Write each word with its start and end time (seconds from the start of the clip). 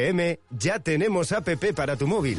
FM 0.00 0.40
ya 0.50 0.78
tenemos 0.78 1.30
app 1.32 1.48
para 1.74 1.96
tu 1.96 2.06
móvil. 2.06 2.38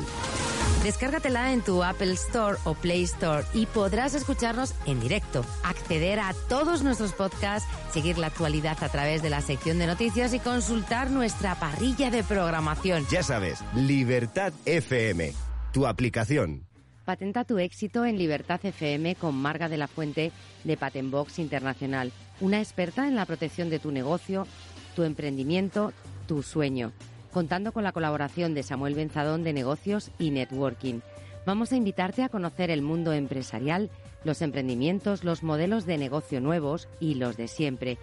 Descárgatela 0.84 1.54
en 1.54 1.62
tu 1.62 1.84
Apple 1.84 2.14
Store 2.14 2.58
o 2.64 2.74
Play 2.74 3.04
Store 3.04 3.44
y 3.54 3.68
podrás 3.68 4.16
escucharnos 4.16 4.74
en 4.88 5.00
directo, 5.00 5.46
acceder 5.64 6.20
a 6.20 6.34
todos 6.50 6.82
nuestros 6.82 7.14
podcasts, 7.14 7.70
seguir 7.94 8.18
la 8.18 8.28
actualidad 8.28 8.84
a 8.84 8.90
través 8.90 9.22
de 9.22 9.30
la 9.30 9.42
sección 9.42 9.78
de 9.78 9.86
noticias 9.86 10.34
y 10.34 10.40
consultar 10.40 11.12
nuestra 11.12 11.54
parrilla 11.54 12.10
de 12.10 12.24
programación. 12.24 13.06
Ya 13.12 13.22
sabes, 13.22 13.60
Libertad 13.76 14.54
FM, 14.66 15.34
tu 15.72 15.86
aplicación. 15.86 16.66
Patenta 17.06 17.44
tu 17.44 17.60
éxito 17.60 18.04
en 18.06 18.18
Libertad 18.18 18.60
FM 18.64 19.14
con 19.16 19.36
Marga 19.36 19.70
de 19.70 19.78
la 19.78 19.88
Fuente 19.88 20.32
de 20.64 20.78
Patentbox 20.78 21.38
Internacional, 21.38 22.12
una 22.40 22.60
experta 22.60 23.08
en 23.08 23.16
la 23.16 23.28
protección 23.28 23.70
de 23.70 23.78
tu 23.78 23.92
negocio, 23.92 24.48
tu 24.96 25.04
emprendimiento, 25.04 25.94
tu 26.28 26.42
sueño 26.42 26.92
contando 27.32 27.72
con 27.72 27.84
la 27.84 27.92
colaboración 27.92 28.54
de 28.54 28.64
Samuel 28.64 28.96
Benzadón 28.96 29.44
de 29.44 29.54
Negocios 29.54 30.12
y 30.20 30.32
Networking. 30.32 31.00
Vamos 31.46 31.72
a 31.72 31.76
invitarte 31.76 32.24
a 32.24 32.30
conocer 32.30 32.70
el 32.70 32.82
mundo 32.82 33.14
empresarial, 33.14 33.90
los 34.24 34.42
emprendimientos, 34.42 35.24
los 35.24 35.42
modelos 35.42 35.86
de 35.86 35.98
negocio 35.98 36.40
nuevos 36.40 36.88
y 37.00 37.16
los 37.16 37.38
de 37.38 37.48
siempre. 37.48 37.98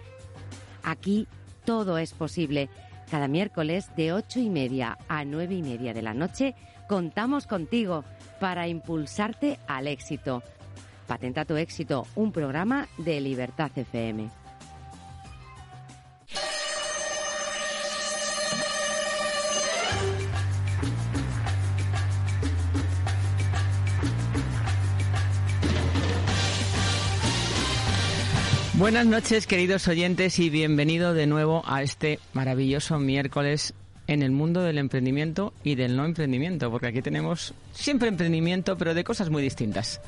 Aquí 0.83 1.27
todo 1.63 1.97
es 1.97 2.13
posible. 2.13 2.69
Cada 3.09 3.27
miércoles 3.27 3.89
de 3.95 4.13
ocho 4.13 4.39
y 4.39 4.49
media 4.49 4.97
a 5.07 5.23
nueve 5.23 5.55
y 5.55 5.63
media 5.63 5.93
de 5.93 6.01
la 6.01 6.13
noche 6.13 6.55
contamos 6.87 7.47
contigo 7.47 8.03
para 8.39 8.67
impulsarte 8.67 9.59
al 9.67 9.87
éxito. 9.87 10.43
Patenta 11.07 11.45
tu 11.45 11.55
éxito, 11.55 12.05
un 12.15 12.31
programa 12.31 12.87
de 12.97 13.19
Libertad 13.21 13.71
FM. 13.75 14.38
Buenas 28.79 29.05
noches, 29.05 29.45
queridos 29.45 29.89
oyentes, 29.89 30.39
y 30.39 30.49
bienvenido 30.49 31.13
de 31.13 31.27
nuevo 31.27 31.63
a 31.65 31.83
este 31.83 32.17
maravilloso 32.31 32.97
miércoles 32.97 33.73
en 34.07 34.23
el 34.23 34.31
mundo 34.31 34.61
del 34.61 34.77
emprendimiento 34.77 35.51
y 35.65 35.75
del 35.75 35.97
no 35.97 36.05
emprendimiento, 36.05 36.71
porque 36.71 36.87
aquí 36.87 37.01
tenemos 37.01 37.53
siempre 37.73 38.07
emprendimiento, 38.07 38.77
pero 38.77 38.93
de 38.93 39.03
cosas 39.03 39.29
muy 39.29 39.43
distintas. 39.43 39.99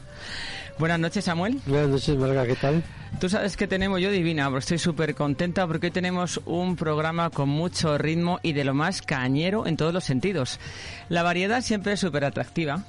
Buenas 0.80 1.02
noches, 1.02 1.26
Samuel. 1.26 1.60
Buenas 1.66 1.90
noches, 1.90 2.16
Marga, 2.16 2.48
¿qué 2.48 2.56
tal? 2.56 2.82
Tú 3.20 3.28
sabes 3.28 3.58
que 3.58 3.68
tenemos 3.68 4.00
yo 4.00 4.10
divina, 4.10 4.46
pero 4.46 4.60
estoy 4.60 4.78
súper 4.78 5.16
contenta 5.16 5.68
porque 5.68 5.88
hoy 5.88 5.92
tenemos 5.92 6.40
un 6.46 6.78
programa 6.78 7.30
con 7.30 7.50
mucho 7.50 7.98
ritmo 7.98 8.40
y 8.42 8.54
de 8.54 8.64
lo 8.64 8.74
más 8.74 9.02
cañero 9.02 9.68
en 9.68 9.76
todos 9.76 9.94
los 9.94 10.06
sentidos. 10.06 10.62
La 11.10 11.24
variedad 11.24 11.62
siempre 11.62 11.92
es 11.92 12.00
súper 12.00 12.24
atractiva 12.24 12.86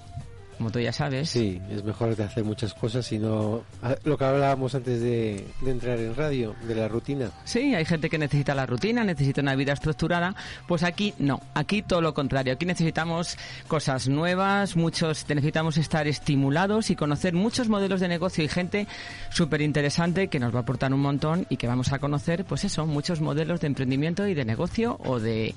como 0.62 0.70
tú 0.70 0.78
ya 0.78 0.92
sabes. 0.92 1.28
Sí, 1.28 1.60
es 1.72 1.82
mejor 1.82 2.14
de 2.14 2.22
hacer 2.22 2.44
muchas 2.44 2.72
cosas 2.72 3.10
y 3.10 3.18
no... 3.18 3.64
Lo 4.05 4.16
que 4.16 4.24
hablábamos 4.24 4.77
antes 4.77 5.00
de, 5.00 5.44
entrar 5.66 5.98
en 5.98 6.14
radio, 6.14 6.55
de 6.68 6.77
la 6.77 6.86
rutina. 6.86 7.32
Sí, 7.42 7.74
hay 7.74 7.84
gente 7.84 8.08
que 8.08 8.16
necesita 8.16 8.55
la 8.55 8.64
rutina, 8.64 9.02
necesita 9.02 9.40
una 9.40 9.56
vida 9.56 9.72
estructurada. 9.72 10.36
Pues 10.68 10.84
aquí 10.84 11.14
no, 11.18 11.40
aquí 11.55 11.83
todo 11.83 12.00
lo 12.00 12.14
contrario. 12.14 12.52
Aquí 12.52 12.64
necesitamos 12.64 13.36
cosas 13.66 14.06
nuevas, 14.06 14.77
muchos 14.77 15.28
necesitamos 15.28 15.78
estar 15.78 16.06
estimulados 16.06 16.90
y 16.90 16.94
conocer 16.94 17.34
muchos 17.34 17.68
modelos 17.68 17.98
de 17.98 18.06
negocio 18.06 18.44
y 18.44 18.48
gente 18.48 18.86
súper 19.30 19.62
interesante 19.62 20.28
que 20.28 20.38
nos 20.38 20.55
va 20.55 20.60
a 20.60 20.62
aportar 20.62 20.94
un 20.94 21.00
montón 21.00 21.44
y 21.50 21.56
que 21.56 21.66
vamos 21.66 21.92
a 21.92 21.98
conocer, 21.98 22.44
pues 22.44 22.64
eso, 22.64 22.86
muchos 22.86 23.20
modelos 23.20 23.60
de 23.60 23.66
emprendimiento 23.66 24.28
y 24.28 24.34
de 24.34 24.44
negocio 24.44 24.96
o 25.02 25.18
de 25.18 25.56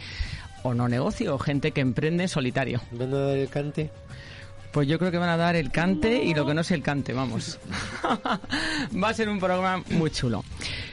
o 0.64 0.73
no 0.73 0.88
negocio, 0.88 1.36
o 1.36 1.38
gente 1.38 1.70
que 1.70 1.81
emprende 1.81 2.28
solitario. 2.28 2.81
¿Van 2.89 3.14
a 3.14 3.17
dar 3.20 3.38
el 3.38 3.50
cante? 3.50 3.92
Pues 4.76 4.90
yo 4.90 5.00
creo 5.00 5.10
que 5.10 5.17
van 5.17 5.30
a 5.30 5.38
dar 5.38 5.55
el 5.55 5.72
cante 5.72 6.22
y 6.22 6.33
lo 6.33 6.45
que 6.45 6.54
no 6.54 6.60
es 6.60 6.70
el 6.72 6.82
cante, 6.83 7.14
vamos. 7.14 7.58
Va 9.02 9.08
a 9.08 9.14
ser 9.14 9.30
un 9.30 9.39
programa 9.39 9.82
muy 9.92 10.11
chulo. 10.11 10.44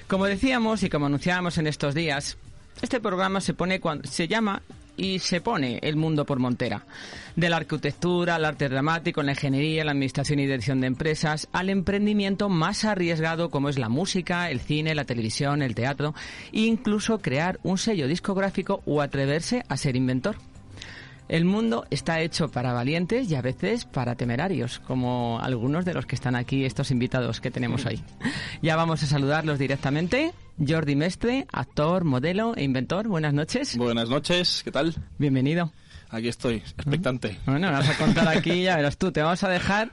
Como 0.06 0.26
decíamos 0.26 0.84
y 0.84 0.88
como 0.88 1.06
anunciábamos 1.06 1.58
en 1.58 1.66
estos 1.66 1.92
días, 1.92 2.38
este 2.80 3.00
programa 3.00 3.40
se 3.40 3.54
pone 3.54 3.80
cuando 3.80 4.06
se 4.08 4.28
llama 4.28 4.62
y 4.96 5.18
se 5.18 5.40
pone 5.40 5.80
el 5.82 5.96
mundo 5.96 6.24
por 6.24 6.38
montera. 6.38 6.86
De 7.34 7.50
la 7.50 7.56
arquitectura, 7.56 8.36
al 8.36 8.44
arte 8.44 8.68
dramático, 8.68 9.20
la 9.24 9.32
ingeniería, 9.32 9.84
la 9.84 9.90
administración 9.90 10.38
y 10.38 10.46
dirección 10.46 10.80
de 10.80 10.86
empresas, 10.86 11.48
al 11.50 11.68
emprendimiento 11.68 12.48
más 12.48 12.84
arriesgado 12.84 13.50
como 13.50 13.68
es 13.68 13.80
la 13.80 13.88
música, 13.88 14.48
el 14.48 14.60
cine, 14.60 14.94
la 14.94 15.06
televisión, 15.06 15.60
el 15.60 15.74
teatro, 15.74 16.14
e 16.52 16.60
incluso 16.60 17.18
crear 17.18 17.58
un 17.64 17.78
sello 17.78 18.06
discográfico 18.06 18.80
o 18.86 19.00
atreverse 19.00 19.64
a 19.68 19.76
ser 19.76 19.96
inventor. 19.96 20.36
El 21.32 21.46
mundo 21.46 21.86
está 21.88 22.20
hecho 22.20 22.50
para 22.50 22.74
valientes 22.74 23.30
y 23.30 23.36
a 23.36 23.40
veces 23.40 23.86
para 23.86 24.16
temerarios, 24.16 24.80
como 24.80 25.40
algunos 25.40 25.86
de 25.86 25.94
los 25.94 26.04
que 26.04 26.14
están 26.14 26.36
aquí, 26.36 26.66
estos 26.66 26.90
invitados 26.90 27.40
que 27.40 27.50
tenemos 27.50 27.86
hoy. 27.86 28.02
Ya 28.60 28.76
vamos 28.76 29.02
a 29.02 29.06
saludarlos 29.06 29.58
directamente. 29.58 30.34
Jordi 30.58 30.94
Mestre, 30.94 31.46
actor, 31.50 32.04
modelo 32.04 32.54
e 32.54 32.64
inventor. 32.64 33.08
Buenas 33.08 33.32
noches. 33.32 33.78
Buenas 33.78 34.10
noches, 34.10 34.60
¿qué 34.62 34.70
tal? 34.70 34.94
Bienvenido. 35.16 35.72
Aquí 36.10 36.28
estoy, 36.28 36.56
expectante. 36.56 37.38
Bueno, 37.46 37.72
vas 37.72 37.88
a 37.88 37.96
contar 37.96 38.28
aquí, 38.28 38.64
ya 38.64 38.76
verás 38.76 38.98
tú, 38.98 39.10
te 39.10 39.22
vamos 39.22 39.42
a 39.42 39.48
dejar 39.48 39.90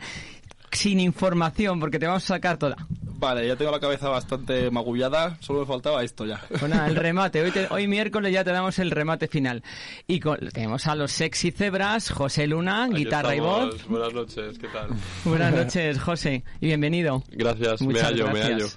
sin 0.71 0.99
información 0.99 1.79
porque 1.79 1.99
te 1.99 2.07
vamos 2.07 2.23
a 2.25 2.35
sacar 2.35 2.57
toda. 2.57 2.75
Vale, 3.19 3.45
ya 3.45 3.57
tengo 3.57 3.71
la 3.71 3.81
cabeza 3.81 4.07
bastante 4.07 4.71
magullada, 4.71 5.37
solo 5.41 5.59
me 5.59 5.65
faltaba 5.65 6.03
esto 6.05 6.25
ya. 6.25 6.41
Bueno, 6.61 6.85
el 6.85 6.95
remate. 6.95 7.41
Hoy, 7.41 7.51
hoy 7.69 7.87
miércoles 7.87 8.31
ya 8.31 8.45
te 8.45 8.51
damos 8.51 8.79
el 8.79 8.91
remate 8.91 9.27
final. 9.27 9.61
Y 10.07 10.21
tenemos 10.53 10.87
a 10.87 10.95
los 10.95 11.11
sexy 11.11 11.51
cebras, 11.51 12.11
José 12.11 12.47
Luna, 12.47 12.87
guitarra 12.87 13.35
y 13.35 13.41
voz. 13.41 13.85
Buenas 13.87 14.13
noches, 14.13 14.57
¿qué 14.57 14.69
tal? 14.69 14.89
Buenas 15.25 15.53
noches, 15.65 15.99
José, 15.99 16.45
y 16.61 16.67
bienvenido. 16.67 17.23
Gracias, 17.31 17.81
me 17.81 17.99
hallo, 17.99 18.29
me 18.29 18.41
hallo. 18.41 18.67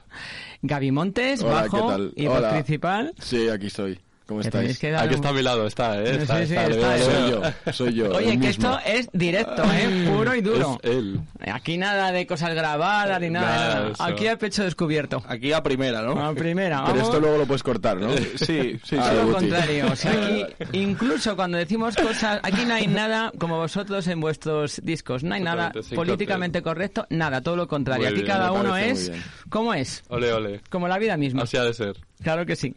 Gaby 0.63 0.91
Montes, 0.91 1.45
bajo 1.45 1.99
y 2.17 2.27
voz 2.27 2.43
principal. 2.45 3.15
Sí, 3.21 3.49
aquí 3.49 3.67
estoy. 3.69 4.01
¿Cómo 4.33 4.41
estáis? 4.41 4.83
Aquí 4.83 5.15
está 5.15 5.29
a 5.29 5.33
mi 5.33 5.43
lado, 5.43 5.67
está, 5.67 6.01
¿eh? 6.01 6.17
Está, 6.23 6.39
sí, 6.39 6.47
sí, 6.47 6.55
está, 6.55 6.99
soy 6.99 7.31
yo, 7.31 7.43
soy 7.73 7.95
yo. 7.95 8.11
Oye, 8.13 8.41
que 8.41 8.49
esto 8.49 8.79
es 8.87 9.11
directo, 9.13 9.63
¿eh? 9.65 10.09
Puro 10.11 10.35
y 10.35 10.41
duro. 10.41 10.81
Es 10.83 10.91
él. 10.91 11.21
Aquí 11.53 11.77
nada 11.77 12.13
de 12.13 12.27
cosas 12.27 12.55
grabadas 12.55 13.21
ni 13.21 13.29
nada. 13.29 13.91
nada. 13.91 13.93
Aquí 13.99 14.27
a 14.29 14.39
pecho 14.39 14.65
descubierto. 14.65 15.23
Aquí 15.29 15.53
a 15.53 15.63
primera, 15.63 16.01
¿no? 16.01 16.13
A 16.25 16.35
primera. 16.35 16.83
Pero 16.87 17.03
esto 17.03 17.21
luego 17.21 17.37
lo 17.37 17.47
puedes 17.47 17.63
cortar, 17.63 17.99
¿no? 17.99 18.11
sí, 18.37 18.81
sí. 18.83 18.97
Todo 18.97 19.25
lo 19.25 19.33
contrario. 19.35 19.93
O 19.93 19.97
sea, 19.97 20.13
aquí, 20.13 20.47
incluso 20.73 21.37
cuando 21.37 21.59
decimos 21.59 21.95
cosas, 21.95 22.41
aquí 22.43 22.65
no 22.65 22.73
hay 22.73 22.87
nada 22.87 23.33
como 23.39 23.59
vosotros 23.59 24.07
en 24.07 24.19
vuestros 24.19 24.81
discos. 24.83 25.25
No 25.25 25.35
hay 25.35 25.43
nada 25.43 25.73
políticamente 25.95 26.63
correcto, 26.63 27.07
nada, 27.11 27.43
todo 27.43 27.57
lo 27.57 27.69
contrario. 27.69 28.09
aquí 28.09 28.23
cada 28.23 28.51
uno 28.53 28.79
es 28.79 29.13
como 29.51 29.75
es. 29.75 30.03
Ole, 30.09 30.33
ole. 30.33 30.61
Como 30.71 30.89
la 30.89 30.99
vida 30.99 31.19
misma. 31.19 31.43
Así 31.43 31.59
ha 31.59 31.65
de 31.65 31.75
ser. 31.75 31.97
Claro 32.23 32.47
que 32.47 32.57
sí. 32.57 32.75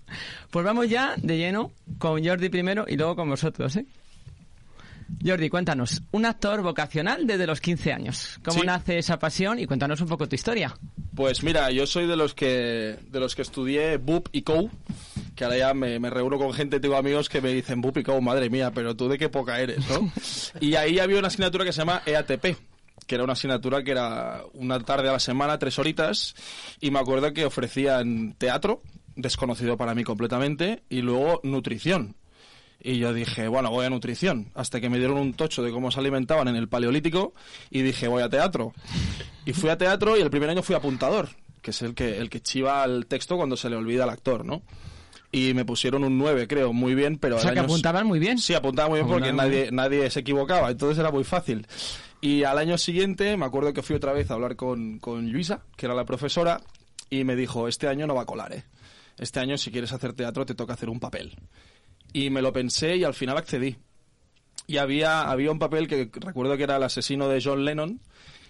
Pues 0.52 0.66
vamos 0.66 0.90
ya 0.90 1.16
de 1.18 1.38
lleno 1.38 1.72
con 1.98 2.24
Jordi 2.26 2.50
primero 2.50 2.86
y 2.88 2.98
luego 2.98 3.16
con 3.16 3.30
vosotros, 3.30 3.76
¿eh? 3.76 3.86
Jordi, 5.24 5.50
cuéntanos, 5.50 6.02
un 6.12 6.26
actor 6.26 6.62
vocacional 6.62 7.28
desde 7.28 7.46
los 7.46 7.62
15 7.62 7.94
años. 7.94 8.40
¿Cómo 8.44 8.64
nace 8.64 8.98
esa 8.98 9.20
pasión? 9.20 9.60
Y 9.60 9.68
cuéntanos 9.68 10.02
un 10.02 10.08
poco 10.08 10.28
tu 10.28 10.36
historia. 10.36 10.76
Pues 11.16 11.44
mira, 11.44 11.70
yo 11.72 11.86
soy 11.86 12.08
de 12.08 12.16
los 12.16 12.34
que 12.34 12.98
de 13.10 13.20
los 13.20 13.36
que 13.36 13.44
estudié 13.44 13.98
BUP 13.98 14.30
y 14.32 14.42
COU, 14.42 14.70
que 15.36 15.44
ahora 15.44 15.58
ya 15.58 15.74
me, 15.74 16.00
reúno 16.10 16.38
con 16.38 16.54
gente, 16.54 16.80
tengo 16.80 16.98
amigos 16.98 17.30
que 17.30 17.42
me 17.42 17.54
dicen 17.54 17.82
BUP 17.82 17.98
y 17.98 18.04
COU, 18.04 18.22
madre 18.22 18.50
mía, 18.50 18.72
pero 18.74 18.96
tú 18.96 19.08
de 19.08 19.18
qué 19.18 19.30
poca 19.30 19.60
eres, 19.60 19.88
¿no? 19.88 20.12
y 20.60 20.76
ahí 20.76 21.00
había 21.00 21.20
una 21.20 21.28
asignatura 21.28 21.64
que 21.66 21.72
se 21.72 21.80
llama 21.80 22.02
EATP, 22.06 22.58
que 23.08 23.16
era 23.16 23.24
una 23.24 23.34
asignatura 23.34 23.84
que 23.84 23.92
era 23.92 24.42
una 24.54 24.80
tarde 24.80 25.10
a 25.10 25.14
la 25.14 25.20
semana, 25.20 25.60
tres 25.60 25.78
horitas, 25.80 26.36
y 26.82 26.92
me 26.92 27.00
acuerdo 27.00 27.32
que 27.34 27.46
ofrecían 27.46 28.34
teatro, 28.38 28.82
desconocido 29.16 29.78
para 29.78 29.96
mí 29.96 30.03
completamente, 30.03 30.84
y 30.90 31.02
luego 31.02 31.40
nutrición. 31.44 32.16
Y 32.79 32.97
yo 32.97 33.14
dije, 33.14 33.47
bueno, 33.47 33.72
voy 33.72 33.85
a 33.85 33.90
nutrición, 33.90 34.52
hasta 34.53 34.79
que 34.79 34.90
me 34.90 35.00
dieron 35.00 35.17
un 35.17 35.34
tocho 35.34 35.64
de 35.64 35.72
cómo 35.72 35.91
se 35.91 36.00
alimentaban 36.00 36.47
en 36.47 36.56
el 36.56 36.67
paleolítico, 36.67 37.34
y 37.70 37.82
dije, 37.82 38.08
voy 38.08 38.23
a 38.23 38.29
teatro. 38.29 38.73
Y 39.46 39.53
fui 39.53 39.70
a 39.70 39.78
teatro 39.78 40.17
y 40.17 40.22
el 40.22 40.29
primer 40.29 40.50
año 40.50 40.62
fui 40.62 40.76
apuntador, 40.76 41.29
que 41.62 41.72
es 41.72 41.82
el 41.82 41.96
que, 41.96 42.17
el 42.17 42.29
que 42.29 42.41
chiva 42.41 42.84
el 42.84 43.06
texto 43.08 43.38
cuando 43.38 43.58
se 43.58 43.70
le 43.70 43.76
olvida 43.76 44.03
al 44.03 44.09
actor, 44.09 44.46
¿no? 44.46 44.62
y 45.35 45.53
me 45.53 45.66
pusieron 45.66 46.06
un 46.06 46.17
9, 46.17 46.47
creo, 46.47 46.72
muy 46.72 46.96
bien, 46.96 47.17
pero... 47.17 47.35
O 47.35 47.40
sea, 47.40 47.53
que 47.53 47.59
apuntaban 47.59 48.08
muy 48.08 48.20
bien. 48.20 48.38
Sí, 48.38 48.53
apuntaban 48.53 48.91
muy 48.91 49.02
bien 49.02 49.12
porque 49.12 49.34
nadie, 49.34 49.70
nadie 49.70 50.09
se 50.09 50.22
equivocaba, 50.22 50.72
entonces 50.72 50.97
era 50.97 51.12
muy 51.12 51.26
fácil. 51.26 51.67
Y 52.22 52.44
al 52.44 52.58
año 52.58 52.78
siguiente 52.78 53.35
me 53.35 53.46
acuerdo 53.46 53.73
que 53.73 53.82
fui 53.82 53.97
otra 53.97 54.14
vez 54.14 54.32
a 54.32 54.35
hablar 54.35 54.56
con, 54.56 54.97
con 55.00 55.29
Luisa, 55.29 55.64
que 55.76 55.88
era 55.88 55.96
la 55.96 56.06
profesora, 56.06 56.62
y 57.09 57.26
me 57.26 57.35
dijo, 57.35 57.67
este 57.67 57.90
año 57.90 58.08
no 58.08 58.16
va 58.16 58.22
a 58.22 58.26
colar, 58.26 58.53
¿eh? 58.53 58.64
Este 59.17 59.40
año 59.40 59.58
si 59.58 59.72
quieres 59.72 59.94
hacer 59.94 60.14
teatro 60.14 60.46
te 60.46 60.56
toca 60.56 60.73
hacer 60.73 60.90
un 60.90 61.00
papel. 61.00 61.35
Y 62.14 62.29
me 62.29 62.41
lo 62.41 62.53
pensé 62.53 62.96
y 62.97 63.03
al 63.03 63.14
final 63.14 63.38
accedí. 63.38 63.76
Y 64.67 64.78
había, 64.78 65.29
había 65.29 65.52
un 65.52 65.59
papel 65.59 65.88
que 65.88 66.09
recuerdo 66.14 66.58
que 66.58 66.64
era 66.64 66.78
el 66.78 66.84
asesino 66.84 67.28
de 67.28 67.41
John 67.44 67.66
Lennon 67.66 68.00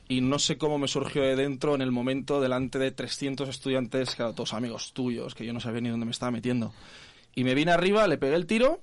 y 0.07 0.21
no 0.21 0.37
sé 0.39 0.57
cómo 0.57 0.77
me 0.77 0.87
surgió 0.87 1.23
de 1.23 1.35
dentro 1.35 1.75
en 1.75 1.81
el 1.81 1.91
momento 1.91 2.39
delante 2.39 2.77
de 2.79 2.91
300 2.91 3.49
estudiantes, 3.49 4.15
todos 4.15 4.53
amigos 4.53 4.93
tuyos, 4.93 5.33
que 5.35 5.45
yo 5.45 5.51
no 5.51 5.59
sabía 5.59 5.81
ni 5.81 5.89
dónde 5.89 6.05
me 6.05 6.11
estaba 6.11 6.31
metiendo. 6.31 6.73
Y 7.33 7.43
me 7.43 7.53
vine 7.55 7.71
arriba, 7.71 8.07
le 8.07 8.17
pegué 8.17 8.35
el 8.35 8.45
tiro 8.45 8.81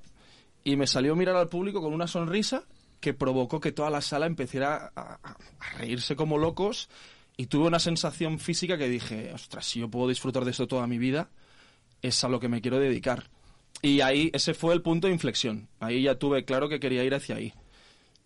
y 0.64 0.76
me 0.76 0.87
salió 0.87 1.17
mirar 1.17 1.37
al 1.37 1.49
público 1.49 1.81
con 1.81 1.94
una 1.94 2.06
sonrisa 2.06 2.64
que 3.00 3.14
provocó 3.14 3.61
que 3.61 3.73
toda 3.73 3.88
la 3.88 4.00
sala 4.00 4.26
empezara 4.26 4.93
a, 4.94 5.00
a- 5.23 5.37
a 5.61 5.79
reírse 5.79 6.17
como 6.17 6.38
locos 6.38 6.88
y 7.37 7.46
tuve 7.46 7.67
una 7.67 7.79
sensación 7.79 8.38
física 8.38 8.76
que 8.76 8.88
dije, 8.88 9.32
ostras, 9.32 9.64
si 9.67 9.81
yo 9.81 9.88
puedo 9.88 10.08
disfrutar 10.08 10.44
de 10.44 10.50
esto 10.50 10.67
toda 10.69 10.87
mi 10.87 10.99
vida, 10.99 11.31
es 12.02 12.22
a 12.25 12.28
lo 12.28 12.40
que 12.40 12.49
me 12.49 12.60
quiero 12.60 12.78
dedicar. 12.78 13.31
Y 13.81 14.00
ahí, 14.00 14.31
ese 14.34 14.54
fue 14.54 14.75
el 14.75 14.82
punto 14.82 15.06
de 15.06 15.12
inflexión. 15.12 15.69
Ahí 15.81 16.02
ya 16.02 16.16
tuve 16.16 16.44
claro 16.44 16.69
que 16.69 16.78
quería 16.78 17.04
ir 17.04 17.14
hacia 17.14 17.37
ahí. 17.37 17.52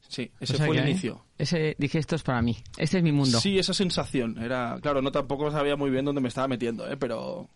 Sí, 0.08 0.30
ese 0.40 0.54
O 0.54 0.56
sea 0.56 0.66
fue 0.66 0.76
que 0.76 0.82
el 0.82 0.88
inicio. 0.88 1.24
Ese, 1.38 1.76
dije, 1.78 1.98
esto 1.98 2.16
es 2.16 2.22
para 2.22 2.42
mí. 2.42 2.56
Este 2.76 2.98
es 2.98 3.02
mi 3.02 3.12
mundo. 3.12 3.40
Sí, 3.40 3.58
esa 3.58 3.74
sensación. 3.74 4.38
Era, 4.38 4.78
claro, 4.80 5.02
no 5.02 5.10
tampoco 5.10 5.50
sabía 5.50 5.76
muy 5.76 5.90
bien 5.90 6.04
dónde 6.04 6.20
me 6.20 6.28
estaba 6.28 6.48
metiendo, 6.48 6.88
¿eh? 6.90 6.96
pero, 6.96 7.48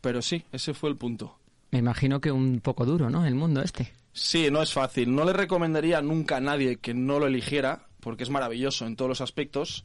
pero 0.00 0.22
sí, 0.22 0.44
ese 0.52 0.74
fue 0.74 0.90
el 0.90 0.96
punto. 0.96 1.38
Me 1.70 1.78
imagino 1.78 2.20
que 2.20 2.30
un 2.30 2.60
poco 2.60 2.84
duro, 2.84 3.10
¿no? 3.10 3.26
El 3.26 3.34
mundo 3.34 3.62
este. 3.62 3.92
Sí, 4.12 4.48
no 4.50 4.62
es 4.62 4.72
fácil. 4.72 5.12
No 5.14 5.24
le 5.24 5.32
recomendaría 5.32 6.00
nunca 6.00 6.36
a 6.36 6.40
nadie 6.40 6.76
que 6.76 6.94
no 6.94 7.18
lo 7.18 7.26
eligiera, 7.26 7.88
porque 8.00 8.22
es 8.22 8.30
maravilloso 8.30 8.86
en 8.86 8.94
todos 8.94 9.08
los 9.08 9.20
aspectos, 9.20 9.84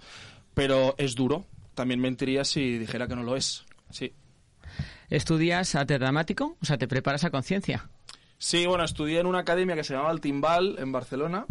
pero 0.53 0.93
es 0.97 1.15
duro. 1.15 1.45
También 1.73 1.99
mentiría 1.99 2.43
si 2.43 2.77
dijera 2.77 3.07
que 3.07 3.15
no 3.15 3.23
lo 3.23 3.35
es. 3.35 3.65
Sí. 3.89 4.13
¿Estudias 5.09 5.75
arte 5.75 5.97
dramático? 5.97 6.57
O 6.61 6.65
sea, 6.65 6.77
¿te 6.77 6.87
preparas 6.87 7.23
a 7.23 7.31
conciencia? 7.31 7.89
Sí, 8.37 8.65
bueno, 8.65 8.83
estudié 8.83 9.19
en 9.19 9.25
una 9.25 9.39
academia 9.39 9.75
que 9.75 9.83
se 9.83 9.93
llamaba 9.93 10.11
El 10.11 10.21
Timbal, 10.21 10.77
en 10.79 10.91
Barcelona, 10.91 11.45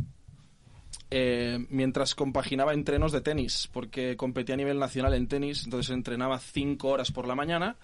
eh, 1.11 1.67
mientras 1.71 2.15
compaginaba 2.15 2.75
entrenos 2.75 3.13
de 3.13 3.23
tenis, 3.23 3.69
porque 3.73 4.17
competía 4.17 4.55
a 4.55 4.59
nivel 4.59 4.79
nacional 4.79 5.15
en 5.15 5.27
tenis, 5.27 5.65
entonces 5.65 5.91
entrenaba 5.91 6.39
cinco 6.39 6.89
horas 6.89 7.11
por 7.13 7.27
la 7.27 7.35
mañana 7.35 7.77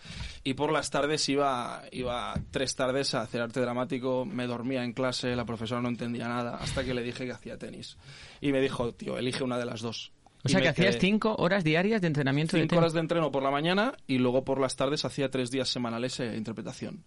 y 0.42 0.54
por 0.54 0.70
las 0.70 0.90
tardes 0.90 1.26
iba, 1.28 1.82
iba 1.90 2.34
tres 2.50 2.76
tardes 2.76 3.14
a 3.14 3.22
hacer 3.22 3.40
arte 3.40 3.60
dramático, 3.60 4.24
me 4.26 4.46
dormía 4.46 4.84
en 4.84 4.92
clase, 4.92 5.34
la 5.36 5.46
profesora 5.46 5.80
no 5.80 5.88
entendía 5.88 6.28
nada, 6.28 6.56
hasta 6.56 6.84
que 6.84 6.92
le 6.92 7.02
dije 7.02 7.24
que 7.24 7.32
hacía 7.32 7.58
tenis. 7.58 7.96
Y 8.40 8.52
me 8.52 8.60
dijo, 8.60 8.92
tío, 8.92 9.16
elige 9.16 9.42
una 9.42 9.58
de 9.58 9.66
las 9.66 9.80
dos. 9.80 10.12
O 10.44 10.48
sea, 10.48 10.60
que 10.60 10.68
hacías 10.68 10.96
cinco 11.00 11.34
horas 11.38 11.64
diarias 11.64 12.00
de 12.00 12.06
entrenamiento 12.06 12.56
de 12.56 12.62
Cinco 12.62 12.70
tenis. 12.70 12.78
horas 12.80 12.92
de 12.92 13.00
entreno 13.00 13.30
por 13.32 13.42
la 13.42 13.50
mañana 13.50 13.94
y 14.06 14.18
luego 14.18 14.44
por 14.44 14.60
las 14.60 14.76
tardes 14.76 15.04
hacía 15.04 15.30
tres 15.30 15.50
días 15.50 15.68
semanales 15.68 16.18
de 16.18 16.36
interpretación. 16.36 17.02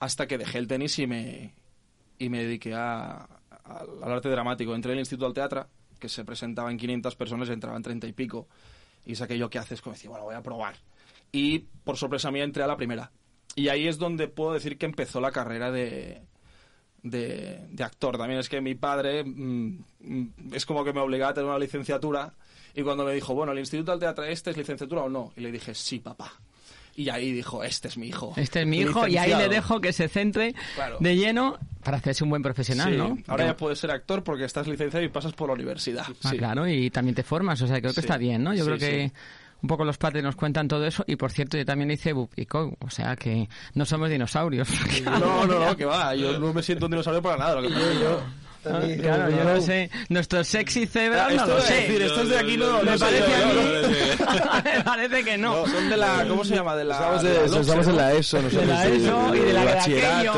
Hasta 0.00 0.26
que 0.26 0.36
dejé 0.38 0.58
el 0.58 0.66
tenis 0.66 0.98
y 0.98 1.06
me, 1.06 1.54
y 2.18 2.28
me 2.28 2.42
dediqué 2.44 2.74
a, 2.74 3.12
a- 3.22 3.84
al 4.02 4.12
arte 4.12 4.28
dramático. 4.28 4.74
Entré 4.74 4.92
en 4.92 4.98
el 4.98 5.02
Instituto 5.02 5.24
del 5.26 5.34
Teatro, 5.34 5.66
que 5.98 6.08
se 6.08 6.24
presentaba 6.24 6.70
en 6.70 6.76
500 6.76 7.16
personas, 7.16 7.48
entraban 7.48 7.82
30 7.82 8.06
y 8.06 8.12
pico. 8.12 8.48
Y 9.06 9.14
saqué 9.14 9.38
yo 9.38 9.48
qué 9.48 9.58
haces, 9.58 9.80
como 9.80 9.94
decir, 9.94 10.10
bueno, 10.10 10.24
voy 10.24 10.34
a 10.34 10.42
probar. 10.42 10.74
Y 11.32 11.60
por 11.84 11.96
sorpresa 11.96 12.30
mía 12.30 12.44
entré 12.44 12.62
a 12.62 12.66
la 12.66 12.76
primera. 12.76 13.10
Y 13.56 13.68
ahí 13.68 13.86
es 13.88 13.98
donde 13.98 14.28
puedo 14.28 14.52
decir 14.52 14.76
que 14.78 14.86
empezó 14.86 15.20
la 15.20 15.30
carrera 15.30 15.70
de, 15.70 16.22
de, 17.02 17.66
de 17.70 17.84
actor. 17.84 18.18
También 18.18 18.40
es 18.40 18.48
que 18.48 18.60
mi 18.60 18.74
padre 18.74 19.24
mm, 19.24 19.78
mm, 20.00 20.28
es 20.52 20.66
como 20.66 20.84
que 20.84 20.92
me 20.92 21.00
obligaba 21.00 21.30
a 21.30 21.34
tener 21.34 21.48
una 21.48 21.58
licenciatura 21.58 22.34
y 22.74 22.82
cuando 22.82 23.04
me 23.04 23.12
dijo, 23.14 23.34
bueno, 23.34 23.52
el 23.52 23.58
Instituto 23.58 23.92
del 23.92 24.00
Teatro 24.00 24.24
este 24.24 24.50
es 24.50 24.56
licenciatura 24.56 25.02
o 25.02 25.08
no, 25.08 25.32
y 25.36 25.40
le 25.40 25.52
dije, 25.52 25.74
sí, 25.74 25.98
papá. 26.00 26.32
Y 26.96 27.08
ahí 27.08 27.32
dijo, 27.32 27.64
este 27.64 27.88
es 27.88 27.96
mi 27.98 28.06
hijo. 28.06 28.34
Este 28.36 28.60
es 28.60 28.66
mi 28.68 28.78
hijo 28.78 29.08
y 29.08 29.16
ahí 29.16 29.34
le 29.34 29.48
dejo 29.48 29.80
que 29.80 29.92
se 29.92 30.06
centre 30.08 30.54
Claro. 30.76 30.98
de 31.00 31.16
lleno 31.16 31.58
para 31.82 31.96
hacerse 31.96 32.22
un 32.22 32.30
buen 32.30 32.40
profesional, 32.42 32.92
Sí, 32.92 32.96
¿no? 32.96 33.18
Ahora 33.26 33.46
ya 33.46 33.56
puedes 33.56 33.80
ser 33.80 33.90
actor 33.90 34.22
porque 34.22 34.44
estás 34.44 34.68
licenciado 34.68 35.04
y 35.04 35.08
pasas 35.08 35.32
por 35.32 35.48
la 35.48 35.54
universidad. 35.54 36.06
Ah, 36.22 36.30
Sí. 36.30 36.36
claro, 36.38 36.68
y 36.68 36.90
también 36.90 37.16
te 37.16 37.24
formas, 37.24 37.60
o 37.62 37.66
sea, 37.66 37.80
creo 37.80 37.90
que 37.92 38.00
Sí. 38.00 38.06
está 38.06 38.16
bien, 38.16 38.44
¿no? 38.44 38.54
Yo 38.54 38.64
creo 38.64 38.78
que 38.78 39.10
un 39.60 39.66
poco 39.68 39.84
los 39.84 39.98
padres 39.98 40.22
nos 40.22 40.36
cuentan 40.36 40.68
todo 40.68 40.86
eso 40.86 41.02
y, 41.08 41.16
por 41.16 41.32
cierto, 41.32 41.56
yo 41.56 41.64
también 41.64 41.90
hice 41.90 42.12
Bupico, 42.12 42.76
o 42.78 42.90
sea, 42.90 43.16
que 43.16 43.48
no 43.74 43.84
somos 43.86 44.08
dinosaurios. 44.10 44.68
No, 45.04 45.46
no, 45.46 45.58
no, 45.58 45.76
que 45.76 45.84
va. 45.86 46.14
Yo 46.14 46.38
no 46.38 46.52
me 46.52 46.62
siento 46.62 46.84
un 46.86 46.92
dinosaurio 46.92 47.20
para 47.22 47.38
nada. 47.38 47.60
Lo 47.60 47.62
que 47.68 47.74
que 47.74 47.80
yo- 48.00 48.22
Ah, 48.66 48.80
claro, 49.00 49.30
yo 49.30 49.44
no 49.44 49.60
sé. 49.60 49.90
Nuestro 50.08 50.42
sexy 50.44 50.86
cebra 50.86 51.28
no 51.30 51.46
lo 51.46 51.60
sé. 51.60 51.74
decir, 51.74 52.02
estos 52.02 52.28
de 52.28 52.38
aquí 52.38 52.56
no, 52.56 52.82
Me 52.82 52.98
parece 52.98 53.34
a 53.34 53.46
mí. 53.46 54.72
Me 54.76 54.84
parece 54.84 55.24
que 55.24 55.36
no. 55.38 55.66
Son 55.66 55.88
de 55.90 55.96
la. 55.96 56.24
¿Cómo 56.28 56.44
se 56.44 56.54
llama? 56.54 56.74
De 56.76 56.84
la. 56.84 56.94
Estamos, 56.94 57.22
de 57.22 57.28
de- 57.28 57.34
la 57.34 57.40
LOPSE, 57.46 57.60
estamos 57.60 57.86
en 57.88 57.96
la 57.96 58.12
ESO, 58.14 58.42
nosotros. 58.42 58.66
De 58.66 58.72
la 58.72 58.86
ESO 58.86 59.34
y 59.34 59.38
de 59.40 59.52
la 59.52 59.64
bachillerato. 59.64 60.32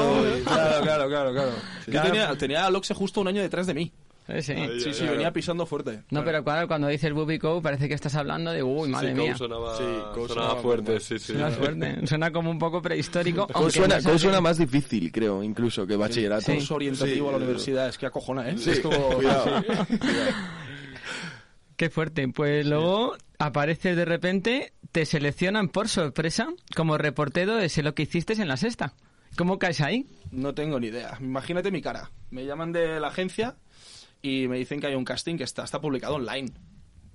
Claro, 0.45 0.83
claro, 0.83 1.09
claro, 1.09 1.33
claro. 1.33 1.51
Yo 1.87 1.93
Claro. 1.93 2.09
tenía, 2.09 2.35
tenía 2.37 2.67
a 2.67 2.71
Loxe 2.71 2.95
justo 2.95 3.21
un 3.21 3.29
año 3.29 3.43
detrás 3.43 3.67
de 3.67 3.75
mí. 3.75 3.93
Sí, 4.27 4.43
sí. 4.43 4.55
Sí, 4.81 4.93
sí, 4.93 5.07
venía 5.07 5.33
pisando 5.33 5.67
fuerte. 5.67 6.03
No, 6.11 6.25
pero 6.25 6.43
claro, 6.43 6.67
cuando 6.67 6.89
dices 6.89 7.13
Bubico 7.13 7.63
parece 7.63 7.89
que 7.89 7.95
estás 7.95 8.15
hablando 8.17 8.51
de, 8.51 8.63
uy, 8.63 8.89
madre 8.89 9.11
sí, 9.11 9.15
mía. 9.15 9.37
Sonaba, 9.37 9.77
Sí, 9.77 9.85
Cou 10.15 10.27
sonaba 10.27 10.49
sonaba 10.49 10.63
fuerte, 10.63 11.01
sí, 11.01 11.19
sí. 11.19 11.33
Suena 11.33 11.51
fuerte. 11.51 12.07
Suena 12.07 12.33
como 12.33 12.51
un 12.51 12.59
poco 12.59 12.83
prehistórico. 12.83 13.47
Aunque 13.55 13.73
suena, 13.73 14.01
no 14.01 14.13
es 14.13 14.21
suena 14.21 14.41
más 14.41 14.59
difícil, 14.59 15.13
creo, 15.13 15.43
incluso 15.43 15.87
que 15.87 15.97
bachillerato. 15.97 16.43
Sí. 16.43 16.55
Curso 16.55 16.75
orientativo 16.75 17.29
Sí, 17.29 17.29
a 17.29 17.31
la 17.31 17.39
eh, 17.39 17.43
universidad. 17.45 17.89
Es 17.89 17.99
que 17.99 18.07
acojona, 18.07 18.49
¿eh? 18.51 18.57
Es 18.57 18.81
cuidado. 18.81 19.65
Qué 21.77 21.91
fuerte. 21.91 22.27
Pues 22.29 22.67
luego 22.67 23.17
apareces 23.39 23.97
de 23.97 24.05
repente, 24.05 24.73
te 24.93 25.07
seleccionan 25.07 25.69
por 25.69 25.89
sorpresa 25.89 26.49
como 26.75 26.99
reportero 26.99 27.55
de 27.57 27.71
lo 27.83 27.95
que 27.95 28.05
hiciste 28.05 28.33
en 28.33 28.49
la 28.49 28.57
sexta. 28.57 28.95
¿Cómo 29.37 29.59
caes 29.59 29.81
ahí? 29.83 30.07
No 30.31 30.55
tengo 30.55 30.81
ni 30.81 30.87
idea. 30.89 31.19
Imagínate 31.21 31.71
mi 31.71 31.83
cara. 31.83 32.11
Me 32.31 32.47
llaman 32.47 32.73
de 32.73 32.99
la 32.99 33.09
agencia 33.09 33.57
y 34.27 34.49
me 34.49 34.59
dicen 34.59 34.81
que 34.81 34.89
hay 34.89 34.97
un 34.97 35.05
casting 35.05 35.37
que 35.37 35.45
está, 35.45 35.63
está 35.63 35.81
publicado 35.81 36.17
online. 36.17 36.51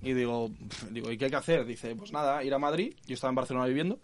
Y 0.00 0.14
digo, 0.14 0.50
digo, 0.90 1.12
¿y 1.12 1.18
qué 1.18 1.26
hay 1.26 1.30
que 1.30 1.36
hacer? 1.36 1.66
Dice, 1.66 1.94
pues 1.94 2.10
nada, 2.10 2.42
ir 2.42 2.54
a 2.54 2.58
Madrid. 2.58 2.94
Yo 3.06 3.12
estaba 3.12 3.28
en 3.28 3.34
Barcelona 3.34 3.66
viviendo. 3.66 4.00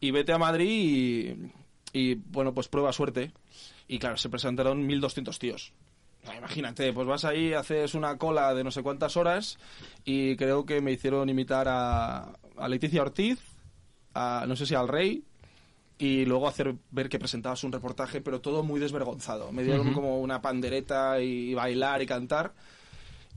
Y 0.00 0.10
vete 0.10 0.32
a 0.32 0.38
Madrid 0.38 1.36
y, 1.92 2.14
bueno, 2.14 2.54
pues 2.54 2.68
prueba 2.68 2.94
suerte. 2.94 3.32
Y 3.88 3.98
claro, 3.98 4.16
se 4.16 4.30
presentaron 4.30 4.88
1.200 4.88 5.38
tíos. 5.38 5.74
Imagínate, 6.34 6.94
pues 6.94 7.06
vas 7.06 7.26
ahí, 7.26 7.52
haces 7.52 7.94
una 7.94 8.16
cola 8.16 8.54
de 8.54 8.64
no 8.64 8.70
sé 8.70 8.82
cuántas 8.82 9.18
horas 9.18 9.58
y 10.04 10.36
creo 10.36 10.64
que 10.64 10.80
me 10.80 10.92
hicieron 10.92 11.28
imitar 11.28 11.66
a, 11.68 12.32
a 12.56 12.68
Leticia 12.68 13.02
Ortiz, 13.02 13.38
a, 14.14 14.44
no 14.46 14.54
sé 14.56 14.66
si 14.66 14.74
al 14.74 14.88
Rey, 14.88 15.24
y 16.00 16.24
luego 16.24 16.48
hacer 16.48 16.74
ver 16.90 17.10
que 17.10 17.18
presentabas 17.18 17.62
un 17.62 17.72
reportaje, 17.72 18.22
pero 18.22 18.40
todo 18.40 18.64
muy 18.64 18.80
desvergonzado. 18.80 19.52
Me 19.52 19.62
dieron 19.62 19.92
como 19.92 20.18
una 20.18 20.40
pandereta 20.40 21.20
y 21.20 21.52
bailar 21.52 22.00
y 22.00 22.06
cantar. 22.06 22.54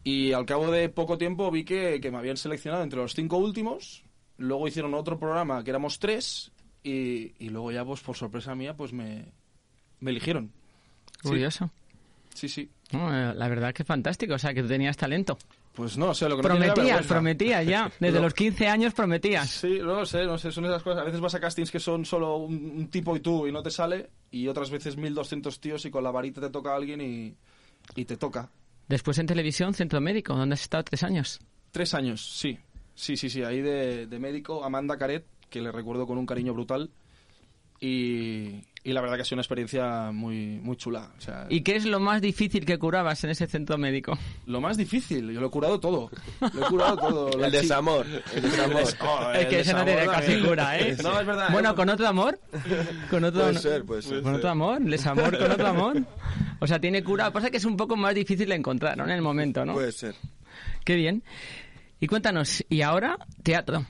Y 0.06 0.32
al 0.32 0.46
cabo 0.46 0.72
de 0.72 0.88
poco 0.88 1.18
tiempo 1.18 1.52
vi 1.52 1.66
que, 1.66 2.00
que 2.02 2.10
me 2.10 2.18
habían 2.18 2.38
seleccionado 2.38 2.82
entre 2.82 3.00
los 3.00 3.14
cinco 3.14 3.36
últimos. 3.38 4.04
Luego 4.38 4.66
hicieron 4.66 4.94
otro 4.94 5.20
programa 5.20 5.62
que 5.62 5.72
éramos 5.72 6.00
tres. 6.00 6.54
Y, 6.84 7.34
y 7.38 7.50
luego 7.50 7.70
ya, 7.74 7.84
pues 7.84 8.00
por 8.00 8.16
sorpresa 8.16 8.56
mía, 8.56 8.78
pues 8.78 8.94
me, 8.94 9.26
me 10.00 10.12
eligieron. 10.12 10.50
Curioso. 11.22 11.70
Sí, 12.34 12.48
sí. 12.48 12.70
No, 12.94 13.14
eh, 13.14 13.34
la 13.36 13.48
verdad 13.50 13.74
que 13.74 13.84
fantástico. 13.84 14.36
O 14.36 14.40
sea, 14.40 14.54
que 14.54 14.62
tú 14.62 14.70
tenías 14.70 14.96
talento. 14.96 15.38
Pues 15.74 15.98
no 15.98 16.14
sé, 16.14 16.30
lo 16.30 16.36
que 16.38 16.44
no 16.44 16.50
tenía 16.50 16.66
era 16.66 16.74
Prometías, 16.76 17.08
prometías 17.08 17.66
ya. 17.66 17.92
Desde 18.00 18.18
No. 18.18 18.22
los 18.26 18.34
15 18.36 18.68
años 18.68 18.94
prometías. 18.94 19.50
Sí, 19.50 19.80
no 19.80 19.96
lo 19.96 20.06
sé, 20.06 20.24
no 20.26 20.38
sé, 20.38 20.52
son 20.52 20.66
esas 20.66 20.84
cosas. 20.84 21.02
A 21.02 21.06
veces 21.06 21.20
vas 21.20 21.34
a 21.34 21.40
castings 21.40 21.72
que 21.72 21.80
son 21.80 22.06
solo 22.06 22.38
un, 22.38 22.54
un 22.78 22.88
tipo 22.90 23.16
y 23.16 23.20
tú 23.22 23.48
y 23.48 23.52
no 23.52 23.64
te 23.64 23.72
sale, 23.72 24.10
y 24.30 24.48
otras 24.48 24.70
veces 24.70 24.96
1200 24.98 25.60
tíos 25.60 25.84
y 25.86 25.90
con 25.90 26.04
la 26.04 26.12
varita 26.12 26.40
te 26.42 26.50
toca 26.52 26.74
a 26.74 26.76
alguien 26.76 27.02
y, 27.02 27.36
y 27.96 28.06
te 28.06 28.18
toca. 28.18 28.50
Después 28.88 29.18
en 29.18 29.26
televisión, 29.26 29.74
Centro 29.74 30.00
Médico, 30.00 30.36
donde 30.36 30.54
has 30.54 30.62
estado 30.62 30.84
tres 30.84 31.02
años. 31.04 31.40
Tres 31.72 31.94
años, 31.96 32.24
sí. 32.38 32.60
Sí, 32.94 33.18
sí, 33.18 33.28
sí, 33.32 33.42
ahí 33.42 33.62
de, 33.62 34.06
de 34.06 34.20
médico, 34.20 34.64
Amanda 34.64 34.98
Caret, 34.98 35.26
que 35.50 35.60
le 35.62 35.72
recuerdo 35.72 36.06
con 36.06 36.20
un 36.20 36.28
cariño 36.28 36.54
brutal. 36.54 36.92
Y, 37.80 38.62
y 38.86 38.92
la 38.92 39.00
verdad 39.02 39.16
que 39.16 39.22
ha 39.22 39.26
sido 39.26 39.36
una 39.38 39.42
experiencia 39.44 40.12
muy, 40.12 40.60
muy 40.62 40.76
chula. 40.76 41.12
O 41.18 41.22
sea, 41.22 41.46
¿Y 41.50 41.62
qué 41.62 41.76
es 41.78 41.86
lo 41.86 42.00
más 42.02 42.22
difícil 42.22 42.66
que 42.66 42.78
curabas 42.78 43.24
en 43.24 43.30
ese 43.30 43.48
centro 43.48 43.78
médico? 43.78 44.18
lo 44.46 44.60
más 44.60 44.76
difícil, 44.76 45.32
yo 45.32 45.40
lo 45.40 45.48
he 45.48 45.50
curado 45.50 45.80
todo. 45.80 46.12
Lo 46.54 46.66
he 46.66 46.70
curado 46.70 46.98
todo. 46.98 47.30
El 47.46 47.52
desamor. 47.52 48.06
El 48.36 48.42
desamor. 48.44 48.84
Oh, 49.02 49.32
es 49.32 49.40
el 49.40 49.48
que 49.48 49.60
ese 49.62 49.74
no 49.74 49.86
desamor 49.86 49.86
tiene 49.86 50.06
casi 50.06 50.32
también. 50.32 50.48
cura, 50.48 50.80
¿eh? 50.80 50.98
No, 51.04 51.20
es 51.20 51.26
verdad. 51.26 51.50
Bueno, 51.52 51.72
eh, 51.72 51.76
¿con 51.76 51.90
otro 51.90 52.08
amor? 52.08 52.40
¿Con 53.10 53.24
otro, 53.24 53.42
Puede 53.42 53.60
ser, 53.60 53.86
puede 53.86 54.02
ser. 54.02 54.22
¿Con 54.22 54.36
otro 54.36 54.50
amor? 54.50 54.82
¿Les 54.82 55.06
amor 55.08 55.38
con 55.38 55.52
otro 55.52 55.68
amor? 55.68 56.04
O 56.60 56.68
sea, 56.68 56.80
tiene 56.80 57.04
cura. 57.04 57.26
Lo 57.26 57.32
que 57.32 57.34
pasa 57.36 57.48
es 57.48 57.52
que 57.52 57.58
es 57.58 57.66
un 57.66 57.78
poco 57.78 57.96
más 57.96 58.14
difícil 58.14 58.50
de 58.50 58.56
encontrar, 58.56 58.98
¿no? 58.98 59.06
En 59.06 59.12
el 59.12 59.22
momento, 59.22 59.66
¿no? 59.66 59.74
Puede 59.74 59.92
ser. 59.94 60.16
Qué 60.84 60.96
bien. 60.96 61.24
Y 62.00 62.08
cuéntanos, 62.08 62.66
¿y 62.70 62.82
ahora 62.82 63.18
teatro? 63.44 63.86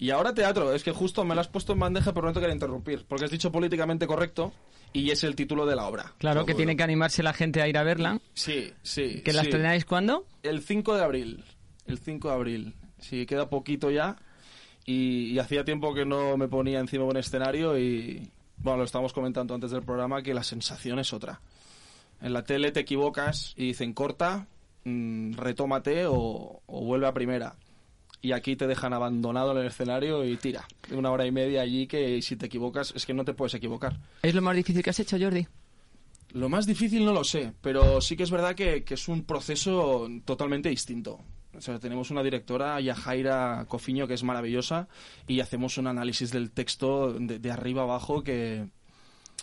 Y 0.00 0.12
ahora 0.12 0.32
teatro, 0.32 0.72
es 0.74 0.82
que 0.82 0.92
justo 0.92 1.26
me 1.26 1.34
lo 1.34 1.42
has 1.42 1.48
puesto 1.48 1.74
en 1.74 1.78
bandeja, 1.78 2.14
pero 2.14 2.26
no 2.26 2.32
te 2.32 2.40
quería 2.40 2.54
interrumpir, 2.54 3.04
porque 3.06 3.26
has 3.26 3.30
dicho 3.30 3.52
políticamente 3.52 4.06
correcto 4.06 4.50
y 4.94 5.10
es 5.10 5.24
el 5.24 5.36
título 5.36 5.66
de 5.66 5.76
la 5.76 5.86
obra. 5.86 6.14
Claro, 6.16 6.46
que 6.46 6.54
tiene 6.54 6.74
que 6.74 6.82
animarse 6.82 7.22
la 7.22 7.34
gente 7.34 7.60
a 7.60 7.68
ir 7.68 7.76
a 7.76 7.82
verla. 7.82 8.18
Sí, 8.32 8.72
sí. 8.82 9.20
¿Que 9.22 9.34
la 9.34 9.42
sí. 9.42 9.48
estrenáis 9.48 9.84
cuándo? 9.84 10.24
El 10.42 10.62
5 10.62 10.96
de 10.96 11.04
abril. 11.04 11.44
El 11.86 11.98
5 11.98 12.28
de 12.28 12.34
abril. 12.34 12.74
Sí, 12.98 13.26
queda 13.26 13.50
poquito 13.50 13.90
ya. 13.90 14.16
Y, 14.86 15.32
y 15.32 15.38
hacía 15.38 15.66
tiempo 15.66 15.92
que 15.92 16.06
no 16.06 16.38
me 16.38 16.48
ponía 16.48 16.80
encima 16.80 17.04
de 17.04 17.10
un 17.10 17.16
escenario 17.18 17.78
y, 17.78 18.30
bueno, 18.56 18.78
lo 18.78 18.84
estábamos 18.84 19.12
comentando 19.12 19.54
antes 19.54 19.70
del 19.70 19.82
programa, 19.82 20.22
que 20.22 20.32
la 20.32 20.42
sensación 20.42 20.98
es 20.98 21.12
otra. 21.12 21.42
En 22.22 22.32
la 22.32 22.42
tele 22.42 22.72
te 22.72 22.80
equivocas 22.80 23.52
y 23.54 23.66
dicen 23.66 23.92
corta, 23.92 24.46
mm, 24.84 25.34
retómate 25.34 26.06
o, 26.06 26.62
o 26.64 26.84
vuelve 26.86 27.06
a 27.06 27.12
primera. 27.12 27.54
Y 28.22 28.32
aquí 28.32 28.54
te 28.56 28.66
dejan 28.66 28.92
abandonado 28.92 29.52
en 29.52 29.58
el 29.58 29.66
escenario 29.66 30.24
y 30.24 30.36
tira. 30.36 30.66
Una 30.92 31.10
hora 31.10 31.24
y 31.26 31.32
media 31.32 31.62
allí 31.62 31.86
que 31.86 32.20
si 32.20 32.36
te 32.36 32.46
equivocas 32.46 32.92
es 32.94 33.06
que 33.06 33.14
no 33.14 33.24
te 33.24 33.32
puedes 33.32 33.54
equivocar. 33.54 33.96
¿Es 34.22 34.34
lo 34.34 34.42
más 34.42 34.54
difícil 34.56 34.82
que 34.82 34.90
has 34.90 35.00
hecho, 35.00 35.16
Jordi? 35.18 35.46
Lo 36.32 36.48
más 36.48 36.66
difícil 36.66 37.04
no 37.04 37.12
lo 37.12 37.24
sé, 37.24 37.52
pero 37.60 38.00
sí 38.00 38.16
que 38.16 38.22
es 38.22 38.30
verdad 38.30 38.54
que, 38.54 38.84
que 38.84 38.94
es 38.94 39.08
un 39.08 39.24
proceso 39.24 40.06
totalmente 40.24 40.68
distinto. 40.68 41.18
O 41.56 41.60
sea, 41.60 41.78
tenemos 41.80 42.10
una 42.12 42.22
directora, 42.22 42.80
Yajaira 42.80 43.64
Cofiño, 43.68 44.06
que 44.06 44.14
es 44.14 44.22
maravillosa, 44.22 44.86
y 45.26 45.40
hacemos 45.40 45.76
un 45.78 45.88
análisis 45.88 46.30
del 46.30 46.52
texto 46.52 47.12
de, 47.14 47.40
de 47.40 47.50
arriba 47.50 47.82
abajo 47.82 48.22
que, 48.22 48.68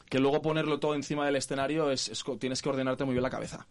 que 0.07 0.19
luego 0.19 0.41
ponerlo 0.41 0.79
todo 0.79 0.95
encima 0.95 1.25
del 1.25 1.35
escenario 1.35 1.91
es, 1.91 2.09
tienes 2.39 2.61
que 2.61 2.69
ordenarte 2.69 3.03
muy 3.03 3.13
bien 3.13 3.23
la 3.23 3.29
cabeza. 3.29 3.67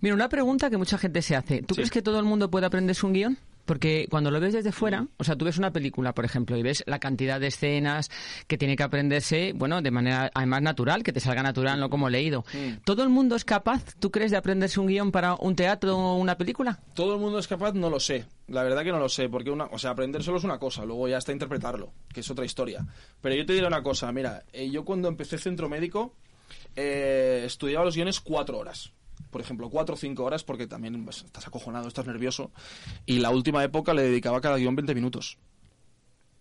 Mira, 0.00 0.14
una 0.14 0.30
pregunta 0.30 0.70
que 0.70 0.78
mucha 0.78 0.96
gente 0.96 1.20
se 1.20 1.36
hace. 1.36 1.58
¿Tú 1.62 1.74
Sí. 1.74 1.80
crees 1.80 1.90
que 1.90 2.00
todo 2.00 2.18
el 2.18 2.24
mundo 2.24 2.50
puede 2.50 2.64
aprenderse 2.64 3.04
un 3.04 3.12
guion? 3.12 3.38
Porque 3.66 4.06
cuando 4.08 4.30
lo 4.30 4.40
ves 4.40 4.54
desde 4.54 4.72
fuera, 4.72 5.06
o 5.18 5.24
sea, 5.24 5.36
tú 5.36 5.44
ves 5.44 5.58
una 5.58 5.72
película, 5.72 6.14
por 6.14 6.24
ejemplo, 6.24 6.56
y 6.56 6.62
ves 6.62 6.82
la 6.86 6.98
cantidad 6.98 7.40
de 7.40 7.48
escenas 7.48 8.10
que 8.46 8.56
tiene 8.56 8.76
que 8.76 8.82
aprenderse, 8.82 9.52
bueno, 9.54 9.82
de 9.82 9.90
manera 9.90 10.30
además 10.32 10.62
natural, 10.62 11.02
que 11.02 11.12
te 11.12 11.20
salga 11.20 11.42
natural, 11.42 11.78
no 11.78 11.90
como 11.90 12.08
leído. 12.08 12.44
¿Todo 12.84 13.02
el 13.02 13.08
mundo 13.08 13.36
es 13.36 13.44
capaz, 13.44 13.94
tú 13.98 14.10
crees, 14.10 14.30
de 14.30 14.36
aprenderse 14.36 14.80
un 14.80 14.86
guion 14.86 15.12
para 15.12 15.34
un 15.34 15.56
teatro 15.56 15.98
o 15.98 16.16
una 16.16 16.38
película? 16.38 16.78
¿Todo 16.94 17.14
el 17.14 17.20
mundo 17.20 17.38
es 17.38 17.48
capaz? 17.48 17.74
No 17.74 17.90
lo 17.90 18.00
sé. 18.00 18.24
La 18.48 18.62
verdad 18.62 18.84
que 18.84 18.92
no 18.92 19.00
lo 19.00 19.08
sé, 19.08 19.28
porque 19.28 19.50
una, 19.50 19.64
o 19.64 19.78
sea, 19.78 19.90
aprender 19.90 20.22
solo 20.22 20.38
es 20.38 20.44
una 20.44 20.58
cosa, 20.58 20.84
luego 20.84 21.08
ya 21.08 21.18
está 21.18 21.32
interpretarlo, 21.32 21.92
que 22.12 22.20
es 22.20 22.30
otra 22.30 22.44
historia. 22.44 22.86
Pero 23.20 23.34
yo 23.34 23.44
te 23.44 23.52
diré 23.52 23.66
una 23.66 23.82
cosa, 23.82 24.12
mira, 24.12 24.44
eh, 24.52 24.70
yo 24.70 24.84
cuando 24.84 25.08
empecé 25.08 25.36
centro 25.38 25.68
médico 25.68 26.14
eh, 26.76 27.42
estudiaba 27.44 27.84
los 27.84 27.96
guiones 27.96 28.20
cuatro 28.20 28.58
horas. 28.58 28.92
Por 29.30 29.40
ejemplo, 29.40 29.68
cuatro 29.70 29.94
o 29.94 29.98
cinco 29.98 30.24
horas, 30.24 30.44
porque 30.44 30.66
también 30.66 31.04
pues, 31.04 31.24
estás 31.24 31.46
acojonado, 31.46 31.88
estás 31.88 32.06
nervioso. 32.06 32.50
Y 33.04 33.18
la 33.18 33.30
última 33.30 33.62
época 33.64 33.92
le 33.94 34.02
dedicaba 34.02 34.38
a 34.38 34.40
cada 34.40 34.56
guion 34.56 34.76
20 34.76 34.94
minutos. 34.94 35.38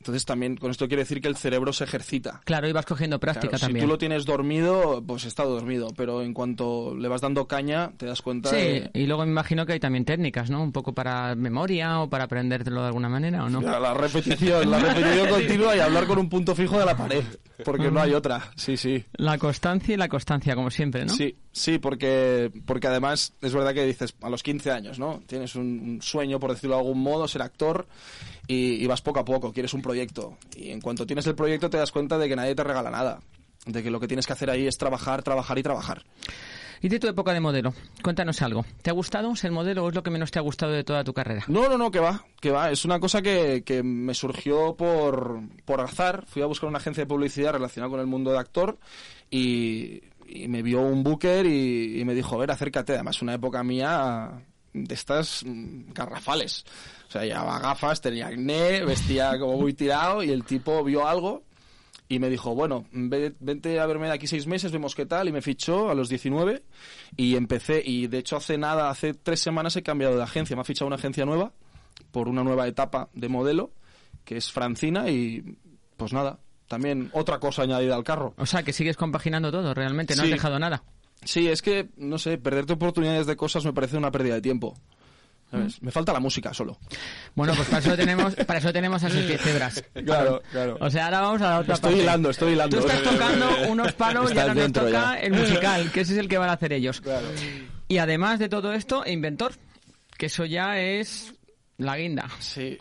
Entonces 0.05 0.23
también 0.25 0.55
con 0.55 0.69
esto 0.69 0.87
quiere 0.87 1.01
decir 1.01 1.19
que 1.19 1.27
el 1.27 1.35
cerebro 1.35 1.73
se 1.73 1.83
ejercita. 1.83 2.39
Claro, 2.45 2.67
y 2.69 2.71
vas 2.71 2.85
cogiendo 2.85 3.19
práctica 3.19 3.49
Claro, 3.57 3.61
también. 3.61 3.81
Si 3.81 3.87
tú 3.87 3.91
lo 3.91 3.97
tienes 3.97 4.23
dormido, 4.25 5.03
pues 5.03 5.25
está 5.25 5.43
dormido, 5.45 5.87
pero 5.97 6.21
en 6.21 6.31
cuanto 6.31 6.95
le 6.95 7.07
vas 7.07 7.21
dando 7.21 7.47
caña, 7.47 7.91
te 7.97 8.05
das 8.05 8.21
cuenta 8.21 8.51
Sí, 8.51 8.55
de... 8.55 8.91
y 8.93 9.07
luego 9.07 9.25
me 9.25 9.31
imagino 9.31 9.65
que 9.65 9.73
hay 9.73 9.79
también 9.79 10.05
técnicas, 10.05 10.51
¿no? 10.51 10.61
Un 10.61 10.71
poco 10.71 10.93
para 10.93 11.33
memoria 11.33 12.01
o 12.01 12.07
para 12.07 12.25
aprendértelo 12.25 12.81
de 12.81 12.87
alguna 12.87 13.09
manera, 13.09 13.45
¿o 13.45 13.49
no? 13.49 13.61
La, 13.61 13.79
la 13.79 13.95
repetición, 13.95 14.69
la 14.69 14.77
repetición 14.77 15.27
continua 15.29 15.75
y 15.75 15.79
hablar 15.79 16.05
con 16.05 16.19
un 16.19 16.29
punto 16.29 16.53
fijo 16.53 16.77
de 16.77 16.85
la 16.85 16.95
pared, 16.95 17.23
porque 17.63 17.89
no 17.89 17.99
hay 17.99 18.13
otra. 18.13 18.51
Sí, 18.55 18.77
sí. 18.77 19.03
La 19.13 19.39
constancia 19.39 19.95
y 19.95 19.97
la 19.97 20.07
constancia, 20.07 20.53
como 20.53 20.69
siempre, 20.69 21.03
¿no? 21.03 21.13
Sí, 21.15 21.35
sí, 21.55 21.79
porque, 21.79 22.51
porque 22.65 22.87
además 22.87 23.33
es 23.41 23.53
verdad 23.53 23.73
que 23.73 23.85
dices, 23.85 24.13
a 24.21 24.29
los 24.29 24.43
15 24.43 24.71
años, 24.71 24.99
¿no? 24.99 25.21
Tienes 25.25 25.55
un, 25.55 25.79
un 25.79 26.01
sueño, 26.01 26.39
por 26.39 26.51
decirlo 26.51 26.75
de 26.75 26.81
algún 26.81 27.01
modo, 27.01 27.27
ser 27.27 27.41
actor 27.41 27.87
y, 28.45 28.73
y 28.73 28.87
vas 28.87 29.01
poco 29.01 29.19
a 29.19 29.25
poco, 29.25 29.53
quieres 29.53 29.73
un 29.73 29.81
proyecto. 29.81 30.37
Y 30.55 30.69
en 30.69 30.81
cuanto 30.81 31.05
tienes 31.05 31.25
el 31.27 31.35
proyecto 31.35 31.69
te 31.69 31.77
das 31.77 31.91
cuenta 31.91 32.17
de 32.17 32.27
que 32.27 32.35
nadie 32.35 32.55
te 32.55 32.63
regala 32.63 32.91
nada. 32.91 33.21
De 33.65 33.81
que 33.81 33.89
lo 33.89 33.99
que 33.99 34.07
tienes 34.07 34.27
que 34.27 34.33
hacer 34.33 34.49
ahí 34.49 34.67
es 34.67 34.77
trabajar, 34.77 35.23
trabajar 35.23 35.57
y 35.57 35.63
trabajar. 35.63 36.03
Y 36.81 36.89
de 36.89 36.99
tu 36.99 37.07
época 37.07 37.33
de 37.33 37.39
modelo, 37.39 37.73
cuéntanos 38.03 38.41
algo. 38.41 38.65
¿Te 38.81 38.89
ha 38.89 38.93
gustado 38.93 39.35
ser 39.35 39.51
modelo 39.51 39.85
o 39.85 39.89
es 39.89 39.95
lo 39.95 40.03
que 40.03 40.11
menos 40.11 40.29
te 40.29 40.39
ha 40.39 40.41
gustado 40.43 40.73
de 40.73 40.83
toda 40.83 41.03
tu 41.03 41.13
carrera? 41.13 41.43
No, 41.47 41.67
no, 41.67 41.77
no, 41.77 41.89
que 41.89 41.99
va, 41.99 42.25
que 42.39 42.51
va. 42.51 42.69
Es 42.69 42.85
una 42.85 42.99
cosa 42.99 43.21
que, 43.21 43.63
que 43.65 43.81
me 43.81 44.13
surgió 44.13 44.75
por, 44.75 45.41
por 45.63 45.81
azar. 45.81 46.25
Fui 46.27 46.41
a 46.41 46.45
buscar 46.45 46.69
una 46.69 46.77
agencia 46.77 47.03
de 47.03 47.07
publicidad 47.07 47.53
relacionada 47.53 47.89
con 47.89 48.01
el 48.01 48.07
mundo 48.07 48.31
de 48.31 48.37
actor 48.37 48.77
y, 49.31 50.01
y 50.27 50.47
me 50.47 50.61
vio 50.61 50.81
un 50.81 51.03
booker 51.03 51.45
y, 51.45 52.03
me 52.05 52.13
dijo, 52.13 52.35
a 52.35 52.39
ver, 52.39 52.51
acércate. 52.51 52.93
Además, 52.93 53.21
una 53.21 53.33
época 53.33 53.63
mía 53.63 54.43
de 54.73 54.93
estas 54.93 55.43
mm, 55.45 55.93
garrafales. 55.93 56.65
O 57.07 57.11
sea, 57.11 57.23
llevaba 57.23 57.59
gafas, 57.59 58.01
tenía 58.01 58.27
acné, 58.27 58.83
vestía 58.83 59.37
como 59.39 59.57
muy 59.57 59.73
tirado 59.73 60.23
y 60.23 60.31
el 60.31 60.43
tipo 60.43 60.83
vio 60.83 61.07
algo 61.07 61.43
y 62.07 62.19
me 62.19 62.29
dijo, 62.29 62.53
bueno, 62.53 62.85
ve- 62.91 63.33
vente 63.39 63.79
a 63.79 63.85
verme 63.87 64.07
de 64.07 64.13
aquí 64.13 64.27
seis 64.27 64.45
meses, 64.45 64.71
vemos 64.71 64.93
qué 64.93 65.05
tal, 65.07 65.27
y 65.27 65.31
me 65.31 65.41
fichó 65.41 65.89
a 65.89 65.95
los 65.95 66.07
19 66.07 66.61
y 67.17 67.35
empecé, 67.35 67.81
y 67.83 68.05
de 68.07 68.19
hecho 68.19 68.35
hace 68.37 68.57
nada, 68.59 68.89
hace 68.91 69.13
tres 69.15 69.39
semanas 69.39 69.75
he 69.75 69.81
cambiado 69.81 70.15
de 70.15 70.21
agencia, 70.21 70.55
me 70.55 70.61
ha 70.61 70.65
fichado 70.65 70.85
una 70.87 70.97
agencia 70.97 71.25
nueva 71.25 71.53
por 72.11 72.27
una 72.27 72.43
nueva 72.43 72.67
etapa 72.67 73.09
de 73.13 73.27
modelo, 73.27 73.71
que 74.23 74.37
es 74.37 74.51
Francina, 74.51 75.09
y 75.09 75.57
pues 75.97 76.13
nada, 76.13 76.37
también 76.67 77.09
otra 77.13 77.39
cosa 77.39 77.63
añadida 77.63 77.95
al 77.95 78.03
carro. 78.03 78.33
O 78.37 78.45
sea, 78.45 78.63
que 78.63 78.73
sigues 78.73 78.97
compaginando 78.97 79.51
todo, 79.51 79.73
realmente, 79.73 80.15
no 80.15 80.23
has 80.23 80.29
dejado 80.29 80.59
nada. 80.59 80.83
Sí, 81.23 81.47
es 81.47 81.61
que, 81.61 81.89
no 81.97 82.17
sé, 82.17 82.37
perderte 82.37 82.73
oportunidades 82.73 83.25
de 83.25 83.35
cosas 83.35 83.65
me 83.65 83.73
parece 83.73 83.97
una 83.97 84.11
pérdida 84.11 84.35
de 84.35 84.41
tiempo. 84.41 84.75
¿sabes? 85.49 85.81
Mm. 85.81 85.85
Me 85.85 85.91
falta 85.91 86.13
la 86.13 86.19
música 86.19 86.53
solo. 86.53 86.77
Bueno, 87.33 87.53
pues 87.55 87.67
para 87.67 87.79
eso 87.79 87.95
tenemos, 87.97 88.35
para 88.35 88.59
eso 88.59 88.73
tenemos 88.73 89.03
a 89.03 89.09
Sergio 89.09 89.37
Cebras. 89.37 89.83
Claro, 90.05 90.41
claro. 90.51 90.77
O 90.79 90.89
sea, 90.89 91.05
ahora 91.05 91.21
vamos 91.21 91.41
a 91.41 91.49
la 91.49 91.59
otra 91.59 91.73
Estoy 91.75 91.91
parte. 91.91 92.03
hilando, 92.03 92.29
estoy 92.29 92.53
hilando. 92.53 92.79
Tú 92.79 92.87
estás 92.87 93.03
tocando 93.03 93.49
unos 93.69 93.93
palos 93.93 94.33
y 94.33 94.39
ahora 94.39 94.53
nos 94.53 94.71
toca 94.71 94.89
ya. 94.91 95.15
el 95.15 95.33
musical, 95.33 95.91
que 95.91 96.01
ese 96.01 96.13
es 96.13 96.19
el 96.19 96.27
que 96.27 96.37
van 96.37 96.49
a 96.49 96.53
hacer 96.53 96.73
ellos. 96.73 97.01
Claro. 97.01 97.27
Y 97.87 97.97
además 97.97 98.39
de 98.39 98.49
todo 98.49 98.73
esto, 98.73 99.03
inventor, 99.05 99.53
que 100.17 100.27
eso 100.27 100.45
ya 100.45 100.79
es 100.79 101.33
la 101.77 101.97
guinda. 101.97 102.27
Sí, 102.39 102.77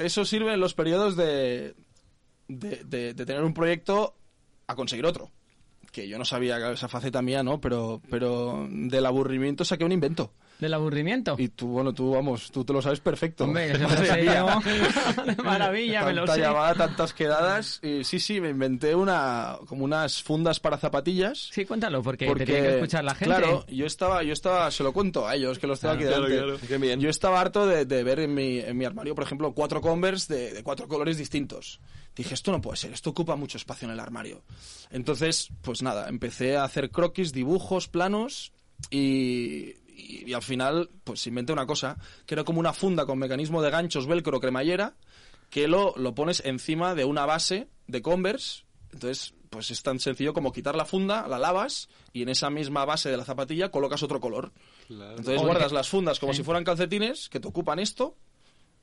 eso 0.00 0.24
sirven 0.24 0.58
los 0.58 0.74
periodos 0.74 1.16
de, 1.16 1.74
de, 2.48 2.82
de- 2.84 3.14
de 3.14 3.26
tener 3.26 3.42
un 3.42 3.54
proyecto 3.54 4.14
a 4.66 4.74
conseguir 4.74 5.06
otro. 5.06 5.30
Que 5.90 6.08
yo 6.08 6.16
no 6.18 6.24
sabía 6.24 6.72
esa 6.72 6.88
faceta 6.88 7.20
mía, 7.22 7.42
¿no? 7.42 7.60
Pero, 7.60 8.00
pero 8.08 8.66
del 8.70 9.04
aburrimiento 9.04 9.64
saqué 9.64 9.84
un 9.84 9.92
invento. 9.92 10.32
Del 10.62 10.74
aburrimiento. 10.74 11.34
Y 11.38 11.48
tú, 11.48 11.66
bueno, 11.66 11.92
tú, 11.92 12.12
vamos, 12.12 12.52
tú 12.52 12.64
te 12.64 12.72
lo 12.72 12.80
sabes 12.80 13.00
perfecto. 13.00 13.42
Hombre, 13.42 13.76
sé. 14.06 14.22
De 15.26 15.42
maravilla, 15.42 16.04
me 16.04 16.12
lo 16.12 16.24
sé. 16.24 16.38
llamada, 16.38 16.72
tantas 16.74 17.12
quedadas. 17.12 17.80
Y 17.82 18.04
sí, 18.04 18.20
sí, 18.20 18.40
me 18.40 18.50
inventé 18.50 18.94
una, 18.94 19.56
como 19.66 19.84
unas 19.84 20.22
fundas 20.22 20.60
para 20.60 20.78
zapatillas. 20.78 21.48
Sí, 21.50 21.64
cuéntalo, 21.64 22.00
porque, 22.00 22.26
Porque, 22.26 22.46
te 22.46 22.52
tiene 22.52 22.68
que 22.68 22.74
escuchar 22.76 23.02
la 23.02 23.16
gente. 23.16 23.34
Claro, 23.34 23.66
yo 23.66 23.86
estaba, 23.86 24.22
yo 24.22 24.32
estaba, 24.32 24.70
se 24.70 24.84
lo 24.84 24.92
cuento 24.92 25.26
a 25.26 25.34
ellos, 25.34 25.58
que 25.58 25.66
los 25.66 25.80
tengo 25.80 25.94
aquí 25.94 26.04
Claro, 26.04 26.28
delante. 26.28 26.58
claro. 26.58 26.68
Qué 26.68 26.78
bien. 26.78 27.00
Yo 27.00 27.10
estaba 27.10 27.40
harto 27.40 27.66
de, 27.66 27.84
de 27.84 28.04
ver 28.04 28.20
en 28.20 28.32
mi, 28.32 28.60
en 28.60 28.78
mi 28.78 28.84
armario, 28.84 29.16
por 29.16 29.24
ejemplo, 29.24 29.52
cuatro 29.54 29.80
Converse 29.80 30.32
de, 30.32 30.52
de 30.52 30.62
cuatro 30.62 30.86
colores 30.86 31.18
distintos. 31.18 31.80
Dije, 32.14 32.34
esto 32.34 32.52
no 32.52 32.60
puede 32.60 32.76
ser, 32.76 32.92
esto 32.92 33.10
ocupa 33.10 33.34
mucho 33.34 33.58
espacio 33.58 33.88
en 33.88 33.94
el 33.94 33.98
armario. 33.98 34.44
Entonces, 34.90 35.48
pues 35.60 35.82
nada, 35.82 36.08
empecé 36.08 36.56
a 36.56 36.62
hacer 36.62 36.90
croquis, 36.92 37.32
dibujos, 37.32 37.88
planos 37.88 38.52
y, 38.90 39.74
y, 39.94 40.30
y 40.30 40.34
al 40.34 40.42
final, 40.42 40.88
pues 41.04 41.26
inventé 41.26 41.52
una 41.52 41.66
cosa, 41.66 41.98
que 42.26 42.34
era 42.34 42.44
como 42.44 42.60
una 42.60 42.72
funda 42.72 43.06
con 43.06 43.18
mecanismo 43.18 43.62
de 43.62 43.70
ganchos, 43.70 44.06
velcro, 44.06 44.40
cremallera, 44.40 44.94
que 45.50 45.68
lo, 45.68 45.94
lo 45.96 46.14
pones 46.14 46.42
encima 46.44 46.94
de 46.94 47.04
una 47.04 47.26
base 47.26 47.68
de 47.86 48.02
Converse. 48.02 48.64
Entonces, 48.92 49.34
pues 49.50 49.70
es 49.70 49.82
tan 49.82 50.00
sencillo 50.00 50.32
como 50.32 50.52
quitar 50.52 50.74
la 50.74 50.86
funda, 50.86 51.28
la 51.28 51.38
lavas 51.38 51.88
y 52.12 52.22
en 52.22 52.30
esa 52.30 52.48
misma 52.48 52.84
base 52.86 53.10
de 53.10 53.18
la 53.18 53.24
zapatilla 53.24 53.70
colocas 53.70 54.02
otro 54.02 54.18
color. 54.18 54.50
Entonces 54.88 55.38
Oye, 55.38 55.46
guardas 55.46 55.72
las 55.72 55.88
fundas 55.88 56.18
como 56.18 56.32
si 56.32 56.42
fueran 56.42 56.64
calcetines 56.64 57.28
que 57.28 57.38
te 57.38 57.48
ocupan 57.48 57.78
esto. 57.78 58.16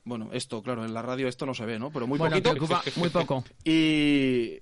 Bueno, 0.04 0.30
esto, 0.32 0.62
claro, 0.62 0.84
en 0.84 0.94
la 0.94 1.02
radio 1.02 1.28
esto 1.28 1.44
no 1.44 1.54
se 1.54 1.66
ve, 1.66 1.78
¿no? 1.78 1.90
Pero 1.90 2.06
muy 2.06 2.18
bueno, 2.18 2.36
poquito. 2.36 2.52
te 2.52 2.58
ocupa 2.58 2.82
muy 2.96 3.08
poco. 3.10 3.44
Y, 3.64 4.58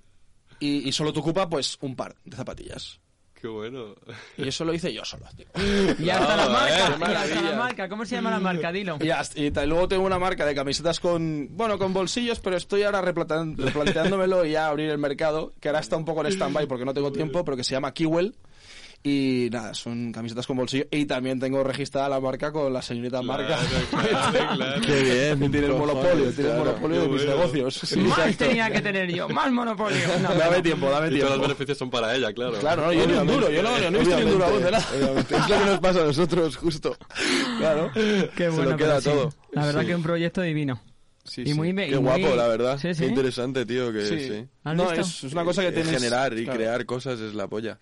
y, 0.59 0.89
y 0.89 0.91
solo 0.91 1.13
te 1.13 1.19
ocupa, 1.19 1.47
pues, 1.47 1.77
un 1.81 1.95
par 1.95 2.15
de 2.25 2.35
zapatillas. 2.35 2.99
Qué 3.41 3.47
bueno. 3.47 3.95
Y 4.37 4.49
eso 4.49 4.65
lo 4.65 4.73
hice 4.73 4.93
yo 4.93 5.05
solo, 5.05 5.25
tío. 5.37 5.45
Y 5.99 6.09
hasta 6.09 6.35
la 6.35 6.49
marca, 6.49 6.67
eh, 6.67 6.79
y 6.99 7.13
hasta 7.15 7.41
la 7.41 7.55
marca. 7.55 7.87
¿Cómo 7.89 8.05
se 8.05 8.15
llama 8.15 8.31
la 8.31 8.39
marca? 8.39 8.71
Dilo. 8.73 8.97
Y, 9.01 9.09
hasta- 9.09 9.39
y 9.39 9.49
ta- 9.51 9.65
luego 9.65 9.87
tengo 9.87 10.03
una 10.05 10.19
marca 10.19 10.45
de 10.45 10.53
camisetas 10.53 10.99
con, 10.99 11.47
bueno, 11.51 11.77
con 11.77 11.93
bolsillos, 11.93 12.39
pero 12.41 12.57
estoy 12.57 12.83
ahora 12.83 13.01
replanteándomelo 13.01 14.45
y 14.45 14.51
ya 14.51 14.67
abrir 14.67 14.89
el 14.89 14.97
mercado, 14.97 15.53
que 15.59 15.69
ahora 15.69 15.79
está 15.79 15.95
un 15.95 16.05
poco 16.05 16.21
en 16.25 16.27
stand-by 16.33 16.67
porque 16.67 16.85
no 16.85 16.93
tengo 16.93 17.11
tiempo, 17.11 17.43
pero 17.45 17.55
que 17.55 17.63
se 17.63 17.71
llama 17.75 17.93
Kiwell. 17.93 18.35
Y 19.01 19.47
nada, 19.49 19.73
son 19.73 20.11
camisetas 20.11 20.45
con 20.45 20.57
bolsillo. 20.57 20.83
Y 20.91 21.05
también 21.05 21.39
tengo 21.39 21.63
registrada 21.63 22.09
la 22.09 22.19
marca 22.19 22.51
con 22.51 22.73
la 22.73 22.81
señorita 22.81 23.21
marca. 23.21 23.57
claro, 23.89 24.47
claro. 24.55 24.81
Qué 24.81 25.03
bien, 25.03 25.51
tiene 25.51 25.67
el 25.67 25.73
monopolio, 25.73 26.13
tiene 26.13 26.27
el 26.27 26.33
claro, 26.55 26.65
monopolio 26.65 27.01
de 27.03 27.07
mis 27.07 27.25
bueno. 27.25 27.35
negocios. 27.37 27.73
Sí, 27.75 27.99
más 28.01 28.17
exacto. 28.19 28.45
tenía 28.45 28.69
que 28.69 28.81
tener 28.81 29.09
yo, 29.09 29.29
más 29.29 29.49
monopolio. 29.51 29.97
No, 30.21 30.35
Dame 30.35 30.57
no. 30.57 30.63
tiempo, 30.63 30.89
dame 30.89 31.07
Y 31.07 31.11
todos 31.11 31.21
los 31.21 31.29
tiempo. 31.29 31.41
beneficios 31.43 31.77
son 31.77 31.89
para 31.89 32.13
ella, 32.13 32.33
claro. 32.33 32.53
Claro, 32.59 32.85
no, 32.87 32.93
yo 32.93 33.07
ni 33.07 33.13
un 33.13 33.27
duro, 33.27 33.49
yo 33.49 33.63
no, 33.63 33.79
yo 33.79 33.89
no 33.91 33.97
he 33.97 33.99
visto 34.01 34.17
ni 34.17 34.23
un 34.25 34.31
duro 34.31 34.45
aún 34.45 34.63
de 34.63 34.71
nada. 34.71 34.85
Es 34.93 35.49
lo 35.49 35.59
que 35.59 35.65
nos 35.65 35.79
pasa 35.79 36.01
a 36.01 36.05
nosotros, 36.05 36.57
justo. 36.57 36.97
Claro. 37.57 37.91
Qué 37.93 38.31
Se 38.37 38.49
bueno, 38.49 38.71
lo 38.71 38.77
queda 38.77 38.99
pero 38.99 39.01
sí. 39.01 39.09
todo. 39.09 39.33
La 39.53 39.65
verdad 39.65 39.81
Sí. 39.81 39.87
que 39.87 39.95
un 39.95 40.03
proyecto 40.03 40.41
divino. 40.41 40.81
Sí, 41.23 41.43
Y 41.45 41.53
muy 41.53 41.73
Qué 41.75 41.87
y 41.87 41.95
muy- 41.95 42.03
guapo, 42.21 42.35
la 42.35 42.47
verdad. 42.47 42.77
Sí, 42.79 42.93
sí. 42.93 43.03
Qué 43.03 43.09
interesante, 43.09 43.65
tío, 43.65 43.93
que 43.93 44.05
sí. 44.05 44.19
Sí. 44.27 44.45
¿Has 44.63 44.75
No, 44.75 44.91
es, 44.91 45.23
es 45.23 45.31
una 45.33 45.43
cosa 45.45 45.61
que 45.61 45.67
Eh, 45.69 45.71
tienes... 45.71 45.91
Generar 45.93 46.33
y 46.37 46.43
claro. 46.43 46.57
crear 46.59 46.85
cosas 46.85 47.19
es 47.19 47.33
la 47.33 47.47
polla. 47.47 47.79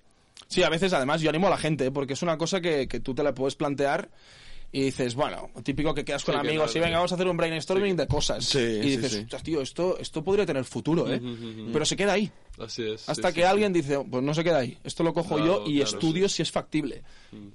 Sí, 0.47 0.63
a 0.63 0.69
veces 0.69 0.93
además 0.93 1.21
yo 1.21 1.29
animo 1.29 1.47
a 1.47 1.51
la 1.51 1.57
gente, 1.57 1.91
porque 1.91 2.13
es 2.13 2.21
una 2.21 2.37
cosa 2.37 2.61
que, 2.61 2.87
que 2.87 2.99
tú 2.99 3.13
te 3.13 3.23
la 3.23 3.33
puedes 3.33 3.55
plantear 3.55 4.09
y 4.71 4.81
dices, 4.81 5.15
bueno, 5.15 5.49
típico 5.63 5.93
que 5.93 6.03
quedas 6.03 6.25
con 6.25 6.35
Sí, 6.35 6.39
amigos 6.41 6.73
no, 6.73 6.77
y 6.77 6.81
venga, 6.81 6.87
sí. 6.89 6.95
vamos 6.95 7.11
a 7.11 7.15
hacer 7.15 7.27
un 7.27 7.37
brainstorming 7.37 7.91
Sí. 7.91 7.97
de 7.97 8.07
cosas. 8.07 8.45
Sí, 8.45 8.57
y 8.59 8.79
dices, 8.97 9.11
sí. 9.13 9.19
"Ostras, 9.19 9.43
tío, 9.43 9.61
esto, 9.61 9.97
esto 9.97 10.23
podría 10.23 10.45
tener 10.45 10.65
futuro, 10.65 11.09
¿eh? 11.11 11.21
Pero 11.71 11.85
se 11.85 11.95
queda 11.95 12.13
ahí. 12.13 12.29
Así 12.59 12.83
es. 12.83 13.07
Hasta 13.07 13.31
que 13.31 13.45
alguien 13.45 13.71
dice, 13.71 13.97
pues 14.09 14.23
no 14.23 14.33
se 14.33 14.43
queda 14.43 14.57
ahí, 14.57 14.77
esto 14.83 15.03
lo 15.03 15.13
cojo 15.13 15.35
Claro, 15.35 15.63
yo 15.65 15.69
y 15.71 15.75
claro, 15.77 15.89
estudio 15.91 16.27
si 16.27 16.41
es 16.41 16.51
factible. 16.51 17.03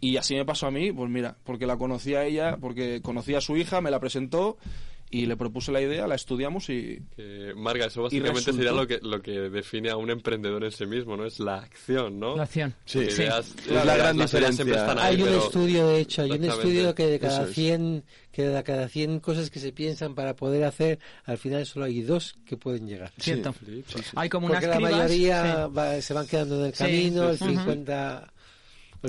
Y 0.01 0.17
así 0.17 0.35
me 0.35 0.45
pasó 0.47 0.67
a 0.67 0.71
mí, 0.71 0.91
pues 0.93 1.11
mira, 1.11 1.37
porque 1.45 1.67
la 1.67 1.77
conocí 1.77 2.15
a 2.15 2.25
ella, 2.25 2.57
porque 2.59 3.01
conocí 3.03 3.35
a 3.35 3.41
su 3.41 3.57
hija, 3.57 3.81
me 3.81 3.91
la 3.91 4.01
presentó 4.01 4.57
y 5.15 5.27
le 5.27 5.37
propuse 5.37 5.71
la 5.71 5.81
idea, 5.83 6.07
la 6.09 6.15
estudiamos 6.15 6.71
y... 6.71 7.01
Que, 7.15 7.53
Marga, 7.55 7.85
eso 7.87 8.03
básicamente 8.03 8.41
resultó- 8.41 8.57
sería 8.57 8.73
lo 8.73 8.87
que, 8.87 8.99
lo 9.03 9.21
que 9.21 9.33
define 9.51 9.91
a 9.91 9.97
un 9.99 10.09
emprendedor 10.11 10.65
en 10.65 10.73
sí 10.73 10.87
mismo, 10.87 11.17
¿no? 11.19 11.27
Es 11.27 11.39
la 11.39 11.59
acción, 11.59 12.19
¿no? 12.19 12.35
La 12.35 12.45
acción. 12.45 12.75
Sí. 12.87 13.01
ideas- 13.01 13.55
Es 13.59 13.67
ideas- 13.67 13.85
la 13.87 13.97
gran 13.99 14.17
diferencia. 14.17 14.65
están 14.65 14.99
ahí, 14.99 15.15
Hay 15.17 15.23
un 15.23 15.29
pero- 15.29 15.45
estudio, 15.45 15.87
de 15.89 16.01
hecho, 16.01 16.23
hay 16.23 16.31
un 16.33 16.45
estudio 16.45 16.95
que 16.95 17.07
de 17.07 17.19
cada 17.21 17.43
Eso 17.43 17.49
es. 17.51 17.55
100 17.55 18.05
que 18.33 18.43
de 18.49 18.63
cada 18.65 18.89
100 18.89 19.21
cosas 19.21 19.51
que 19.51 19.61
se 19.61 19.73
piensan 19.73 20.15
para 20.15 20.35
poder 20.35 20.65
hacer, 20.65 20.99
al 21.27 21.37
final 21.37 21.67
solo 21.67 21.85
hay 21.85 22.01
dos 22.01 22.35
que 22.47 22.57
pueden 22.57 22.89
llegar. 22.89 23.13
Cierto. 23.19 23.53
Sí, 23.67 23.85
sí, 23.87 23.99
sí. 24.03 24.11
Hay 24.17 24.31
como 24.31 24.47
unas 24.47 24.65
Porque 24.65 24.75
la 24.75 24.81
mayoría 24.81 25.67
sí. 25.69 25.73
va- 25.77 26.01
se 26.01 26.15
van 26.15 26.27
quedando 26.27 26.59
en 26.61 26.67
el 26.69 26.73
Sí, 26.75 26.79
camino, 26.85 27.25
sí, 27.25 27.31
el 27.33 27.39
sí. 27.39 27.45
50 27.57 28.19
el 28.25 28.42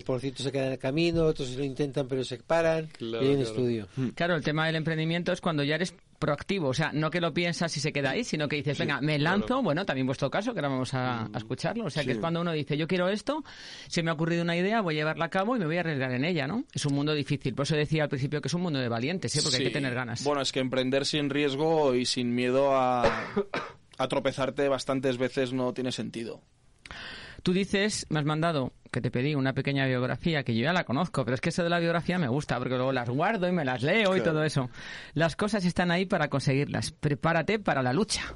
por 0.02 0.20
ciento 0.20 0.42
se 0.42 0.52
queda 0.52 0.66
en 0.68 0.72
el 0.74 0.80
camino, 0.80 1.24
otros 1.26 1.52
lo 1.56 1.64
intentan 1.64 2.08
pero 2.08 2.24
se 2.24 2.38
paran. 2.40 2.88
Claro, 2.98 3.24
y 3.24 3.28
hay 3.28 3.36
un 3.36 3.42
claro. 3.44 3.50
estudio. 3.52 3.88
Claro, 4.16 4.36
el 4.36 4.44
tema 4.44 4.66
del 4.66 4.76
emprendimiento 4.78 5.32
es 5.32 5.40
cuando 5.42 5.64
ya 5.64 5.76
eres 5.76 5.94
proactivo, 6.18 6.70
o 6.70 6.74
sea, 6.74 6.92
no 6.94 7.12
que 7.12 7.20
lo 7.20 7.34
piensas 7.34 7.76
y 7.76 7.82
se 7.82 7.92
queda 7.92 8.12
ahí, 8.12 8.24
sino 8.24 8.48
que 8.48 8.56
dices, 8.56 8.78
venga, 8.78 9.02
me 9.02 9.20
lanzo, 9.20 9.62
bueno, 9.62 9.86
también 9.86 10.08
vuestro 10.08 10.32
caso, 10.32 10.54
que 10.54 10.60
ahora 10.60 10.70
vamos 10.70 10.94
a, 10.94 11.26
a 11.26 11.38
escucharlo, 11.38 11.84
o 11.84 11.90
sea, 11.90 12.06
que 12.06 12.14
es 12.14 12.18
cuando 12.18 12.40
uno 12.40 12.54
dice, 12.54 12.78
yo 12.78 12.88
quiero 12.88 13.10
esto, 13.10 13.44
se 13.88 14.04
me 14.04 14.10
ha 14.10 14.14
ocurrido 14.14 14.42
una 14.42 14.56
idea, 14.56 14.80
voy 14.80 14.96
a 14.96 14.98
llevarla 15.00 15.26
a 15.26 15.30
cabo 15.30 15.58
y 15.58 15.60
me 15.60 15.66
voy 15.66 15.76
a 15.76 15.82
arriesgar 15.82 16.14
en 16.14 16.24
ella, 16.24 16.48
¿no? 16.48 16.64
Es 16.74 16.86
un 16.86 16.94
mundo 16.96 17.14
difícil, 17.14 17.54
por 17.54 17.64
eso 17.66 17.76
decía 17.76 18.04
al 18.04 18.10
principio 18.10 18.40
que 18.40 18.48
es 18.48 18.54
un 18.54 18.62
mundo 18.62 18.80
de 18.80 18.88
valientes, 18.88 19.36
¿eh? 19.36 19.42
porque 19.44 19.58
hay 19.58 19.64
Sí. 19.64 19.68
que 19.68 19.74
tener 19.74 19.94
ganas. 19.94 20.24
Bueno, 20.24 20.42
es 20.42 20.54
que 20.54 20.62
emprender 20.62 21.06
sin 21.06 21.30
riesgo 21.30 21.94
y 21.94 22.06
sin 22.06 22.34
miedo 22.34 22.74
a, 22.74 23.04
a 23.98 24.08
tropezarte 24.08 24.70
bastantes 24.70 25.18
veces 25.18 25.52
no 25.52 25.74
tiene 25.74 25.92
sentido. 25.92 26.40
Tú 27.44 27.52
dices, 27.52 28.06
me 28.10 28.20
has 28.20 28.26
mandado, 28.26 28.72
que 28.90 29.02
te 29.02 29.12
pedí 29.12 29.36
una 29.36 29.52
pequeña 29.54 29.86
biografía, 29.86 30.44
que 30.44 30.56
yo 30.56 30.64
ya 30.64 30.72
la 30.72 30.86
conozco, 30.86 31.26
pero 31.26 31.36
es 31.36 31.42
que 31.42 31.50
eso 31.50 31.62
de 31.62 31.70
la 31.70 31.80
biografía 31.80 32.18
me 32.18 32.30
gusta, 32.30 32.58
porque 32.58 32.76
luego 32.76 32.94
las 32.94 33.10
guardo 33.10 33.50
y 33.50 33.52
me 33.52 33.66
las 33.66 33.84
leo 33.84 34.16
y 34.16 34.22
todo 34.22 34.44
eso. 34.46 34.70
Las 35.14 35.36
cosas 35.36 35.66
están 35.66 35.92
ahí 35.92 36.06
para 36.06 36.30
conseguirlas. 36.30 36.92
Prepárate 36.92 37.60
para 37.60 37.84
la 37.84 37.92
lucha. 37.92 38.34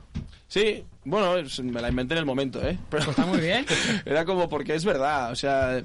Sí, 0.47 0.83
bueno, 1.05 1.35
me 1.63 1.81
la 1.81 1.89
inventé 1.89 2.15
en 2.15 2.19
el 2.19 2.25
momento, 2.25 2.59
¿eh? 2.61 2.77
Pero 2.89 3.05
Pues 3.05 3.07
está 3.07 3.25
muy 3.25 3.39
bien. 3.39 3.65
Era 4.05 4.25
como 4.25 4.49
porque 4.49 4.75
es 4.75 4.83
verdad, 4.83 5.31
o 5.31 5.35
sea, 5.35 5.81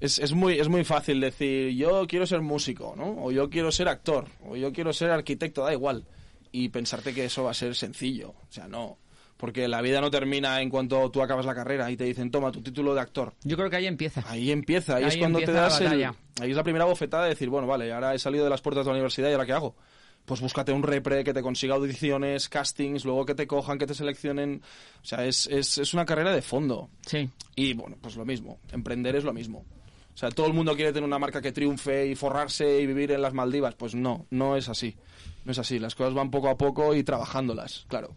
es, 0.00 0.18
es 0.18 0.32
muy, 0.32 0.58
es 0.58 0.68
muy 0.68 0.84
fácil 0.84 1.20
decir, 1.20 1.74
yo 1.74 2.06
quiero 2.06 2.26
ser 2.26 2.40
músico, 2.40 2.94
¿no? 2.96 3.24
O 3.24 3.30
yo 3.30 3.50
quiero 3.50 3.70
ser 3.72 3.88
actor, 3.88 4.26
o 4.48 4.56
yo 4.56 4.72
quiero 4.72 4.92
ser 4.94 5.10
arquitecto, 5.10 5.64
da 5.64 5.72
igual. 5.72 6.06
Y 6.50 6.68
pensarte 6.68 7.12
que 7.12 7.24
eso 7.24 7.44
va 7.44 7.50
a 7.50 7.54
ser 7.54 7.74
sencillo, 7.74 8.30
o 8.30 8.52
sea, 8.52 8.68
no. 8.68 8.96
Porque 9.36 9.66
la 9.68 9.82
vida 9.82 10.00
no 10.00 10.10
termina 10.10 10.60
en 10.60 10.70
cuanto 10.70 11.10
tú 11.10 11.20
acabas 11.22 11.44
la 11.44 11.54
carrera 11.54 11.90
y 11.90 11.96
te 11.96 12.04
dicen, 12.04 12.30
toma 12.30 12.52
tu 12.52 12.62
título 12.62 12.94
de 12.94 13.00
actor. 13.00 13.34
Yo 13.42 13.56
creo 13.56 13.68
que 13.68 13.76
ahí 13.76 13.86
empieza. 13.86 14.22
Ahí 14.26 14.50
empieza, 14.50 14.96
ahí, 14.96 15.04
Ahí 15.04 15.08
es 15.08 15.16
cuando 15.16 15.40
te 15.40 15.52
das 15.52 15.80
el-. 15.80 16.04
Ahí 16.40 16.50
es 16.50 16.56
la 16.56 16.62
primera 16.62 16.84
bofetada 16.84 17.24
de 17.24 17.30
decir, 17.30 17.48
bueno, 17.48 17.66
vale, 17.66 17.92
ahora 17.92 18.14
he 18.14 18.18
salido 18.18 18.44
de 18.44 18.50
las 18.50 18.60
puertas 18.60 18.84
de 18.84 18.90
la 18.90 18.94
universidad 18.94 19.28
y 19.28 19.32
ahora 19.32 19.46
qué 19.46 19.52
hago. 19.52 19.74
Pues 20.24 20.40
búscate 20.40 20.72
un 20.72 20.82
repre 20.82 21.22
que 21.22 21.34
te 21.34 21.42
consiga 21.42 21.74
audiciones, 21.74 22.48
castings, 22.48 23.04
luego 23.04 23.26
que 23.26 23.34
te 23.34 23.46
cojan, 23.46 23.78
que 23.78 23.86
te 23.86 23.94
seleccionen. 23.94 24.62
O 25.02 25.04
sea, 25.04 25.24
es, 25.26 25.46
es, 25.48 25.76
es 25.78 25.92
una 25.92 26.06
carrera 26.06 26.32
de 26.32 26.40
fondo. 26.40 26.88
Sí. 27.04 27.28
Y 27.56 27.74
bueno, 27.74 27.96
pues 28.00 28.16
lo 28.16 28.24
mismo. 28.24 28.58
Emprender 28.72 29.16
es 29.16 29.24
lo 29.24 29.34
mismo. 29.34 29.66
O 30.14 30.16
sea, 30.16 30.30
todo 30.30 30.46
el 30.46 30.54
mundo 30.54 30.76
quiere 30.76 30.92
tener 30.92 31.06
una 31.06 31.18
marca 31.18 31.42
que 31.42 31.52
triunfe 31.52 32.06
y 32.06 32.14
forrarse 32.14 32.80
y 32.80 32.86
vivir 32.86 33.10
en 33.12 33.20
las 33.20 33.34
Maldivas. 33.34 33.74
Pues 33.74 33.94
no, 33.94 34.26
no 34.30 34.56
es 34.56 34.68
así. 34.68 34.96
No 35.44 35.52
es 35.52 35.58
así. 35.58 35.78
Las 35.78 35.94
cosas 35.94 36.14
van 36.14 36.30
poco 36.30 36.48
a 36.48 36.56
poco 36.56 36.94
y 36.94 37.02
trabajándolas, 37.02 37.84
claro. 37.88 38.16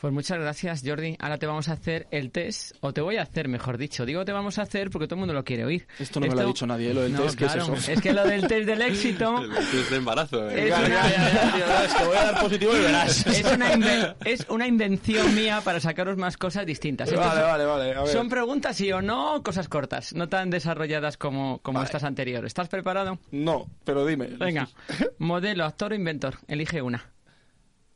Pues 0.00 0.12
muchas 0.12 0.38
gracias, 0.38 0.82
Jordi. 0.86 1.16
Ahora 1.18 1.38
te 1.38 1.46
vamos 1.46 1.68
a 1.68 1.72
hacer 1.72 2.06
el 2.12 2.30
test, 2.30 2.76
o 2.82 2.92
te 2.92 3.00
voy 3.00 3.16
a 3.16 3.22
hacer, 3.22 3.48
mejor 3.48 3.78
dicho. 3.78 4.06
Digo 4.06 4.24
te 4.24 4.30
vamos 4.30 4.56
a 4.58 4.62
hacer 4.62 4.90
porque 4.90 5.08
todo 5.08 5.16
el 5.16 5.20
mundo 5.20 5.34
lo 5.34 5.42
quiere 5.44 5.64
oír. 5.64 5.88
Esto 5.98 6.20
no 6.20 6.28
me 6.28 6.34
lo 6.36 6.40
ha 6.42 6.44
dicho 6.44 6.68
nadie, 6.68 6.94
lo 6.94 7.00
del 7.00 7.14
No, 7.14 7.22
test, 7.22 7.36
¿qué 7.36 7.46
es 7.46 7.52
claro, 7.52 7.74
eso? 7.74 8.00
que 8.00 8.12
lo 8.12 8.24
del 8.24 8.46
test 8.46 8.66
del 8.66 8.80
éxito 8.82 9.42
El 9.42 9.50
test 9.52 9.90
de 9.90 9.96
embarazo, 9.96 10.48
¿eh? 10.50 10.68
Es 10.68 10.78
una- 10.78 10.88
ya, 10.88 11.08
ya, 11.10 11.32
ya, 11.32 11.52
tío, 11.52 11.64
es 11.84 11.94
que 11.94 12.04
voy 12.04 12.16
a 12.16 12.24
dar 12.30 12.40
positivo 12.40 12.76
y 12.76 12.80
verás. 12.80 13.26
es 13.26 13.44
una, 13.52 13.72
inve- 13.74 14.14
es 14.24 14.46
una 14.48 14.66
invención 14.68 15.34
mía 15.34 15.60
para 15.64 15.80
sacaros 15.80 16.16
más 16.16 16.36
cosas 16.36 16.64
distintas. 16.64 17.12
Vale, 17.12 17.42
vale, 17.42 17.64
vale. 17.64 17.94
A 17.96 18.02
ver. 18.04 18.12
Son 18.12 18.28
preguntas 18.28 18.76
sí 18.76 18.92
o 18.92 19.02
no, 19.02 19.42
cosas 19.42 19.68
cortas, 19.68 20.14
no 20.14 20.28
tan 20.28 20.48
desarrolladas 20.50 21.16
como, 21.16 21.58
como 21.58 21.78
Vale. 21.80 21.86
estas 21.86 22.04
anteriores. 22.04 22.46
¿Estás 22.50 22.68
preparado? 22.68 23.18
No, 23.32 23.66
pero 23.84 24.06
dime. 24.06 24.28
Venga, 24.38 24.68
modelo, 25.18 25.64
actor 25.64 25.90
o 25.90 25.94
inventor, 25.96 26.36
elige 26.46 26.82
una. 26.82 27.10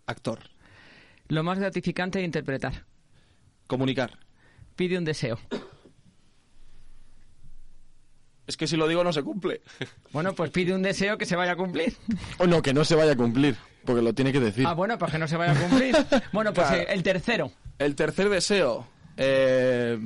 Actor. 0.06 0.40
Lo 1.32 1.42
más 1.42 1.58
gratificante 1.58 2.18
de 2.18 2.26
interpretar. 2.26 2.84
Comunicar. 3.66 4.18
Pide 4.76 4.98
un 4.98 5.04
deseo. 5.06 5.38
Es 8.46 8.58
que 8.58 8.66
si 8.66 8.76
lo 8.76 8.86
digo 8.86 9.02
no 9.02 9.14
se 9.14 9.22
cumple. 9.22 9.62
Bueno, 10.12 10.34
pues 10.34 10.50
pide 10.50 10.74
un 10.74 10.82
deseo 10.82 11.16
que 11.16 11.24
se 11.24 11.34
vaya 11.34 11.52
a 11.52 11.56
cumplir. 11.56 11.94
O 12.38 12.46
no, 12.46 12.60
que 12.60 12.74
no 12.74 12.84
se 12.84 12.94
vaya 12.96 13.12
a 13.12 13.16
cumplir, 13.16 13.56
porque 13.86 14.02
lo 14.02 14.12
tiene 14.12 14.30
que 14.30 14.40
decir. 14.40 14.66
Ah, 14.66 14.74
bueno, 14.74 14.98
pues 14.98 15.10
que 15.10 15.18
no 15.18 15.26
se 15.26 15.38
vaya 15.38 15.52
a 15.52 15.68
cumplir. 15.68 15.96
Bueno, 16.32 16.52
pues 16.52 16.66
Claro. 16.68 16.82
eh, 16.82 16.86
el 16.90 17.02
tercero. 17.02 17.50
El 17.78 17.94
tercer 17.94 18.28
deseo. 18.28 18.86
eh, 19.16 19.98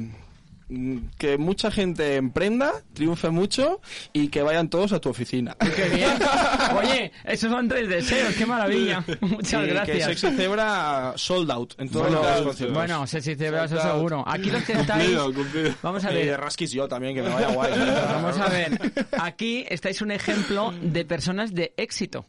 que 1.18 1.38
mucha 1.38 1.70
gente 1.70 2.16
emprenda, 2.16 2.72
triunfe 2.92 3.30
mucho 3.30 3.80
y 4.12 4.28
que 4.28 4.42
vayan 4.42 4.68
todos 4.68 4.92
a 4.92 5.00
tu 5.00 5.08
oficina. 5.08 5.56
Qué 5.58 5.88
bien. 5.88 6.10
Oye, 6.76 7.12
esos 7.24 7.50
son 7.50 7.68
tres 7.68 7.88
deseos, 7.88 8.34
qué 8.34 8.46
maravilla. 8.46 9.04
Muchas 9.20 9.62
Y 9.62 9.66
Que 9.66 9.72
gracias. 9.72 10.04
Sexy 10.20 10.36
Cebra 10.36 11.12
sold 11.16 11.50
out 11.50 11.74
en 11.78 11.88
todos 11.88 12.06
Bueno, 12.06 12.40
los. 12.44 12.72
Bueno, 12.72 13.04
te 13.06 13.50
veo 13.50 13.64
eso 13.64 13.80
seguro. 13.80 14.24
Aquí 14.26 14.50
los 14.50 14.64
que 14.64 14.72
estáis... 14.72 15.04
Cumplido, 15.04 15.34
cumplido. 15.34 15.74
Vamos 15.82 16.04
a 16.04 16.12
Y 16.12 16.14
de 16.16 16.24
ver. 16.24 16.40
Raskis 16.40 16.72
yo 16.72 16.88
también, 16.88 17.14
que 17.14 17.22
me 17.22 17.28
vaya 17.28 17.48
guay. 17.48 17.72
Vamos 18.12 18.38
a 18.38 18.48
ver. 18.48 18.78
Aquí 19.20 19.64
estáis 19.68 20.02
un 20.02 20.10
ejemplo 20.10 20.72
de 20.82 21.04
personas 21.04 21.54
de 21.54 21.74
éxito. 21.76 22.26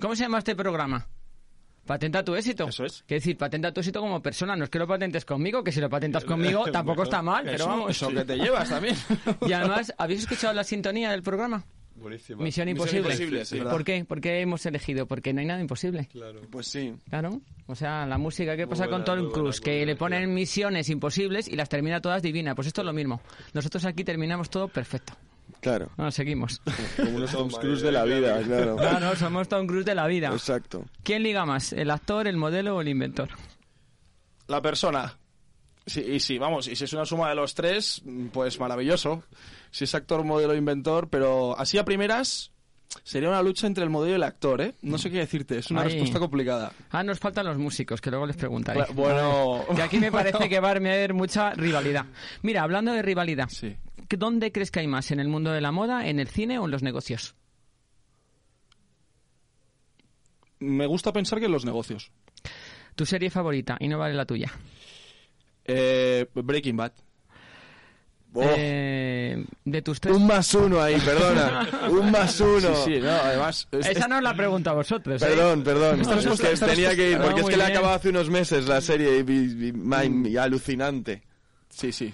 ¿Cómo 0.00 0.16
se 0.16 0.22
llama 0.22 0.38
este 0.38 0.56
programa? 0.56 1.06
Patenta 1.86 2.24
tu 2.24 2.34
éxito. 2.34 2.68
Eso 2.68 2.84
es. 2.84 3.02
Quiere 3.06 3.20
decir, 3.20 3.36
patenta 3.36 3.72
tu 3.72 3.80
éxito 3.80 4.00
como 4.00 4.22
persona. 4.22 4.56
No 4.56 4.64
es 4.64 4.70
que 4.70 4.78
lo 4.78 4.86
patentes 4.86 5.24
conmigo, 5.24 5.62
que 5.62 5.72
si 5.72 5.80
lo 5.80 5.90
patentas 5.90 6.24
conmigo 6.24 6.64
tampoco 6.72 7.02
está 7.02 7.22
mal, 7.22 7.44
pero 7.44 7.56
Eso, 7.56 7.66
vamos. 7.66 7.90
eso 7.90 8.08
que 8.08 8.24
te 8.24 8.36
llevas 8.36 8.68
también. 8.68 8.96
Y 9.46 9.52
además, 9.52 9.92
¿habéis 9.98 10.20
escuchado 10.20 10.54
la 10.54 10.64
sintonía 10.64 11.10
del 11.10 11.22
programa? 11.22 11.64
Buenísimo. 11.96 12.42
Misión 12.42 12.66
Misión 12.66 12.68
Imposible. 12.70 13.12
Imposible, 13.14 13.44
sí, 13.44 13.60
¿Por 13.60 13.84
qué? 13.84 14.04
¿Por 14.04 14.20
qué 14.20 14.40
hemos 14.40 14.66
elegido? 14.66 15.06
Porque 15.06 15.32
no 15.32 15.40
hay 15.40 15.46
nada 15.46 15.60
imposible. 15.60 16.08
Claro. 16.10 16.40
Pues 16.50 16.66
sí. 16.66 16.92
Claro. 17.08 17.40
O 17.66 17.74
sea, 17.74 18.04
la 18.06 18.18
música 18.18 18.56
que 18.56 18.66
pasa 18.66 18.86
buena, 18.86 19.04
con 19.04 19.04
Tom 19.04 19.30
Cruise, 19.30 19.60
que 19.60 19.86
le 19.86 19.94
ponen 19.94 20.34
misiones 20.34 20.88
imposibles 20.90 21.46
y 21.48 21.54
las 21.54 21.68
termina 21.68 22.00
todas 22.00 22.20
divinas. 22.20 22.56
Pues 22.56 22.66
esto 22.66 22.80
es 22.80 22.86
lo 22.86 22.92
mismo. 22.92 23.20
Nosotros 23.52 23.84
aquí 23.84 24.02
terminamos 24.04 24.50
todo 24.50 24.68
perfecto. 24.68 25.14
Claro. 25.60 25.90
Bueno, 25.96 26.10
seguimos. 26.10 26.60
Como 26.96 27.16
unos 27.16 27.30
Tom 27.32 27.48
Cruise 27.48 27.82
de 27.82 27.92
la 27.92 28.04
vida, 28.04 28.42
claro. 28.42 28.76
No, 28.80 29.00
no, 29.00 29.16
somos 29.16 29.48
Tom 29.48 29.66
Cruise 29.66 29.86
de 29.86 29.94
la 29.94 30.06
vida. 30.06 30.28
Exacto. 30.28 30.84
¿Quién 31.02 31.22
liga 31.22 31.46
más? 31.46 31.72
¿El 31.72 31.90
actor, 31.90 32.26
el 32.26 32.36
modelo 32.36 32.76
o 32.76 32.80
el 32.80 32.88
inventor? 32.88 33.30
La 34.46 34.60
persona. 34.60 35.18
Sí, 35.86 36.00
y 36.00 36.20
sí, 36.20 36.38
vamos, 36.38 36.66
y 36.66 36.76
si 36.76 36.84
es 36.84 36.92
una 36.94 37.04
suma 37.04 37.28
de 37.28 37.34
los 37.34 37.54
tres, 37.54 38.02
pues 38.32 38.58
maravilloso. 38.58 39.22
Si 39.70 39.84
es 39.84 39.94
actor, 39.94 40.24
modelo, 40.24 40.54
inventor, 40.54 41.08
pero 41.08 41.58
así 41.58 41.76
a 41.76 41.84
primeras 41.84 42.53
sería 43.02 43.28
una 43.28 43.42
lucha 43.42 43.66
entre 43.66 43.84
el 43.84 43.90
modelo 43.90 44.12
y 44.12 44.16
el 44.16 44.22
actor, 44.22 44.60
¿eh? 44.60 44.74
No 44.82 44.98
sé 44.98 45.10
qué 45.10 45.18
decirte, 45.18 45.58
es 45.58 45.70
una 45.70 45.82
Ay. 45.82 45.88
respuesta 45.90 46.18
complicada. 46.18 46.72
Ah, 46.90 47.02
nos 47.02 47.18
faltan 47.18 47.46
los 47.46 47.58
músicos, 47.58 48.00
que 48.00 48.10
luego 48.10 48.26
les 48.26 48.36
preguntaré. 48.36 48.84
Bueno, 48.94 49.64
Que 49.74 49.82
aquí 49.82 49.98
me 49.98 50.12
parece 50.12 50.48
que 50.48 50.60
va 50.60 50.68
a 50.68 50.70
haber 50.72 51.14
mucha 51.14 51.52
rivalidad. 51.54 52.06
Mira, 52.42 52.62
hablando 52.62 52.92
de 52.92 53.02
rivalidad, 53.02 53.48
Sí. 53.48 53.76
¿qué- 54.08 54.16
¿dónde 54.16 54.52
crees 54.52 54.70
que 54.70 54.80
hay 54.80 54.86
más? 54.86 55.10
¿En 55.10 55.20
el 55.20 55.28
mundo 55.28 55.50
de 55.52 55.60
la 55.60 55.72
moda, 55.72 56.06
en 56.08 56.18
el 56.20 56.28
cine 56.28 56.58
o 56.58 56.64
en 56.66 56.70
los 56.70 56.82
negocios? 56.82 57.34
Me 60.60 60.86
gusta 60.86 61.12
pensar 61.12 61.38
que 61.40 61.46
en 61.46 61.52
los 61.52 61.64
negocios. 61.64 62.10
Tu 62.94 63.04
serie 63.06 63.28
favorita, 63.30 63.76
y 63.80 63.88
no 63.88 63.98
vale 63.98 64.14
la 64.14 64.24
tuya. 64.24 64.50
Eh, 65.64 66.26
Breaking 66.34 66.76
Bad. 66.76 66.92
Oh, 68.36 68.42
Eh, 68.56 69.44
de 69.64 69.82
tus 69.82 70.00
tres... 70.00 70.14
Un 70.16 70.26
más 70.26 70.52
uno 70.54 70.82
ahí, 70.82 70.98
perdona. 71.00 71.68
Un 71.90 72.10
más 72.10 72.40
uno. 72.40 72.74
Sí, 72.84 72.94
sí, 72.94 73.00
no, 73.00 73.10
además... 73.10 73.68
es- 73.70 73.86
Esa 73.86 74.00
es- 74.00 74.08
no 74.08 74.16
os 74.16 74.22
la 74.22 74.34
pregunto 74.34 74.70
a 74.70 74.72
vosotros. 74.72 75.22
¿eh? 75.22 75.26
Perdón, 75.26 75.62
perdón. 75.62 76.00
Esta 76.00 76.16
Es 76.18 76.40
que 76.40 76.66
tenía 76.66 76.96
que 76.96 77.12
ir, 77.12 77.18
porque 77.18 77.40
No, 77.42 77.48
es 77.48 77.54
que 77.54 77.56
la 77.56 77.66
acabado 77.68 77.94
hace 77.94 78.08
unos 78.08 78.28
meses 78.30 78.66
la 78.66 78.80
serie 78.80 79.24
y, 79.26 80.28
y 80.28 80.36
alucinante. 80.36 81.22
Sí, 81.70 81.92
sí. 81.92 82.12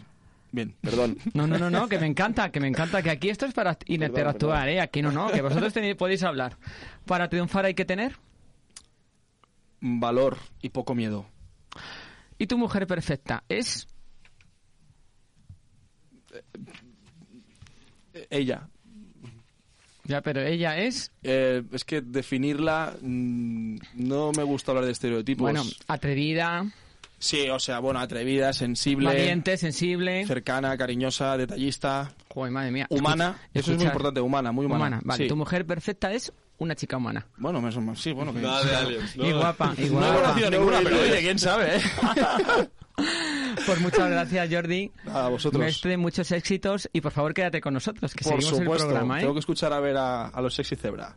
Bien. 0.52 0.74
Perdón. 0.82 1.16
No, 1.32 1.46
no, 1.46 1.58
no, 1.58 1.70
no, 1.70 1.88
que 1.88 1.98
me 1.98 2.06
encanta, 2.06 2.50
que 2.50 2.60
me 2.60 2.68
encanta, 2.68 3.02
que 3.02 3.10
aquí 3.10 3.30
esto 3.30 3.46
es 3.46 3.54
para 3.54 3.78
interactuar, 3.86 4.68
¿eh? 4.68 4.80
Aquí 4.80 5.00
no, 5.00 5.10
no, 5.12 5.30
que 5.32 5.40
vosotros 5.40 5.72
tenéis- 5.74 5.96
podéis 5.96 6.22
hablar. 6.22 6.56
Para 7.06 7.28
triunfar 7.30 7.64
hay 7.64 7.74
que 7.74 7.84
tener. 7.86 8.16
Valor 9.80 10.36
y 10.60 10.68
poco 10.68 10.94
miedo. 10.94 11.24
¿Y 12.36 12.46
tu 12.46 12.58
mujer 12.58 12.86
perfecta 12.86 13.44
es? 13.48 13.86
Eh, 18.14 18.26
Ella. 18.30 18.68
Ya, 20.04 20.20
pero 20.22 20.40
ella 20.42 20.76
es, 20.78 21.12
Eh, 21.22 21.62
es 21.72 21.84
que 21.84 22.00
definirla 22.00 22.94
mm, 23.00 23.76
no 23.94 24.32
me 24.32 24.42
gusta 24.42 24.72
hablar 24.72 24.84
de 24.86 24.92
estereotipos. 24.92 25.42
bueno, 25.42 25.62
atrevida, 25.86 26.66
Sí, 27.22 27.48
o 27.50 27.58
sea, 27.58 27.80
bueno, 27.80 28.00
atrevida, 28.00 28.50
sensible, 28.54 29.06
valiente, 29.08 29.56
sensible. 29.58 30.24
cercana, 30.26 30.74
cariñosa, 30.78 31.36
detallista, 31.36 32.10
Joder, 32.32 32.50
madre 32.50 32.70
mía. 32.72 32.86
humana. 32.88 33.36
Escucha- 33.52 33.60
Eso 33.60 33.72
es 33.72 33.76
muy 33.78 33.86
importante, 33.86 34.20
humana, 34.22 34.52
muy 34.52 34.64
humana. 34.66 34.78
Humana, 34.86 35.00
vale. 35.04 35.24
Sí. 35.24 35.28
¿Tu 35.28 35.36
mujer 35.36 35.66
perfecta 35.66 36.12
es? 36.12 36.32
una 36.58 36.74
chica 36.74 36.98
humana. 36.98 37.26
Bueno, 37.38 37.58
más 37.62 37.74
o 37.76 37.80
menos, 37.80 38.02
sí, 38.02 38.12
bueno. 38.12 38.34
Que... 38.34 38.40
Nada 38.40 38.62
de 38.64 38.76
aliens, 38.76 39.16
¿no? 39.16 39.26
Y 39.26 39.32
guapa, 39.32 39.74
y 39.78 39.80
No 39.82 39.86
he 39.86 39.88
guapa. 39.90 40.22
conocido 40.22 40.50
ninguna, 40.50 40.80
pero 40.84 41.00
oye, 41.00 41.20
quién 41.20 41.38
sabe, 41.38 41.76
¿eh? 41.76 41.80
Pues 43.66 43.80
muchas 43.80 44.08
gracias, 44.08 44.48
Jordi. 44.50 44.90
A 45.12 45.28
vosotros. 45.28 45.60
Mestre, 45.60 45.96
muchos 45.96 46.30
éxitos 46.32 46.88
y 46.92 47.00
por 47.00 47.12
favor 47.12 47.34
quédate 47.34 47.60
con 47.60 47.74
nosotros, 47.74 48.14
que 48.14 48.24
Por 48.24 48.34
seguimos 48.40 48.58
supuesto, 48.58 48.84
el 48.86 48.90
programa, 48.90 49.18
¿eh? 49.18 49.20
tengo 49.20 49.34
que 49.34 49.40
escuchar 49.40 49.72
a 49.72 49.80
ver 49.80 49.96
a, 49.96 50.28
a 50.28 50.40
los 50.40 50.54
sexy 50.54 50.76
zebra. 50.76 51.16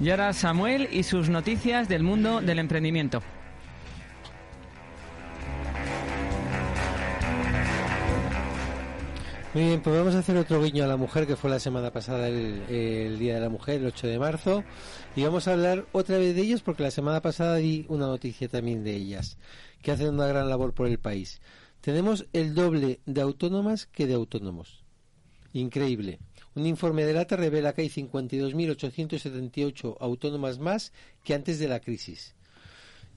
Y 0.00 0.10
ahora 0.10 0.32
Samuel 0.32 0.88
y 0.90 1.04
sus 1.04 1.28
noticias 1.28 1.88
del 1.88 2.02
mundo 2.02 2.40
del 2.40 2.58
emprendimiento. 2.58 3.22
Muy 9.54 9.64
bien, 9.64 9.82
pues 9.82 9.94
vamos 9.94 10.14
a 10.14 10.20
hacer 10.20 10.34
otro 10.38 10.62
guiño 10.62 10.82
a 10.82 10.86
la 10.86 10.96
mujer 10.96 11.26
que 11.26 11.36
fue 11.36 11.50
la 11.50 11.60
semana 11.60 11.92
pasada 11.92 12.26
el, 12.26 13.18
Día 13.18 13.34
de 13.34 13.40
la 13.40 13.50
Mujer, 13.50 13.82
el 13.82 13.86
8 13.88 14.06
de 14.06 14.18
marzo. 14.18 14.64
Y 15.14 15.24
vamos 15.24 15.46
a 15.46 15.52
hablar 15.52 15.84
otra 15.92 16.16
vez 16.16 16.34
de 16.34 16.40
ellas 16.40 16.62
porque 16.62 16.82
la 16.82 16.90
semana 16.90 17.20
pasada 17.20 17.56
di 17.56 17.84
una 17.88 18.06
noticia 18.06 18.48
también 18.48 18.82
de 18.82 18.96
ellas, 18.96 19.36
que 19.82 19.92
hacen 19.92 20.08
una 20.08 20.26
gran 20.26 20.48
labor 20.48 20.72
por 20.72 20.86
el 20.86 20.98
país. 20.98 21.42
Tenemos 21.82 22.24
el 22.32 22.54
doble 22.54 23.00
de 23.04 23.20
autónomas 23.20 23.84
que 23.84 24.06
de 24.06 24.14
autónomos. 24.14 24.84
Increíble. 25.52 26.18
Un 26.54 26.64
informe 26.64 27.04
de 27.04 27.12
LATA 27.12 27.36
revela 27.36 27.74
que 27.74 27.82
hay 27.82 27.90
52.878 27.90 29.98
autónomas 30.00 30.60
más 30.60 30.94
que 31.24 31.34
antes 31.34 31.58
de 31.58 31.68
la 31.68 31.80
crisis. 31.80 32.34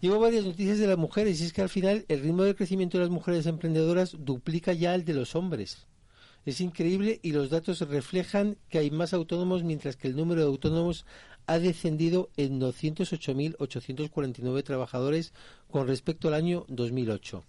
Llevo 0.01 0.19
varias 0.19 0.43
noticias 0.43 0.79
de 0.79 0.87
las 0.87 0.97
mujeres 0.97 1.39
y 1.39 1.45
es 1.45 1.53
que 1.53 1.61
al 1.61 1.69
final 1.69 2.03
el 2.09 2.19
ritmo 2.19 2.43
de 2.43 2.55
crecimiento 2.55 2.97
de 2.97 3.05
las 3.05 3.11
mujeres 3.11 3.45
emprendedoras 3.45 4.17
duplica 4.19 4.73
ya 4.73 4.93
el 4.95 5.05
de 5.05 5.13
los 5.13 5.33
hombres. 5.33 5.87
Es 6.45 6.61
increíble 6.61 7.19
y 7.23 7.31
los 7.31 7.49
datos 7.49 7.81
reflejan 7.81 8.57
que 8.69 8.77
hay 8.77 8.91
más 8.91 9.13
autónomos 9.13 9.63
mientras 9.63 9.95
que 9.95 10.07
el 10.07 10.15
número 10.15 10.41
de 10.41 10.47
autónomos 10.47 11.05
ha 11.47 11.57
descendido 11.59 12.29
en 12.37 12.61
208.849 12.61 14.63
trabajadores 14.63 15.33
con 15.69 15.87
respecto 15.87 16.27
al 16.27 16.35
año 16.35 16.65
2008. 16.67 17.43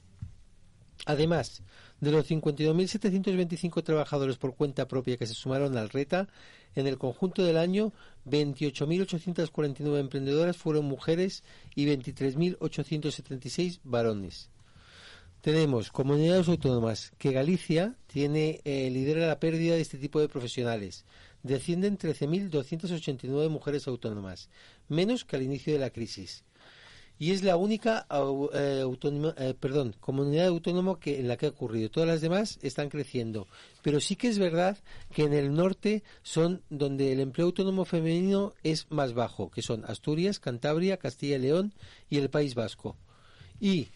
Además, 1.05 1.63
de 2.01 2.11
los 2.11 2.29
52.725 2.29 3.85
trabajadores 3.85 4.39
por 4.39 4.55
cuenta 4.55 4.89
propia 4.89 5.17
que 5.17 5.27
se 5.27 5.35
sumaron 5.35 5.77
al 5.77 5.91
RETA, 5.91 6.29
en 6.75 6.87
el 6.87 6.99
conjunto 6.99 7.45
del 7.45 7.59
año, 7.59 7.93
28.849 8.27 9.99
emprendedoras 9.99 10.57
fueron 10.57 10.87
mujeres 10.87 11.45
y 11.75 11.87
23.876 11.87 13.81
varones. 13.85 14.49
Tenemos 15.47 15.93
comunidades 15.93 16.49
autónomas 16.49 17.13
que 17.19 17.31
Galicia 17.31 17.95
tiene 18.09 18.63
eh, 18.65 18.91
lidera 18.91 19.29
la 19.29 19.39
pérdida 19.39 19.77
de 19.77 19.81
este 19.81 19.97
tipo 19.97 20.19
de 20.19 20.29
profesionales. 20.29 21.05
Descienden 21.45 21.99
13.289 21.99 23.49
mujeres 23.49 23.87
autónomas, 23.87 24.51
menos 24.89 25.25
que 25.25 25.37
al 25.37 25.43
inicio 25.43 25.73
de 25.73 25.79
la 25.79 25.91
crisis. 25.91 26.43
Y 27.21 27.31
es 27.31 27.45
la 27.45 27.57
única 27.57 28.09
eh, 28.55 28.85
eh, 29.39 29.55
perdón, 29.61 29.95
comunidad 30.01 30.49
autónoma 30.49 30.99
que, 30.99 31.21
en 31.21 31.29
la 31.29 31.37
que 31.37 31.47
ha 31.47 31.51
ocurrido. 31.51 31.91
Todas 31.91 32.09
las 32.09 32.21
demás 32.21 32.59
están 32.63 32.89
creciendo. 32.89 33.47
Pero 33.83 34.01
sí 34.01 34.17
que 34.17 34.27
es 34.27 34.41
verdad 34.41 34.77
que 35.15 35.23
en 35.23 35.33
el 35.33 35.55
norte 35.55 36.03
son 36.25 36.65
donde 36.71 37.13
el 37.13 37.21
empleo 37.21 37.47
autónomo 37.47 37.85
femenino 37.85 38.53
es 38.65 38.91
más 38.91 39.15
bajo, 39.15 39.53
que 39.53 39.63
son 39.63 39.85
Asturias, 39.85 40.41
Cantabria, 40.41 40.97
Castilla 40.97 41.37
y 41.37 41.43
León 41.43 41.73
y 42.11 42.19
el 42.19 42.31
País 42.31 42.57
Vasco. 42.57 42.97
Y 43.61 43.91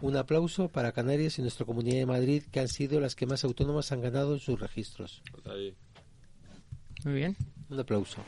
un 0.00 0.16
aplauso 0.16 0.68
para 0.68 0.92
Canarias 0.92 1.38
y 1.38 1.42
nuestra 1.42 1.64
Comunidad 1.66 1.96
de 1.98 2.06
Madrid, 2.06 2.42
que 2.50 2.60
han 2.60 2.68
sido 2.68 3.00
las 3.00 3.14
que 3.14 3.26
más 3.26 3.44
autónomas 3.44 3.92
han 3.92 4.00
ganado 4.02 4.34
en 4.34 4.40
sus 4.40 4.58
registros. 4.60 5.22
Ahí. 5.46 5.74
Muy 7.04 7.14
bien. 7.14 7.36
Un 7.70 7.80
aplauso. 7.80 8.22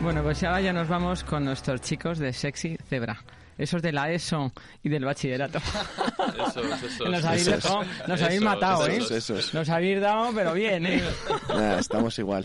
Bueno, 0.00 0.22
pues 0.24 0.42
ahora 0.42 0.60
ya 0.60 0.72
nos 0.72 0.88
vamos 0.88 1.22
con 1.22 1.44
nuestros 1.44 1.80
chicos 1.80 2.18
de 2.18 2.32
Sexy 2.32 2.76
Zebra. 2.88 3.22
Esos 3.56 3.82
de 3.82 3.92
la 3.92 4.10
ESO 4.10 4.50
y 4.82 4.88
del 4.88 5.04
bachillerato. 5.04 5.58
Esos, 5.58 6.82
esos. 6.82 7.08
nos 7.10 7.24
habéis, 7.24 7.46
esos. 7.46 7.62
dejado- 7.62 7.84
nos 8.08 8.22
habéis 8.22 8.40
Esos, 8.40 8.44
matado, 8.44 8.86
¿eh? 8.88 8.96
esos, 8.96 9.10
esos. 9.12 9.54
Nos 9.54 9.68
habéis 9.68 10.00
dado, 10.00 10.32
pero 10.34 10.54
bien, 10.54 10.86
¿eh? 10.86 11.02
Nada, 11.48 11.78
estamos 11.78 12.18
igual. 12.18 12.44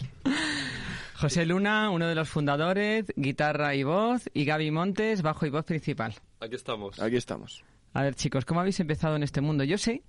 José 1.19 1.47
Luna, 1.47 1.89
uno 1.89 2.05
de 2.07 2.13
los 2.13 2.29
fundadores, 2.29 3.05
guitarra 3.15 3.73
y 3.73 3.81
voz, 3.81 4.29
y 4.35 4.45
Gaby 4.45 4.69
Montes, 4.69 5.23
bajo 5.23 5.47
y 5.47 5.49
voz 5.49 5.65
principal. 5.65 6.13
Aquí 6.39 6.53
estamos. 6.53 6.99
Aquí 7.01 7.15
estamos. 7.15 7.63
A 7.93 8.03
ver, 8.03 8.13
chicos, 8.13 8.45
¿cómo 8.45 8.59
habéis 8.59 8.79
empezado 8.79 9.15
en 9.15 9.23
este 9.23 9.41
mundo? 9.41 9.63
Yo 9.63 9.79
sé 9.79 10.03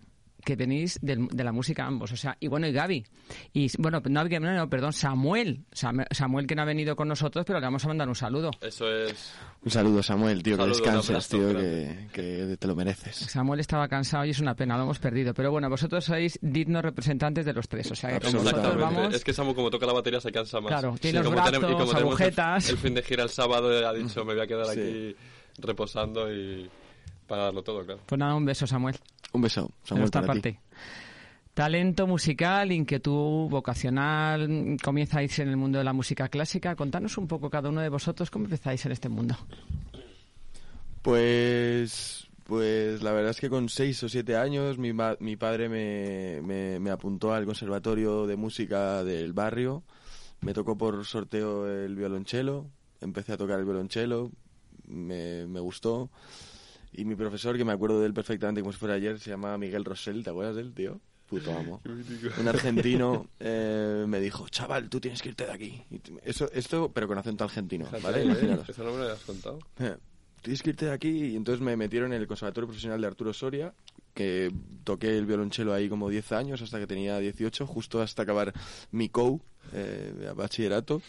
que 0.49 0.57
venís 0.57 0.99
del- 1.03 1.29
de 1.29 1.45
la 1.45 1.53
música 1.53 1.85
ambos, 1.85 2.11
o 2.13 2.17
sea, 2.17 2.35
y 2.41 2.49
bueno, 2.49 2.67
y 2.67 2.73
Gaby. 2.73 3.05
Y 3.53 3.71
bueno, 3.77 4.01
no, 4.09 4.25
no, 4.25 4.55
no, 4.55 4.71
perdón, 4.71 4.95
Samuel. 4.95 5.67
Sam- 5.73 6.07
Samuel 6.11 6.47
que 6.47 6.55
no 6.55 6.63
ha 6.63 6.65
venido 6.65 6.97
con 6.97 7.07
nosotros, 7.07 7.45
pero 7.47 7.59
le 7.61 7.67
vamos 7.67 7.85
a 7.85 7.89
mandar 7.89 8.09
un 8.09 8.15
saludo. 8.15 8.51
Eso 8.63 8.91
es. 8.91 9.35
Un 9.63 9.71
saludo, 9.71 10.03
Samuel, 10.03 10.43
tío, 10.43 10.57
Saludo, 10.57 10.73
que 10.73 10.81
descanses, 10.81 11.11
abrazo 11.11 11.37
tío, 11.37 11.49
que, 11.59 12.09
que 12.15 12.57
te 12.59 12.67
lo 12.67 12.75
mereces. 12.75 13.17
Samuel 13.17 13.61
estaba 13.61 13.89
cansado 13.89 14.25
y 14.25 14.31
es 14.31 14.41
una 14.41 14.55
pena, 14.55 14.79
lo 14.79 14.85
hemos 14.85 14.99
perdido. 14.99 15.35
Pero 15.35 15.51
bueno, 15.51 15.69
vosotros 15.69 16.03
sois 16.07 16.39
dignos 16.41 16.83
representantes 16.83 17.45
de 17.45 17.53
los 17.53 17.69
tres, 17.69 17.91
o 17.91 17.95
sea, 17.95 18.19
que 18.19 18.31
vosotros 18.31 18.77
vamos... 18.79 19.15
Es 19.15 19.23
que 19.23 19.35
Samu, 19.35 19.55
como 19.55 19.69
toca 19.69 19.85
la 19.85 19.93
batería, 19.93 20.21
se 20.23 20.33
cansa 20.33 20.61
más. 20.63 20.69
Claro, 20.73 20.95
tiene 20.99 21.19
Y 21.19 21.23
los 21.23 21.31
como 21.31 21.45
tenem- 21.47 21.47
y 21.47 21.59
brazos, 21.59 21.61
como 21.61 21.77
tenemos 21.77 21.95
el- 21.95 22.03
agujetas. 22.07 22.71
El, 22.71 22.79
fin 22.79 22.95
de 22.95 23.03
gira 23.03 23.23
el 23.25 23.29
sábado, 23.29 23.87
ha 23.87 23.93
dicho, 23.93 24.25
me 24.25 24.33
voy 24.33 24.43
a 24.43 24.47
quedar 24.47 24.67
Sí. 24.67 24.81
aquí 24.81 25.17
reposando 25.59 26.33
y 26.33 26.71
para 27.29 27.45
darlo 27.45 27.63
todo, 27.63 27.85
claro. 27.85 28.01
Pues 28.07 28.19
nada, 28.19 28.35
un 28.35 28.45
beso, 28.45 28.67
Samuel. 28.67 28.97
Un 29.33 29.43
beso, 29.43 29.71
Samuel, 29.85 30.01
nuestra 30.01 30.23
para 30.23 30.35
ti. 30.35 30.41
parte. 30.41 30.61
Talento 31.55 32.07
musical, 32.07 32.71
inquietud 32.73 33.49
vocacional, 33.51 34.77
comienzáis 34.83 35.39
en 35.41 35.49
el 35.49 35.57
mundo 35.57 35.79
de 35.79 35.85
la 35.85 35.93
música 35.93 36.29
clásica. 36.29 36.77
Contanos 36.77 37.19
un 37.19 37.27
poco 37.27 37.51
cada 37.51 37.69
uno 37.69 37.81
de 37.81 37.89
vosotros 37.89 38.31
cómo 38.31 38.45
empezáis 38.45 38.87
en 38.87 38.93
este 38.93 39.09
mundo. 39.09 39.37
Pues, 41.03 42.29
pues 42.45 43.03
la 43.03 43.13
verdad 43.13 43.31
es 43.31 43.41
que 43.41 43.49
con 43.51 43.69
seis 43.69 44.03
o 44.03 44.09
siete 44.09 44.37
años 44.37 44.79
mi, 44.79 44.93
mi 45.21 45.37
padre 45.37 45.69
me, 45.69 46.41
me, 46.43 46.79
me 46.81 46.91
apuntó 46.91 47.33
al 47.35 47.45
conservatorio 47.45 48.27
de 48.27 48.37
música 48.37 49.03
del 49.05 49.33
barrio. 49.33 49.83
Me 50.41 50.55
tocó 50.55 50.77
por 50.79 51.05
sorteo 51.05 51.69
el 51.69 51.97
violonchelo. 51.97 52.67
Empecé 53.01 53.33
a 53.33 53.37
tocar 53.37 53.59
el 53.59 53.65
violonchelo. 53.65 54.31
Me, 54.87 55.47
me 55.47 55.61
gustó. 55.61 56.11
Y 56.93 57.05
mi 57.05 57.15
profesor, 57.15 57.57
que 57.57 57.65
me 57.65 57.73
acuerdo 57.73 58.01
de 58.01 58.07
él 58.07 58.15
perfectamente 58.15 58.61
como 58.61 58.73
si 58.73 58.79
fuera 58.79 58.95
ayer, 58.95 59.19
se 59.19 59.31
llama 59.31 59.57
Miguel 59.59 59.85
Rosell. 59.85 60.23
¿Te 60.23 60.31
acuerdas 60.31 60.57
de 60.57 60.63
él, 60.63 60.73
tío? 60.73 61.01
Puto 61.29 61.53
amo. 61.57 61.83
Un 62.39 62.49
argentino 62.49 63.27
eh, 63.39 64.05
me 64.09 64.19
dijo, 64.19 64.49
chaval, 64.49 64.89
tú 64.89 64.99
tienes 64.99 65.21
que 65.21 65.29
irte 65.29 65.45
de 65.45 65.53
aquí. 65.53 65.83
Y 65.91 66.01
Eso, 66.25 66.51
esto, 66.53 66.91
pero 66.93 67.07
con 67.07 67.19
acento 67.19 67.45
argentino, 67.45 67.87
¿vale? 68.03 68.25
Imaginaros. 68.25 68.69
Eso 68.69 68.83
no 68.83 68.93
me 68.93 68.99
lo 68.99 69.03
habías 69.05 69.21
contado. 69.21 69.59
Eh, 69.79 69.97
Tienes 70.43 70.63
que 70.63 70.71
irte 70.71 70.87
de 70.87 70.93
aquí. 70.93 71.09
Y 71.09 71.37
entonces 71.37 71.61
me 71.61 71.77
metieron 71.77 72.13
en 72.13 72.21
el 72.21 72.27
Conservatorio 72.27 72.69
Profesional 72.69 73.01
de 73.01 73.07
Arturo 73.07 73.33
Soria, 73.33 73.75
que 74.15 74.51
toqué 74.85 75.19
el 75.19 75.27
violonchelo 75.27 75.75
ahí 75.75 75.89
como 75.89 76.09
10 76.09 76.33
años, 76.33 76.63
hasta 76.63 76.79
que 76.79 76.87
tenía 76.87 77.19
18, 77.19 77.67
justo 77.67 78.01
hasta 78.01 78.23
acabar 78.23 78.53
mi 78.91 79.09
COU, 79.09 79.41
eh, 79.73 80.33
bachillerato. 80.37 81.03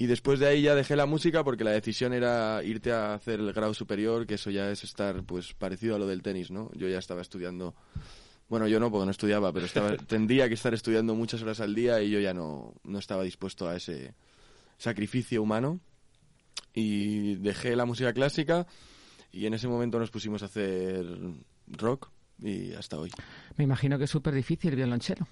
Y 0.00 0.06
después 0.06 0.38
de 0.38 0.46
ahí 0.46 0.62
ya 0.62 0.76
dejé 0.76 0.94
la 0.94 1.06
música 1.06 1.42
porque 1.42 1.64
la 1.64 1.72
decisión 1.72 2.12
era 2.12 2.62
irte 2.62 2.92
a 2.92 3.14
hacer 3.14 3.40
el 3.40 3.52
grado 3.52 3.74
superior, 3.74 4.28
que 4.28 4.34
eso 4.34 4.48
ya 4.48 4.70
es 4.70 4.84
estar 4.84 5.24
pues 5.24 5.54
parecido 5.54 5.96
a 5.96 5.98
lo 5.98 6.06
del 6.06 6.22
tenis, 6.22 6.52
¿no? 6.52 6.70
Yo 6.74 6.86
ya 6.86 7.00
estaba 7.00 7.20
estudiando 7.20 7.74
bueno, 8.48 8.68
yo 8.68 8.78
no, 8.78 8.92
porque 8.92 9.06
no 9.06 9.10
estudiaba, 9.10 9.52
pero 9.52 9.66
estaba, 9.66 9.96
tendría 10.06 10.46
que 10.46 10.54
estar 10.54 10.72
estudiando 10.72 11.16
muchas 11.16 11.42
horas 11.42 11.58
al 11.58 11.74
día 11.74 12.00
y 12.00 12.10
yo 12.10 12.20
ya 12.20 12.32
no, 12.32 12.74
no 12.84 13.00
estaba 13.00 13.24
dispuesto 13.24 13.68
a 13.68 13.74
ese 13.74 14.14
sacrificio 14.76 15.42
humano. 15.42 15.80
Y 16.72 17.34
dejé 17.34 17.74
la 17.74 17.84
música 17.84 18.12
clásica 18.12 18.68
y 19.32 19.46
en 19.46 19.54
ese 19.54 19.66
momento 19.66 19.98
nos 19.98 20.12
pusimos 20.12 20.44
a 20.44 20.46
hacer 20.46 21.04
rock 21.66 22.12
y 22.40 22.72
hasta 22.74 22.98
hoy. 22.98 23.10
Me 23.56 23.64
imagino 23.64 23.98
que 23.98 24.04
es 24.04 24.10
súper 24.10 24.32
difícil 24.32 24.70
el 24.70 24.76
violonchelo. 24.76 25.26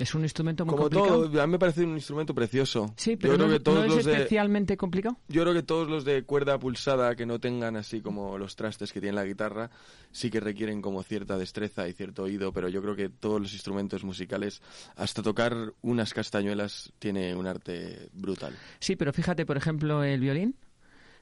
Es 0.00 0.14
un 0.14 0.22
instrumento 0.22 0.64
muy 0.64 0.72
Como 0.74 0.84
complicado. 0.84 1.28
todo, 1.28 1.42
a 1.42 1.46
mí 1.46 1.52
me 1.52 1.58
parece 1.58 1.84
un 1.84 1.94
instrumento 1.94 2.34
precioso. 2.34 2.92
Sí, 2.96 3.16
pero 3.16 3.34
yo 3.34 3.36
creo 3.36 3.46
no, 3.48 3.52
que 3.52 3.60
todos 3.60 3.78
no 3.78 3.84
es 3.84 3.94
los 3.96 4.04
de 4.06 4.12
especialmente 4.12 4.76
complicado. 4.76 5.18
yo 5.28 5.42
creo 5.42 5.52
que 5.54 5.62
todos 5.62 5.88
los 5.88 6.04
de 6.04 6.22
cuerda 6.24 6.58
pulsada 6.58 7.14
que 7.14 7.26
no 7.26 7.38
tengan 7.38 7.76
así 7.76 8.00
como 8.00 8.38
los 8.38 8.56
trastes 8.56 8.92
que 8.92 9.00
tiene 9.00 9.14
la 9.16 9.24
guitarra 9.26 9.70
sí 10.10 10.30
que 10.30 10.40
requieren 10.40 10.80
como 10.80 11.02
cierta 11.02 11.36
destreza 11.36 11.86
y 11.86 11.92
cierto 11.92 12.22
oído, 12.24 12.52
pero 12.52 12.68
yo 12.68 12.80
creo 12.82 12.96
que 12.96 13.10
todos 13.10 13.40
los 13.40 13.52
instrumentos 13.52 14.02
musicales, 14.02 14.62
hasta 14.96 15.22
tocar 15.22 15.74
unas 15.82 16.14
castañuelas, 16.14 16.92
tiene 16.98 17.34
un 17.36 17.46
arte 17.46 18.08
brutal. 18.14 18.56
Sí, 18.78 18.96
pero 18.96 19.12
fíjate, 19.12 19.44
por 19.44 19.56
ejemplo, 19.58 20.02
el 20.02 20.20
violín 20.20 20.56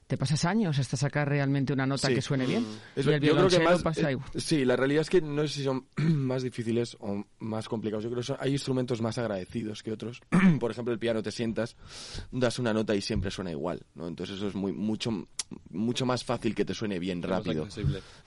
te 0.09 0.17
pasas 0.17 0.43
años 0.43 0.79
hasta 0.79 0.97
sacar 0.97 1.29
realmente 1.29 1.71
una 1.71 1.85
nota 1.85 2.07
Sí. 2.07 2.15
que 2.15 2.21
suene 2.23 2.47
bien. 2.47 2.65
Y 2.95 3.01
el 3.01 3.19
yo 3.21 3.35
creo 3.35 3.47
que 3.47 3.59
más, 3.59 3.83
pasa 3.83 4.09
eh, 4.09 4.13
igual. 4.13 4.27
sí, 4.35 4.65
la 4.65 4.75
realidad 4.75 5.01
es 5.01 5.09
que 5.11 5.21
no 5.21 5.43
sé 5.43 5.49
si 5.53 5.63
son 5.63 5.85
más 5.97 6.41
difíciles 6.41 6.97
o 6.99 7.23
más 7.37 7.69
complicados. 7.69 8.03
Yo 8.05 8.09
creo 8.09 8.21
que 8.21 8.25
son- 8.25 8.37
hay 8.39 8.51
instrumentos 8.53 9.03
más 9.03 9.19
agradecidos 9.19 9.83
que 9.83 9.91
otros. 9.91 10.19
Por 10.59 10.71
ejemplo, 10.71 10.91
el 10.91 10.97
piano 10.97 11.21
te 11.21 11.31
sientas, 11.31 11.75
das 12.31 12.57
una 12.57 12.73
nota 12.73 12.95
y 12.95 13.01
siempre 13.01 13.29
suena 13.29 13.51
igual, 13.51 13.85
¿no? 13.93 14.07
Entonces 14.07 14.37
eso 14.37 14.47
es 14.47 14.55
muy 14.55 14.73
mucho 14.73 15.27
mucho 15.69 16.07
más 16.07 16.23
fácil 16.23 16.55
que 16.55 16.65
te 16.65 16.73
suene 16.73 16.97
bien 16.97 17.21
rápido. 17.21 17.67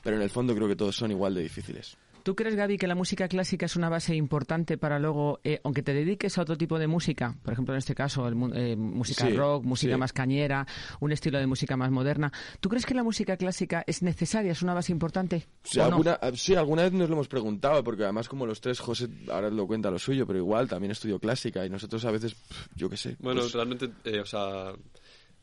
Pero 0.04 0.16
en 0.16 0.22
el 0.22 0.30
fondo 0.30 0.54
creo 0.54 0.68
que 0.68 0.76
todos 0.76 0.94
son 0.94 1.10
igual 1.10 1.34
de 1.34 1.42
difíciles. 1.42 1.96
¿Tú 2.22 2.36
crees, 2.36 2.54
Gaby, 2.54 2.78
que 2.78 2.86
la 2.86 2.94
música 2.94 3.26
clásica 3.26 3.66
es 3.66 3.74
una 3.74 3.88
base 3.88 4.14
importante 4.14 4.78
para 4.78 4.98
luego, 5.00 5.40
eh, 5.42 5.60
aunque 5.64 5.82
te 5.82 5.92
dediques 5.92 6.38
a 6.38 6.42
otro 6.42 6.56
tipo 6.56 6.78
de 6.78 6.86
música, 6.86 7.34
por 7.42 7.52
ejemplo 7.52 7.74
en 7.74 7.78
este 7.78 7.94
caso 7.94 8.28
el 8.28 8.34
mu- 8.36 8.52
eh, 8.54 8.76
música 8.76 9.26
Sí, 9.28 9.36
rock, 9.36 9.64
música 9.64 9.94
sí. 9.94 9.98
más 9.98 10.12
cañera, 10.12 10.66
un 11.00 11.10
estilo 11.10 11.38
de 11.38 11.46
música 11.46 11.76
más 11.76 11.90
moderna, 11.90 12.32
¿tú 12.60 12.68
crees 12.68 12.86
que 12.86 12.94
la 12.94 13.02
música 13.02 13.36
clásica 13.36 13.82
es 13.86 14.02
necesaria, 14.02 14.52
es 14.52 14.62
una 14.62 14.74
base 14.74 14.92
importante? 14.92 15.46
Sí, 15.64 15.80
alguna, 15.80 16.12
ah, 16.22 16.30
sí, 16.34 16.54
alguna 16.54 16.82
vez 16.82 16.92
nos 16.92 17.08
lo 17.08 17.14
hemos 17.16 17.28
preguntado, 17.28 17.82
porque 17.82 18.04
además 18.04 18.28
como 18.28 18.46
los 18.46 18.60
tres, 18.60 18.78
José 18.78 19.08
ahora 19.28 19.50
lo 19.50 19.66
cuenta 19.66 19.90
lo 19.90 19.98
suyo, 19.98 20.26
pero 20.26 20.38
igual 20.38 20.68
también 20.68 20.92
estudió 20.92 21.18
clásica 21.18 21.66
y 21.66 21.70
nosotros 21.70 22.04
a 22.04 22.10
veces, 22.12 22.36
yo 22.76 22.88
qué 22.88 22.96
sé. 22.96 23.16
Bueno, 23.18 23.40
pues, 23.40 23.52
realmente, 23.52 23.90
eh, 24.04 24.20
o 24.20 24.26
sea, 24.26 24.72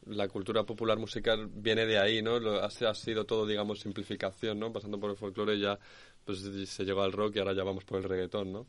la 0.05 0.27
cultura 0.29 0.63
popular 0.63 0.97
musical 0.97 1.49
viene 1.53 1.85
de 1.85 1.99
ahí, 1.99 2.21
¿no? 2.21 2.39
Lo- 2.39 2.63
ha, 2.63 2.67
ha 2.67 2.95
sido 2.95 3.25
todo, 3.25 3.45
digamos, 3.45 3.81
simplificación, 3.81 4.57
¿no? 4.59 4.71
Pasando 4.71 4.99
por 4.99 5.11
el 5.11 5.17
folclore 5.17 5.59
ya 5.59 5.77
pues 6.37 6.69
se 6.69 6.83
llegó 6.85 7.01
al 7.01 7.11
rock 7.11 7.35
y 7.35 7.39
ahora 7.39 7.53
ya 7.53 7.63
vamos 7.63 7.83
por 7.85 7.97
el 7.97 8.03
reggaetón, 8.03 8.51
¿no? 8.51 8.67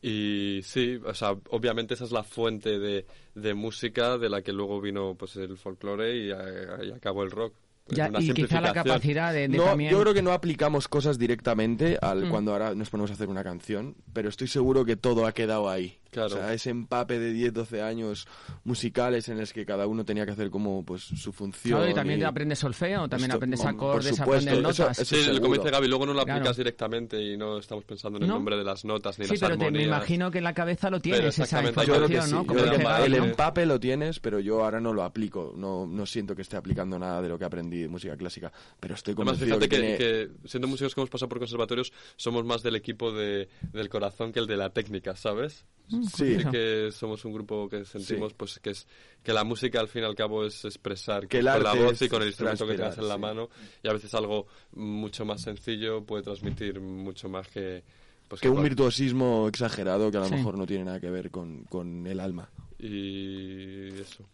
Y 0.00 0.60
sí, 0.64 0.98
o 1.04 1.14
sea, 1.14 1.30
obviamente 1.50 1.94
esa 1.94 2.04
es 2.04 2.12
la 2.12 2.22
fuente 2.24 2.78
de, 2.78 3.06
de 3.34 3.54
música 3.54 4.18
de 4.18 4.28
la 4.28 4.42
que 4.42 4.52
luego 4.52 4.80
vino 4.80 5.14
pues 5.16 5.36
el 5.36 5.56
folclore 5.56 6.16
y, 6.16 6.30
a- 6.32 6.84
y 6.84 6.90
acabó 6.90 7.22
el 7.22 7.30
rock. 7.30 7.54
Es 7.88 7.96
Ya, 7.96 8.10
y 8.20 8.32
quizá 8.32 8.60
la 8.60 8.72
capacidad 8.72 9.32
de, 9.32 9.48
de 9.48 9.56
no, 9.58 9.64
también... 9.64 9.90
yo 9.92 10.00
creo 10.00 10.14
que 10.14 10.22
no 10.22 10.32
aplicamos 10.32 10.88
cosas 10.88 11.18
directamente 11.18 11.98
al 12.00 12.26
Mm. 12.26 12.30
cuando 12.30 12.52
ahora 12.52 12.74
nos 12.74 12.90
ponemos 12.90 13.10
a 13.10 13.14
hacer 13.14 13.28
una 13.28 13.42
canción, 13.44 13.96
pero 14.12 14.28
estoy 14.28 14.46
seguro 14.48 14.84
que 14.84 14.96
todo 14.96 15.26
ha 15.26 15.32
quedado 15.32 15.68
ahí. 15.70 15.98
Claro. 16.12 16.26
O 16.34 16.38
sea, 16.38 16.52
ese 16.52 16.68
empape 16.70 17.18
de 17.18 17.32
10, 17.32 17.52
12 17.54 17.80
años 17.82 18.28
musicales 18.64 19.28
en 19.28 19.40
los 19.40 19.52
que 19.52 19.64
cada 19.64 19.86
uno 19.86 20.04
tenía 20.04 20.26
que 20.26 20.32
hacer 20.32 20.50
como 20.50 20.84
pues 20.84 21.02
su 21.02 21.32
función. 21.32 21.78
Claro, 21.78 21.90
y 21.90 21.94
también 21.94 22.20
y- 22.20 22.24
aprendes 22.24 22.58
solfeo, 22.58 23.08
también 23.08 23.30
Esto- 23.30 23.36
aprendes 23.38 23.64
acordes, 23.64 24.20
aprendes 24.20 24.52
eso- 24.52 24.60
notas. 24.62 24.98
eso- 24.98 25.16
Sí, 25.16 25.22
seguro. 25.22 25.42
como 25.42 25.54
dice 25.54 25.70
Gaby, 25.70 25.88
luego 25.88 26.06
no 26.06 26.12
lo 26.12 26.22
Claro. 26.24 26.38
aplicas 26.40 26.56
directamente 26.58 27.20
y 27.20 27.36
no 27.36 27.58
estamos 27.58 27.84
pensando 27.84 28.18
en 28.18 28.24
el 28.24 28.28
¿No? 28.28 28.34
nombre 28.34 28.56
de 28.56 28.64
las 28.64 28.84
notas 28.84 29.18
ni 29.18 29.24
Sí, 29.24 29.32
las 29.32 29.40
pero 29.40 29.52
te, 29.54 29.58
me 29.58 29.64
armonías. 29.66 29.86
imagino 29.88 30.30
que 30.30 30.38
en 30.38 30.44
la 30.44 30.52
cabeza 30.54 30.90
lo 30.90 31.00
tienes, 31.00 31.38
esa 31.38 31.62
información, 31.64 32.08
sí, 32.26 32.30
¿no? 32.32 32.46
Como 32.46 32.62
dice 32.62 32.76
Gaby, 32.82 33.04
el 33.06 33.14
empape 33.14 33.66
lo 33.66 33.80
tienes, 33.80 34.20
pero 34.20 34.38
yo 34.38 34.62
ahora 34.64 34.80
no 34.80 34.92
lo 34.92 35.02
aplico. 35.04 35.54
No, 35.56 35.86
no 35.86 36.04
siento 36.06 36.36
que 36.36 36.42
esté 36.42 36.56
aplicando 36.56 36.98
nada 36.98 37.22
de 37.22 37.28
lo 37.30 37.38
que 37.38 37.46
aprendí 37.46 37.78
de 37.80 37.88
música 37.88 38.16
clásica, 38.18 38.52
pero 38.78 38.94
estoy 38.94 39.12
Además, 39.14 39.38
convencido 39.38 39.58
fíjate 39.58 39.68
que, 39.68 39.80
tiene- 39.80 39.96
que 40.42 40.48
siendo 40.48 40.68
músicos 40.68 40.94
que 40.94 41.00
hemos 41.00 41.10
pasado 41.10 41.28
por 41.30 41.38
conservatorios, 41.38 41.92
somos 42.16 42.44
más 42.44 42.62
del 42.62 42.76
equipo 42.76 43.12
de, 43.12 43.48
del 43.72 43.88
corazón 43.88 44.30
que 44.32 44.40
el 44.40 44.46
de 44.46 44.56
la 44.58 44.70
técnica, 44.70 45.16
¿sabes? 45.16 45.64
Mm, 45.88 46.02
Sí. 46.04 46.24
curioso. 46.34 46.50
que 46.50 46.88
somos 46.92 47.24
un 47.24 47.32
grupo 47.34 47.68
que 47.68 47.84
sentimos 47.84 48.30
Sí. 48.30 48.34
pues 48.38 48.58
que 48.60 48.70
es 48.70 48.86
que 49.22 49.32
la 49.32 49.44
música 49.44 49.78
al 49.80 49.88
fin 49.88 50.02
y 50.02 50.04
al 50.06 50.14
cabo 50.14 50.44
es 50.44 50.64
expresar 50.64 51.26
Que 51.28 51.38
con 51.38 51.44
la 51.44 51.74
voz 51.74 52.00
y 52.02 52.08
con 52.08 52.22
el 52.22 52.28
instrumento 52.28 52.66
que 52.66 52.74
tienes 52.74 52.96
en 52.98 53.08
la 53.08 53.14
sí. 53.16 53.20
mano 53.20 53.48
y 53.82 53.88
a 53.88 53.92
veces 53.92 54.14
algo 54.14 54.46
mucho 54.72 55.24
más 55.24 55.42
sencillo 55.42 56.04
puede 56.04 56.22
transmitir 56.22 56.80
mucho 56.80 57.28
más 57.28 57.48
que 57.48 57.82
pues 58.28 58.40
que 58.40 58.48
un 58.48 58.54
cual- 58.56 58.68
virtuosismo 58.68 59.48
exagerado 59.48 60.10
que 60.10 60.16
a 60.16 60.20
lo 60.20 60.26
Sí. 60.28 60.34
mejor 60.36 60.56
no 60.56 60.66
tiene 60.66 60.84
nada 60.84 60.98
que 61.00 61.10
ver 61.10 61.30
con, 61.30 61.64
con 61.64 62.06
el 62.06 62.20
alma. 62.20 62.48
y 62.78 63.88
eso 64.00 64.24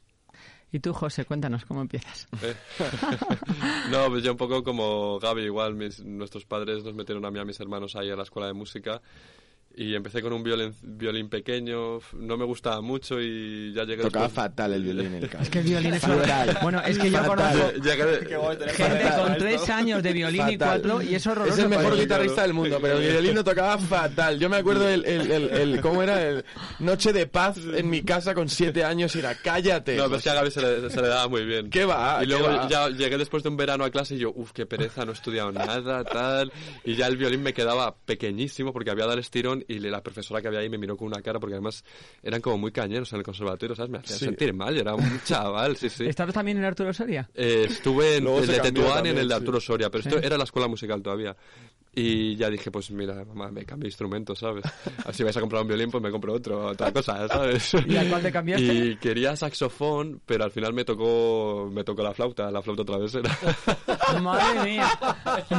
Y 0.70 0.80
tú, 0.80 0.92
José, 0.92 1.24
cuéntanos 1.24 1.64
cómo 1.64 1.80
empiezas. 1.80 2.28
Eh. 2.42 2.54
no 3.90 4.08
pues 4.10 4.22
yo 4.22 4.32
un 4.32 4.36
poco 4.36 4.62
como 4.62 5.18
Gaby 5.18 5.42
igual 5.44 5.74
mis- 5.74 6.04
nuestros 6.04 6.44
padres 6.44 6.84
nos 6.84 6.94
metieron 6.94 7.24
a 7.24 7.30
mí 7.30 7.38
y 7.38 7.40
a 7.40 7.44
mis 7.44 7.58
hermanos 7.60 7.96
ahí 7.96 8.10
a 8.10 8.16
la 8.16 8.22
escuela 8.24 8.46
de 8.48 8.52
música 8.54 9.00
y 9.80 9.94
empecé 9.94 10.20
con 10.22 10.32
un 10.32 10.42
violín, 10.42 10.74
violín 10.82 11.28
pequeño 11.28 12.00
no 12.14 12.36
me 12.36 12.44
gustaba 12.44 12.80
mucho 12.80 13.20
y 13.20 13.72
ya 13.72 13.84
llegué 13.84 14.02
Tocaba 14.02 14.26
después- 14.26 14.32
fatal 14.48 14.72
el 14.72 14.82
violín 14.82 15.06
en 15.06 15.14
el 15.22 15.28
caso. 15.30 15.44
Es 15.44 15.50
que 15.50 15.58
el 15.60 15.64
violín 15.66 15.94
es 15.94 16.00
fatal. 16.02 16.58
Bueno, 16.62 16.80
es 16.84 16.98
que 16.98 17.10
yo 17.10 17.24
conozco 17.24 17.72
gente 18.74 19.10
con 19.16 19.38
tres 19.38 19.70
años 19.70 20.02
de 20.02 20.12
violín 20.12 20.48
y 20.50 20.58
cuatro 20.58 21.00
y 21.02 21.14
es 21.14 21.26
horroroso. 21.26 21.54
Es 21.54 21.58
el 21.60 21.68
mejor 21.68 21.96
guitarrista 21.96 22.42
del 22.42 22.54
mundo, 22.54 22.78
pero 22.82 22.98
el 22.98 23.08
violín 23.12 23.34
lo 23.36 23.44
tocaba 23.44 23.78
fatal. 23.78 24.38
Yo 24.38 24.48
me 24.48 24.56
acuerdo 24.56 24.88
el, 24.88 25.04
el, 25.04 25.30
el, 25.30 25.50
el- 25.50 25.80
¿cómo 25.80 26.02
era? 26.02 26.22
El 26.28 26.44
Noche 26.80 27.12
de 27.12 27.26
Paz 27.26 27.58
en 27.58 27.88
mi 27.88 28.02
casa 28.02 28.34
con 28.34 28.48
siete 28.48 28.84
años 28.84 29.14
y 29.14 29.20
era 29.20 29.34
cállate. 29.36 29.96
No, 29.96 30.04
pero 30.04 30.16
es 30.16 30.22
que 30.24 30.30
a 30.30 30.34
Gaby 30.34 30.50
se 30.50 30.60
le, 30.60 30.90
se 30.90 31.00
le 31.02 31.08
daba 31.08 31.28
muy 31.28 31.44
bien. 31.44 31.70
¿Qué 31.70 31.84
va? 31.84 32.18
Y 32.22 32.26
luego 32.26 32.68
ya 32.68 32.88
llegué 32.88 33.16
después 33.16 33.42
de 33.42 33.48
un 33.48 33.56
verano 33.56 33.84
a 33.84 33.90
clase 33.90 34.16
y 34.16 34.18
yo, 34.18 34.32
uff, 34.34 34.52
qué 34.52 34.66
pereza, 34.66 35.04
no 35.04 35.12
he 35.12 35.14
estudiado 35.14 35.52
nada, 35.52 36.02
tal. 36.04 36.52
Y 36.84 36.96
ya 36.96 37.06
el 37.06 37.16
violín 37.16 37.42
me 37.42 37.52
quedaba 37.54 37.94
pequeñísimo 37.94 38.72
porque 38.72 38.90
había 38.90 39.04
dado 39.04 39.14
el 39.14 39.20
estirón 39.20 39.64
y 39.68 39.78
la 39.78 40.02
profesora 40.02 40.40
que 40.42 40.48
había 40.48 40.60
ahí 40.60 40.68
me 40.68 40.78
miró 40.78 40.96
con 40.96 41.06
una 41.06 41.20
cara 41.22 41.38
porque 41.38 41.54
además 41.54 41.84
eran 42.22 42.40
como 42.40 42.58
muy 42.58 42.72
cañeros 42.72 43.12
en 43.12 43.18
el 43.18 43.24
conservatorio, 43.24 43.76
¿sabes? 43.76 43.90
Me 43.90 43.98
hacía 43.98 44.16
Sí. 44.16 44.24
sentir 44.24 44.52
mal, 44.54 44.74
yo 44.74 44.80
era 44.80 44.94
un 44.94 45.20
chaval, 45.24 45.76
sí, 45.76 45.88
sí. 45.88 46.06
¿Estabas 46.06 46.34
también 46.34 46.56
en 46.58 46.64
Arturo 46.64 46.92
Soria? 46.92 47.28
Eh, 47.34 47.66
estuve 47.68 48.16
en 48.16 48.24
Luego 48.24 48.40
el 48.40 48.46
de 48.48 48.60
Tetuán 48.60 49.06
y 49.06 49.10
en 49.10 49.18
el 49.18 49.28
de 49.28 49.34
sí. 49.34 49.38
Arturo 49.40 49.60
Soria, 49.60 49.90
pero 49.90 50.02
esto 50.02 50.18
era 50.18 50.36
la 50.38 50.44
escuela 50.44 50.66
musical 50.68 51.02
todavía. 51.02 51.36
Y 52.00 52.36
ya 52.36 52.48
dije, 52.50 52.70
pues 52.70 52.90
mira, 52.90 53.24
mamá, 53.24 53.50
me 53.50 53.64
cambio 53.64 53.84
de 53.84 53.88
instrumento, 53.88 54.34
¿sabes? 54.36 54.64
Si 55.12 55.22
vais 55.24 55.36
a 55.36 55.40
comprar 55.40 55.62
un 55.62 55.68
violín, 55.68 55.90
pues 55.90 56.02
me 56.02 56.10
compro 56.10 56.34
otro, 56.34 56.66
otra 56.66 56.92
cosa, 56.92 57.26
¿sabes? 57.28 57.72
¿Y 57.86 57.96
a 57.96 58.08
cuál 58.08 58.22
te 58.22 58.30
cambiaste? 58.30 58.64
Y 58.74 58.96
quería 58.96 59.34
saxofón, 59.34 60.20
pero 60.24 60.44
al 60.44 60.50
final 60.50 60.72
me 60.74 60.84
tocó, 60.84 61.68
me 61.72 61.82
tocó 61.82 62.02
la 62.02 62.14
flauta, 62.14 62.50
la 62.50 62.62
flauta 62.62 62.84
travesera. 62.84 63.36
Madre 64.22 64.64
mía, 64.70 64.88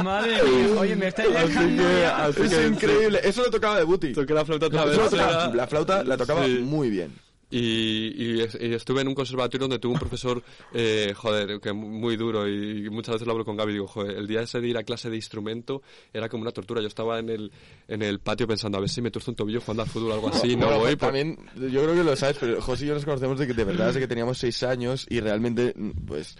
madre 0.02 0.42
mía. 0.42 0.80
Oye, 0.80 0.96
me 0.96 1.08
estáis 1.08 1.32
dejando 1.32 1.82
así 2.14 2.42
Es 2.42 2.54
que- 2.54 2.66
increíble. 2.68 3.20
Eso 3.22 3.42
lo 3.42 3.50
tocaba 3.50 3.76
de 3.78 3.84
Buti. 3.84 4.12
Toqué 4.12 4.34
la 4.34 4.44
flauta 4.44 4.68
travesera. 4.70 5.48
la 5.54 5.66
flauta 5.66 6.02
la 6.04 6.16
tocaba 6.16 6.44
Sí. 6.46 6.58
muy 6.62 6.90
bien. 6.90 7.12
Y, 7.50 8.12
y 8.16 8.40
es- 8.42 8.56
y 8.60 8.72
estuve 8.74 9.00
en 9.00 9.08
un 9.08 9.14
conservatorio 9.14 9.66
donde 9.66 9.78
tuve 9.80 9.94
un 9.94 9.98
profesor, 9.98 10.42
eh, 10.72 11.12
joder, 11.16 11.60
que 11.60 11.72
muy 11.72 12.16
duro 12.16 12.48
y 12.48 12.88
muchas 12.90 13.14
veces 13.14 13.26
lo 13.26 13.32
hablo 13.32 13.44
con 13.44 13.56
Gaby 13.56 13.70
y 13.70 13.74
digo, 13.74 13.88
joder, 13.88 14.16
el 14.16 14.26
día 14.28 14.42
ese 14.42 14.60
de 14.60 14.68
ir 14.68 14.78
a 14.78 14.84
clase 14.84 15.10
de 15.10 15.16
instrumento 15.16 15.82
era 16.12 16.28
como 16.28 16.42
una 16.42 16.52
tortura. 16.52 16.80
Yo 16.80 16.86
estaba 16.86 17.18
en 17.18 17.28
el, 17.28 17.50
en 17.88 18.02
el 18.02 18.20
patio 18.20 18.46
pensando, 18.46 18.78
a 18.78 18.80
ver 18.80 18.88
si 18.88 19.02
me 19.02 19.10
tuerzo 19.10 19.32
un 19.32 19.36
tobillo 19.36 19.60
jugando 19.60 19.82
al 19.82 19.88
fútbol 19.88 20.12
o 20.12 20.14
algo 20.14 20.28
así, 20.28 20.54
no 20.54 20.66
Bueno, 20.66 20.78
voy. 20.78 20.86
pues 20.94 20.96
por- 20.96 21.08
también, 21.08 21.38
yo 21.56 21.82
creo 21.82 21.94
que 21.94 22.04
lo 22.04 22.14
sabes, 22.16 22.36
pero 22.38 22.62
José 22.62 22.84
y 22.84 22.88
yo 22.88 22.94
nos 22.94 23.04
conocemos 23.04 23.38
de 23.38 23.46
que 23.48 23.54
de 23.54 23.64
verdad 23.64 23.86
desde 23.88 24.00
que 24.00 24.08
teníamos 24.08 24.38
seis 24.38 24.62
años 24.62 25.06
y 25.10 25.18
realmente, 25.20 25.74
pues, 26.06 26.36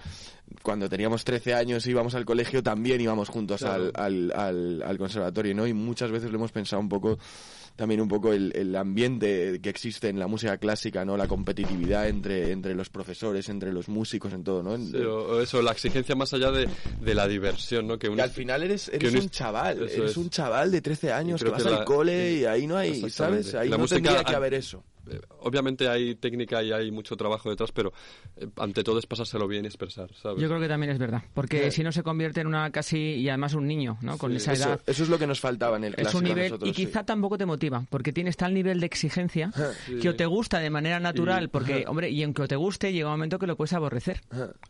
cuando 0.63 0.89
teníamos 0.89 1.25
13 1.25 1.55
años 1.55 1.87
y 1.87 1.91
íbamos 1.91 2.15
al 2.15 2.25
colegio 2.25 2.63
también 2.63 3.01
íbamos 3.01 3.29
juntos 3.29 3.61
Claro. 3.61 3.91
al, 3.95 4.31
al, 4.31 4.33
al, 4.35 4.83
al 4.85 4.99
conservatorio, 4.99 5.55
¿no? 5.55 5.67
Y 5.67 5.73
muchas 5.75 6.11
veces 6.11 6.31
lo 6.31 6.37
hemos 6.39 6.51
pensado 6.53 6.81
un 6.81 6.89
poco, 6.89 7.19
también 7.77 8.01
un 8.01 8.09
poco 8.09 8.33
el, 8.33 8.53
el 8.55 8.77
ambiente 8.77 9.59
que 9.63 9.71
existe 9.71 10.09
en 10.09 10.19
la 10.19 10.27
música 10.27 10.59
clásica, 10.59 11.05
¿no? 11.05 11.17
La 11.17 11.27
competitividad 11.27 12.09
entre, 12.09 12.53
entre 12.53 12.75
los 12.75 12.91
profesores, 12.91 13.49
entre 13.49 13.73
los 13.73 13.89
músicos, 13.89 14.33
en 14.33 14.45
todo, 14.45 14.63
¿no? 14.63 14.75
En- 14.75 14.91
Sí, 14.91 14.97
o- 14.99 15.41
eso, 15.41 15.63
la 15.63 15.73
exigencia 15.73 16.15
más 16.15 16.33
allá 16.35 16.51
de, 16.51 16.69
de 17.01 17.15
la 17.15 17.27
diversión, 17.27 17.87
¿no? 17.87 17.99
Que, 17.99 18.09
un- 18.09 18.17
que 18.17 18.23
al 18.23 18.31
final 18.31 18.63
eres, 18.63 18.89
eres 18.89 19.15
un 19.15 19.31
chaval, 19.31 19.79
eres 19.83 20.11
es. 20.11 20.17
un 20.17 20.29
chaval 20.31 20.71
de 20.71 20.81
13 20.83 21.13
años 21.13 21.43
que 21.43 21.49
vas 21.49 21.63
que 21.63 21.69
al 21.71 21.85
cole 21.85 22.33
y 22.35 22.45
ahí 22.45 22.67
no 22.67 22.77
hay. 22.77 23.09
¿sabes? 23.11 23.55
Ahí 23.55 23.69
La 23.69 23.77
no 23.77 23.83
música- 23.83 24.01
tendría 24.03 24.25
que 24.25 24.35
haber 24.37 24.55
eso. 24.55 24.85
Eh, 25.09 25.21
obviamente 25.41 25.89
hay 25.89 26.15
técnica 26.15 26.63
y 26.63 26.73
hay 26.73 26.91
mucho 26.91 27.17
trabajo 27.17 27.51
detrás, 27.51 27.73
pero 27.73 27.93
eh, 28.37 28.47
ante 28.57 28.83
todo 28.85 28.99
es 28.99 29.07
pasárselo 29.07 29.47
bien 29.49 29.65
y 29.65 29.69
expresar, 29.69 30.13
¿sabes? 30.15 30.41
Yo 30.41 30.49
creo 30.49 30.61
que 30.61 30.69
también 30.69 30.91
es 30.93 30.99
verdad, 30.99 31.23
porque 31.35 31.71
Sí. 31.71 31.77
si 31.79 31.83
no 31.85 31.93
se 31.93 32.03
convierte 32.03 32.41
en 32.41 32.47
una 32.47 32.71
casi, 32.71 32.99
y 32.99 33.29
además 33.29 33.55
un 33.55 33.67
niño, 33.67 33.99
¿no? 34.03 34.19
Con 34.19 34.31
Sí, 34.33 34.37
esa 34.39 34.53
Eso, 34.53 34.69
edad. 34.69 34.81
eso 34.87 35.03
es 35.03 35.09
lo 35.09 35.19
que 35.19 35.27
nos 35.27 35.41
faltaba 35.41 35.77
en 35.77 35.85
el 35.85 35.93
Es 35.95 36.01
clásico 36.01 36.19
un 36.19 36.25
a 36.25 36.29
nivel 36.29 36.45
nosotros, 36.51 36.71
y 36.71 36.75
sí. 36.75 36.87
quizá 36.87 37.05
tampoco 37.05 37.39
te 37.39 37.47
motiva, 37.47 37.85
porque 37.91 38.13
tienes 38.13 38.37
tal 38.37 38.55
nivel 38.55 38.81
de 38.81 38.87
exigencia 38.87 39.51
que 40.01 40.09
o 40.09 40.15
te 40.17 40.27
gusta 40.27 40.59
de 40.59 40.71
manera 40.71 41.01
natural, 41.01 41.45
Y- 41.45 41.49
porque, 41.49 41.85
hombre, 41.89 42.11
y 42.11 42.23
aunque 42.23 42.47
te 42.49 42.57
guste, 42.57 42.93
llega 42.93 43.07
un 43.09 43.13
momento 43.15 43.39
que 43.39 43.47
lo 43.47 43.57
puedes 43.57 43.73
aborrecer, 43.73 44.21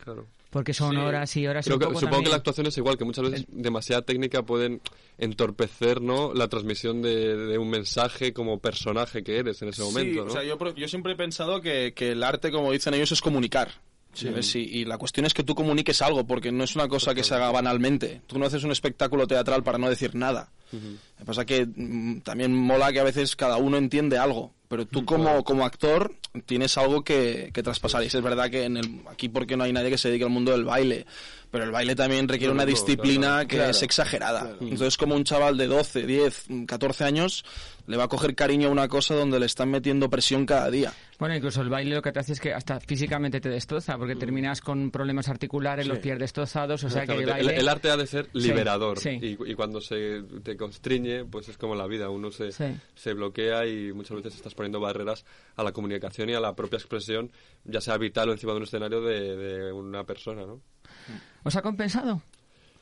Claro. 0.03 0.27
Porque 0.51 0.73
son 0.75 0.91
Sí. 0.91 0.97
horas 0.97 1.35
y 1.37 1.47
horas 1.47 1.65
y 1.65 1.69
Creo 1.69 1.79
que- 1.79 1.99
supongo 1.99 2.23
que 2.23 2.29
la 2.29 2.35
actuación 2.35 2.67
es 2.67 2.77
igual, 2.77 2.97
que 2.97 3.05
muchas 3.05 3.23
veces 3.29 3.45
demasiada 3.49 4.03
técnica 4.03 4.43
pueden 4.43 4.81
entorpecer 5.17 6.01
¿no? 6.01 6.33
la 6.33 6.47
transmisión 6.47 7.01
de, 7.01 7.35
de 7.35 7.57
un 7.57 7.69
mensaje 7.69 8.33
como 8.33 8.59
personaje 8.59 9.23
que 9.23 9.37
eres 9.37 9.61
en 9.61 9.69
ese 9.69 9.81
momento. 9.81 10.13
Sí, 10.13 10.19
¿no? 10.19 10.25
o 10.25 10.29
sea, 10.29 10.43
yo, 10.43 10.57
yo 10.75 10.87
siempre 10.87 11.13
he 11.13 11.15
pensado 11.15 11.61
que, 11.61 11.93
que 11.95 12.11
el 12.11 12.21
arte, 12.23 12.51
como 12.51 12.71
dicen 12.71 12.93
ellos, 12.93 13.11
es 13.11 13.21
comunicar. 13.21 13.69
¿Sabes? 14.13 14.55
Y, 14.55 14.59
y 14.59 14.85
la 14.85 14.97
cuestión 14.97 15.25
es 15.25 15.33
que 15.33 15.43
tú 15.43 15.55
comuniques 15.55 16.01
algo, 16.01 16.25
porque 16.25 16.51
no 16.51 16.63
es 16.63 16.75
una 16.75 16.87
cosa 16.87 17.13
que 17.13 17.23
se 17.23 17.35
haga 17.35 17.51
banalmente. 17.51 18.21
Tú 18.27 18.39
no 18.39 18.45
haces 18.45 18.63
un 18.63 18.71
espectáculo 18.71 19.27
teatral 19.27 19.63
para 19.63 19.77
no 19.77 19.89
decir 19.89 20.15
nada. 20.15 20.51
Lo 20.71 20.79
que 21.17 21.25
pasa 21.25 21.45
que 21.45 21.65
mm, 21.65 22.21
también 22.21 22.55
mola 22.55 22.93
que 22.93 22.99
a 22.99 23.03
veces 23.03 23.35
cada 23.35 23.57
uno 23.57 23.77
entiende 23.77 24.17
algo, 24.17 24.53
pero 24.69 24.85
tú 24.85 25.03
como, 25.03 25.43
como 25.43 25.65
actor 25.65 26.15
tienes 26.45 26.77
algo 26.77 27.03
que, 27.03 27.51
que 27.53 27.61
traspasar. 27.61 28.03
Y 28.03 28.07
es 28.07 28.21
verdad 28.21 28.49
que 28.49 28.63
en 28.63 28.77
el, 28.77 29.01
aquí 29.09 29.27
porque 29.27 29.57
no 29.57 29.65
hay 29.65 29.73
nadie 29.73 29.89
que 29.89 29.97
se 29.97 30.07
dedique 30.07 30.23
al 30.23 30.29
mundo 30.29 30.51
del 30.51 30.63
baile, 30.63 31.05
pero 31.51 31.65
el 31.65 31.71
baile 31.71 31.95
también 31.95 32.27
requiere 32.27 32.53
una 32.53 32.65
disciplina 32.65 33.27
claro, 33.27 33.47
que 33.47 33.55
claro, 33.57 33.71
es 33.71 33.83
exagerada. 33.83 34.55
Entonces 34.61 34.95
como 34.95 35.15
un 35.15 35.25
chaval 35.25 35.57
de 35.57 35.67
12, 35.67 36.05
10, 36.05 36.45
14 36.67 37.03
años 37.03 37.43
le 37.87 37.97
va 37.97 38.05
a 38.05 38.07
coger 38.07 38.35
cariño 38.35 38.69
a 38.69 38.71
una 38.71 38.87
cosa 38.87 39.15
donde 39.15 39.39
le 39.39 39.47
están 39.47 39.69
metiendo 39.69 40.09
presión 40.09 40.45
cada 40.45 40.71
día. 40.71 40.93
Bueno, 41.21 41.35
incluso 41.35 41.61
el 41.61 41.69
baile 41.69 41.93
lo 41.93 42.01
que 42.01 42.11
te 42.11 42.19
hace 42.19 42.33
es 42.33 42.39
que 42.39 42.51
hasta 42.51 42.79
físicamente 42.79 43.39
te 43.39 43.47
destroza, 43.47 43.95
porque 43.95 44.15
terminas 44.15 44.59
con 44.59 44.89
problemas 44.89 45.29
articulares, 45.29 45.85
los 45.85 45.99
pies 45.99 46.17
destrozados, 46.17 46.83
o 46.83 46.89
sea 46.89 47.05
que 47.05 47.13
el 47.13 47.27
baile... 47.27 47.53
el, 47.53 47.59
el 47.59 47.69
arte 47.69 47.91
ha 47.91 47.95
de 47.95 48.07
ser 48.07 48.27
liberador 48.33 48.97
sí. 48.97 49.19
Y, 49.21 49.51
y 49.51 49.53
cuando 49.53 49.79
se 49.81 50.23
te 50.41 50.57
constriñe, 50.57 51.25
pues 51.25 51.47
es 51.47 51.59
como 51.59 51.75
la 51.75 51.85
vida, 51.85 52.09
uno 52.09 52.31
se, 52.31 52.49
se 52.51 53.13
bloquea 53.13 53.67
y 53.67 53.93
muchas 53.93 54.17
veces 54.17 54.33
estás 54.33 54.55
poniendo 54.55 54.79
barreras 54.79 55.23
a 55.57 55.63
la 55.63 55.71
comunicación 55.71 56.31
y 56.31 56.33
a 56.33 56.39
la 56.39 56.55
propia 56.55 56.77
expresión, 56.77 57.31
ya 57.65 57.81
sea 57.81 57.99
vital 57.99 58.29
o 58.29 58.31
encima 58.31 58.53
de 58.53 58.57
un 58.57 58.63
escenario 58.63 59.01
de, 59.01 59.35
de 59.37 59.71
una 59.71 60.03
persona, 60.05 60.47
¿no? 60.47 60.59
¿Os 61.43 61.55
ha 61.55 61.61
compensado? 61.61 62.23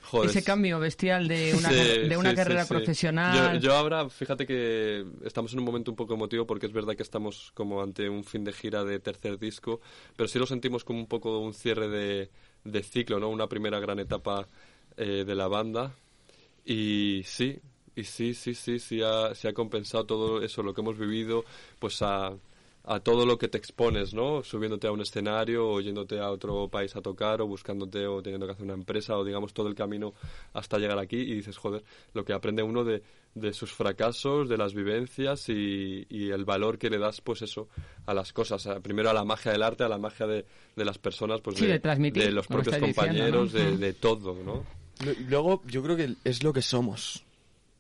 Joder, 0.02 0.30
Ese 0.30 0.44
cambio 0.44 0.80
bestial 0.80 1.28
de 1.28 1.54
una, 1.54 1.70
Sí, 1.70 1.76
de 2.08 2.18
una 2.18 2.32
sí, 2.32 2.36
carrera 2.36 2.64
sí, 2.64 2.70
profesional. 2.70 3.60
Yo, 3.60 3.68
yo 3.68 3.76
ahora, 3.76 4.10
fíjate 4.10 4.48
que 4.48 5.06
estamos 5.24 5.54
en 5.54 5.60
un 5.60 5.66
momento 5.66 5.92
un 5.92 5.98
poco 5.98 6.16
emotivo 6.16 6.48
porque 6.48 6.66
es 6.66 6.74
verdad 6.74 6.96
que 6.96 7.04
estamos 7.04 7.52
como 7.54 7.82
ante 7.82 8.10
un 8.10 8.24
fin 8.24 8.44
de 8.44 8.54
gira 8.54 8.84
de 8.84 9.00
tercer 9.00 9.38
disco, 9.38 9.82
pero 10.16 10.28
sí 10.28 10.40
lo 10.40 10.46
sentimos 10.46 10.84
como 10.84 11.00
un 11.00 11.08
poco 11.08 11.40
un 11.40 11.54
cierre 11.54 11.88
de, 11.90 12.30
de 12.64 12.84
ciclo, 12.84 13.20
¿no? 13.20 13.30
Una 13.30 13.48
primera 13.48 13.80
gran 13.80 14.00
etapa 14.00 14.48
eh, 14.98 15.24
de 15.26 15.36
la 15.36 15.48
banda. 15.48 15.94
Y 16.66 17.22
sí, 17.26 17.60
y 17.96 18.04
sí, 18.04 18.34
sí, 18.34 18.54
sí, 18.56 18.80
sí 18.80 19.02
ha, 19.04 19.36
sí 19.36 19.48
ha 19.48 19.54
compensado 19.54 20.06
todo 20.06 20.42
eso, 20.42 20.64
lo 20.64 20.74
que 20.74 20.82
hemos 20.82 20.98
vivido, 20.98 21.44
pues 21.80 22.02
a, 22.02 22.34
a 22.92 23.00
todo 23.02 23.24
lo 23.24 23.38
que 23.38 23.48
te 23.48 23.60
expones, 23.60 24.16
¿no? 24.16 24.44
Subiéndote 24.44 24.88
a 24.88 24.92
un 24.92 25.00
escenario 25.02 25.70
o 25.70 25.80
yéndote 25.80 26.20
a 26.20 26.32
otro 26.32 26.68
país 26.70 26.96
a 26.96 27.02
tocar 27.02 27.40
o 27.40 27.46
buscándote 27.46 28.08
o 28.08 28.24
teniendo 28.24 28.48
que 28.48 28.54
hacer 28.54 28.66
una 28.66 28.74
empresa 28.74 29.16
o 29.16 29.24
digamos 29.24 29.54
todo 29.54 29.68
el 29.68 29.76
camino 29.76 30.16
hasta 30.54 30.80
llegar 30.80 30.98
aquí 30.98 31.18
y 31.18 31.36
dices, 31.36 31.56
joder, 31.58 31.84
lo 32.16 32.26
que 32.26 32.34
aprende 32.34 32.64
uno 32.64 32.84
de, 32.84 33.04
de 33.36 33.54
sus 33.54 33.72
fracasos, 33.72 34.50
de 34.50 34.58
las 34.58 34.74
vivencias 34.74 35.50
y, 35.50 36.08
y 36.10 36.32
el 36.32 36.46
valor 36.46 36.80
que 36.80 36.90
le 36.90 36.98
das, 36.98 37.22
pues 37.22 37.44
eso, 37.44 37.68
a 38.08 38.14
las 38.16 38.34
cosas. 38.34 38.66
A- 38.66 38.80
primero 38.80 39.12
a 39.12 39.14
la 39.14 39.24
magia 39.24 39.52
del 39.52 39.62
arte, 39.62 39.84
a 39.84 39.88
la 39.88 40.00
magia 40.00 40.26
de, 40.26 40.46
de 40.76 40.86
las 40.86 40.98
personas, 40.98 41.42
pues 41.42 41.58
Sí, 41.58 41.68
de 41.68 41.80
transmitir, 41.80 42.24
de 42.24 42.32
los 42.32 42.48
propios 42.48 42.76
diciendo, 42.76 42.88
compañeros, 43.04 43.54
¿no? 43.54 43.60
de, 43.60 43.78
de 43.78 43.94
todo, 43.94 44.34
¿no? 44.44 44.64
Luego, 45.30 45.62
yo 45.68 45.84
creo 45.84 45.96
que 45.96 46.16
es 46.24 46.44
lo 46.44 46.52
que 46.54 46.64
somos. 46.64 47.24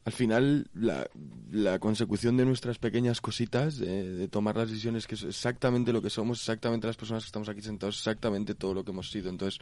Al 0.09 0.13
final, 0.13 0.67
la, 0.73 1.07
la 1.51 1.77
consecución 1.77 2.35
de 2.35 2.43
nuestras 2.43 2.79
pequeñas 2.79 3.21
cositas, 3.21 3.77
de, 3.77 4.09
de 4.17 4.27
tomar 4.27 4.57
las 4.57 4.67
decisiones, 4.69 5.05
que 5.05 5.13
es 5.13 5.21
exactamente 5.23 5.93
lo 5.93 6.01
que 6.01 6.09
somos, 6.09 6.39
exactamente 6.39 6.87
las 6.87 6.97
personas 6.97 7.21
que 7.23 7.27
estamos 7.27 7.47
aquí 7.47 7.61
sentados, 7.61 7.95
exactamente 7.99 8.55
todo 8.55 8.73
lo 8.73 8.83
que 8.83 8.89
hemos 8.89 9.11
sido. 9.11 9.29
Entonces, 9.29 9.59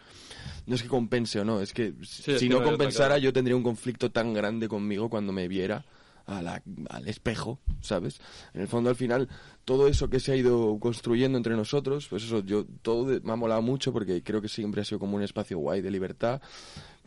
no 0.66 0.76
es 0.76 0.82
que 0.84 0.88
compense 0.88 1.42
o 1.42 1.44
no, 1.44 1.60
es 1.60 1.74
que 1.74 1.94
Sí, 2.02 2.22
si 2.40 2.48
no 2.48 2.60
compensara, 2.64 3.18
yo 3.18 3.34
tendría 3.34 3.58
un 3.58 3.64
conflicto 3.64 4.10
tan 4.10 4.34
grande 4.34 4.70
conmigo 4.70 5.10
cuando 5.10 5.34
me 5.34 5.50
viera 5.50 5.84
a 6.28 6.42
la- 6.42 6.62
al 6.90 7.08
espejo, 7.10 7.60
¿sabes? 7.82 8.20
En 8.54 8.62
el 8.62 8.68
fondo, 8.70 8.90
al 8.90 8.96
final, 8.96 9.28
todo 9.66 9.88
eso 9.88 10.10
que 10.10 10.20
se 10.22 10.32
ha 10.32 10.36
ido 10.38 10.78
construyendo 10.80 11.38
entre 11.38 11.56
nosotros, 11.56 12.08
pues 12.10 12.24
eso, 12.24 12.40
yo, 12.40 12.66
todo 12.82 13.06
de- 13.06 13.20
me 13.20 13.34
ha 13.34 13.36
molado 13.36 13.62
mucho 13.62 13.92
porque 13.92 14.24
creo 14.24 14.42
que 14.42 14.48
siempre 14.50 14.82
ha 14.82 14.86
sido 14.86 15.00
como 15.00 15.18
un 15.18 15.24
espacio 15.24 15.58
guay 15.58 15.82
de 15.82 15.92
libertad, 15.92 16.42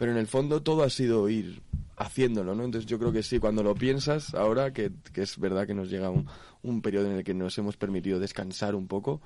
pero 0.01 0.13
en 0.13 0.19
el 0.19 0.29
fondo 0.29 0.63
todo 0.63 0.83
ha 0.83 0.89
sido 0.89 1.29
ir 1.29 1.61
haciéndolo, 1.99 2.55
¿no? 2.55 2.65
Entonces 2.65 2.89
yo 2.89 2.99
creo 2.99 3.13
que 3.13 3.23
sí, 3.23 3.39
cuando 3.39 3.63
lo 3.63 3.75
piensas, 3.75 4.35
ahora 4.35 4.73
que, 4.73 4.91
que 5.13 5.21
es 5.21 5.39
verdad 5.39 5.67
que 5.67 5.75
nos 5.75 5.91
llega 5.91 6.09
un, 6.09 6.27
un 6.63 6.81
periodo 6.81 7.11
en 7.11 7.19
el 7.19 7.23
que 7.23 7.35
nos 7.35 7.59
hemos 7.59 7.77
permitido 7.77 8.19
descansar 8.19 8.75
un 8.75 8.89
poco, 8.89 9.21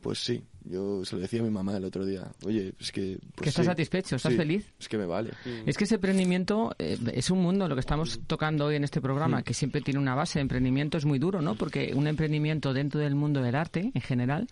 pues 0.00 0.18
sí, 0.18 0.42
yo 0.64 1.04
se 1.04 1.16
lo 1.16 1.22
decía 1.22 1.40
a 1.40 1.42
mi 1.42 1.50
mamá 1.50 1.76
el 1.76 1.84
otro 1.84 2.04
día, 2.04 2.30
oye, 2.44 2.72
es 2.78 2.92
que... 2.92 3.18
pues 3.34 3.42
Que 3.44 3.48
estás 3.50 3.64
sí, 3.64 3.70
satisfecho, 3.70 4.16
estás 4.16 4.32
sí, 4.32 4.38
feliz. 4.38 4.72
Es 4.78 4.88
que 4.88 4.98
me 4.98 5.06
vale. 5.06 5.30
Es 5.66 5.76
que 5.76 5.84
ese 5.84 5.96
emprendimiento 5.96 6.74
eh, 6.78 6.98
es 7.14 7.30
un 7.30 7.40
mundo, 7.42 7.68
lo 7.68 7.74
que 7.74 7.80
estamos 7.80 8.20
tocando 8.26 8.66
hoy 8.66 8.76
en 8.76 8.84
este 8.84 9.00
programa, 9.00 9.42
que 9.42 9.54
siempre 9.54 9.80
tiene 9.80 10.00
una 10.00 10.14
base 10.14 10.38
de 10.38 10.42
emprendimiento, 10.42 10.98
es 10.98 11.04
muy 11.04 11.18
duro, 11.18 11.40
¿no? 11.42 11.54
Porque 11.54 11.92
un 11.94 12.06
emprendimiento 12.06 12.72
dentro 12.72 13.00
del 13.00 13.14
mundo 13.14 13.40
del 13.42 13.54
arte, 13.54 13.90
en 13.94 14.00
general, 14.02 14.46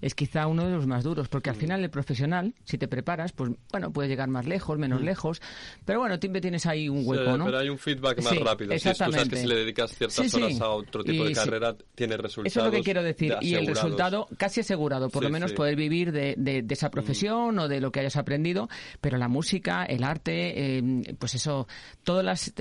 es 0.00 0.14
quizá 0.14 0.46
uno 0.46 0.64
de 0.64 0.70
los 0.72 0.86
más 0.86 1.04
duros, 1.04 1.28
porque 1.28 1.50
al 1.50 1.56
final 1.56 1.82
el 1.82 1.90
profesional, 1.90 2.54
si 2.64 2.78
te 2.78 2.88
preparas, 2.88 3.32
pues 3.32 3.50
bueno, 3.72 3.90
puede 3.92 4.08
llegar 4.08 4.28
más 4.28 4.46
lejos, 4.46 4.78
menos 4.78 5.00
lejos, 5.02 5.40
pero 5.84 6.00
bueno, 6.00 6.16
siempre 6.20 6.40
tienes 6.40 6.66
ahí 6.66 6.88
un 6.88 7.02
hueco, 7.06 7.32
Sí, 7.32 7.38
¿no? 7.38 7.44
Pero 7.46 7.58
hay 7.58 7.68
un 7.68 7.78
feedback 7.78 8.22
más 8.22 8.32
Sí, 8.32 8.38
rápido. 8.38 8.72
Si 8.72 8.78
tú 8.78 8.94
sabes 8.94 8.98
que 8.98 9.04
exactamente. 9.04 9.36
si 9.40 9.46
le 9.46 9.54
dedicas 9.56 9.92
ciertas 9.96 10.16
Sí, 10.24 10.28
sí. 10.30 10.42
horas 10.42 10.60
a 10.60 10.68
otro 10.70 11.04
tipo 11.04 11.24
Y 11.24 11.28
de 11.28 11.34
sí. 11.34 11.40
carrera, 11.40 11.76
tiene 11.94 12.16
resultados. 12.16 12.52
Eso 12.52 12.60
es 12.60 12.66
lo 12.66 12.72
que 12.72 12.82
quiero 12.82 13.02
decir. 13.02 13.34
de 13.34 13.44
Y 13.46 13.54
el 13.54 13.66
resultado 13.66 14.28
casi 14.36 14.60
asegurado, 14.60 15.08
por 15.08 15.22
Sí, 15.22 15.26
lo 15.28 15.32
menos 15.32 15.47
sí. 15.50 15.54
poder 15.56 15.76
vivir 15.76 16.12
de, 16.12 16.34
de- 16.36 16.62
de 16.62 16.74
esa 16.74 16.90
profesión 16.90 17.58
o 17.58 17.68
de 17.68 17.80
lo 17.80 17.90
que 17.92 18.00
hayas 18.00 18.16
aprendido. 18.16 18.68
Pero 19.00 19.18
la 19.18 19.28
música, 19.28 19.84
el 19.84 20.04
arte, 20.04 20.78
eh, 20.78 21.14
pues 21.18 21.34
eso, 21.34 21.66
todos 22.02 22.24
los 22.24 22.52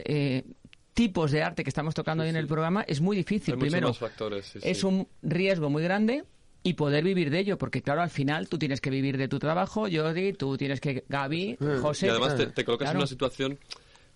tipos 0.93 1.31
de 1.31 1.43
arte 1.43 1.63
que 1.63 1.69
estamos 1.69 1.93
tocando 1.93 2.23
hoy 2.23 2.29
en 2.29 2.35
el 2.37 2.47
programa 2.47 2.83
es 2.87 3.01
muy 3.01 3.15
difícil. 3.15 3.53
Hay 3.53 3.59
Primero, 3.59 3.89
más 3.89 3.97
factores, 3.99 4.45
sí, 4.45 4.59
es 4.63 4.83
un 4.83 5.07
riesgo 5.21 5.69
muy 5.69 5.83
grande. 5.83 6.23
Y 6.63 6.73
poder 6.73 7.01
vivir 7.03 7.29
de 7.29 7.39
ello, 7.39 7.57
porque 7.57 7.81
claro, 7.81 8.01
al 8.01 8.09
final 8.09 8.49
tú 8.49 8.57
tienes 8.57 8.81
que 8.81 8.89
vivir 8.89 9.15
de 9.17 9.29
tu 9.29 9.39
trabajo, 9.39 9.85
Jordi, 9.89 10.33
tú 10.33 10.57
tienes 10.57 10.81
que, 10.81 11.05
Gaby, 11.07 11.55
José. 11.81 12.07
Y 12.07 12.09
además 12.09 12.35
te, 12.35 12.47
te 12.47 12.65
colocas 12.65 12.91
en 12.91 12.97
una 12.97 13.07
situación 13.07 13.57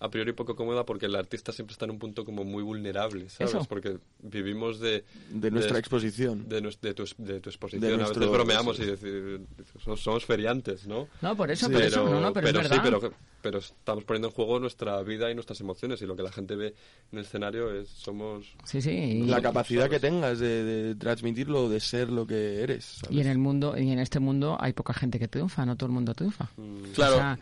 a 0.04 0.10
priori 0.10 0.32
poco 0.32 0.56
cómoda 0.56 0.84
porque 0.84 1.06
el 1.06 1.14
artista 1.14 1.52
siempre 1.52 1.72
está 1.72 1.84
en 1.84 1.92
un 1.92 1.98
punto 2.00 2.24
como 2.24 2.42
muy 2.44 2.62
vulnerable, 2.62 3.28
¿sabes? 3.28 3.54
Eso. 3.54 3.64
Porque 3.68 3.98
vivimos 4.20 4.80
de... 4.80 5.04
De 5.30 5.50
nuestra 5.50 5.78
exposición. 5.78 6.48
De, 6.48 6.60
nues- 6.60 6.80
de 6.80 6.92
tu, 6.92 7.04
de 7.18 7.40
tu 7.40 7.50
exposición. 7.50 7.88
De 7.88 7.94
a 7.94 7.96
nuestro- 7.98 8.20
veces 8.20 8.32
bromeamos 8.32 8.78
y 8.80 8.84
decir, 8.86 9.40
somos, 9.82 10.00
somos 10.02 10.24
feriantes, 10.24 10.86
¿no? 10.88 11.08
No, 11.20 11.36
por 11.36 11.50
eso, 11.52 11.70
por 11.70 11.80
eso, 11.82 12.04
no, 12.04 12.20
no, 12.20 12.32
pero, 12.32 12.48
es 12.48 12.52
sí, 12.52 12.58
verdad. 12.62 12.80
pero, 12.82 13.14
pero 13.42 13.58
estamos 13.58 14.02
poniendo 14.04 14.28
en 14.28 14.34
juego 14.34 14.58
nuestra 14.58 15.00
vida 15.02 15.30
y 15.30 15.34
nuestras 15.34 15.60
emociones 15.60 16.02
y 16.02 16.06
lo 16.06 16.16
que 16.16 16.22
la 16.24 16.32
gente 16.32 16.56
ve 16.56 16.74
en 17.12 17.18
el 17.18 17.24
escenario 17.24 17.72
es 17.72 17.88
somos... 17.88 18.46
Sí, 18.64 18.82
sí. 18.82 18.90
y- 18.90 19.26
La 19.26 19.40
capacidad 19.40 19.88
que 19.88 20.00
tengas 20.00 20.40
de, 20.40 20.64
de 20.64 20.94
transmitirlo, 20.96 21.68
de 21.68 21.78
ser 21.78 22.10
lo 22.10 22.26
que 22.26 22.60
eres. 22.62 22.84
¿sabes? 23.02 23.16
Y 23.16 23.20
en 23.20 23.28
el 23.28 23.38
mundo, 23.38 23.78
y 23.78 23.90
en 23.90 24.00
este 24.00 24.18
mundo 24.18 24.56
hay 24.60 24.72
poca 24.72 24.94
gente 24.94 25.18
que 25.20 25.28
triunfa, 25.28 25.64
no 25.64 25.76
todo 25.76 25.86
el 25.86 25.92
mundo 25.92 26.12
triunfa. 26.12 26.50
Claro. 26.94 27.14
O 27.14 27.18
sea, 27.18 27.38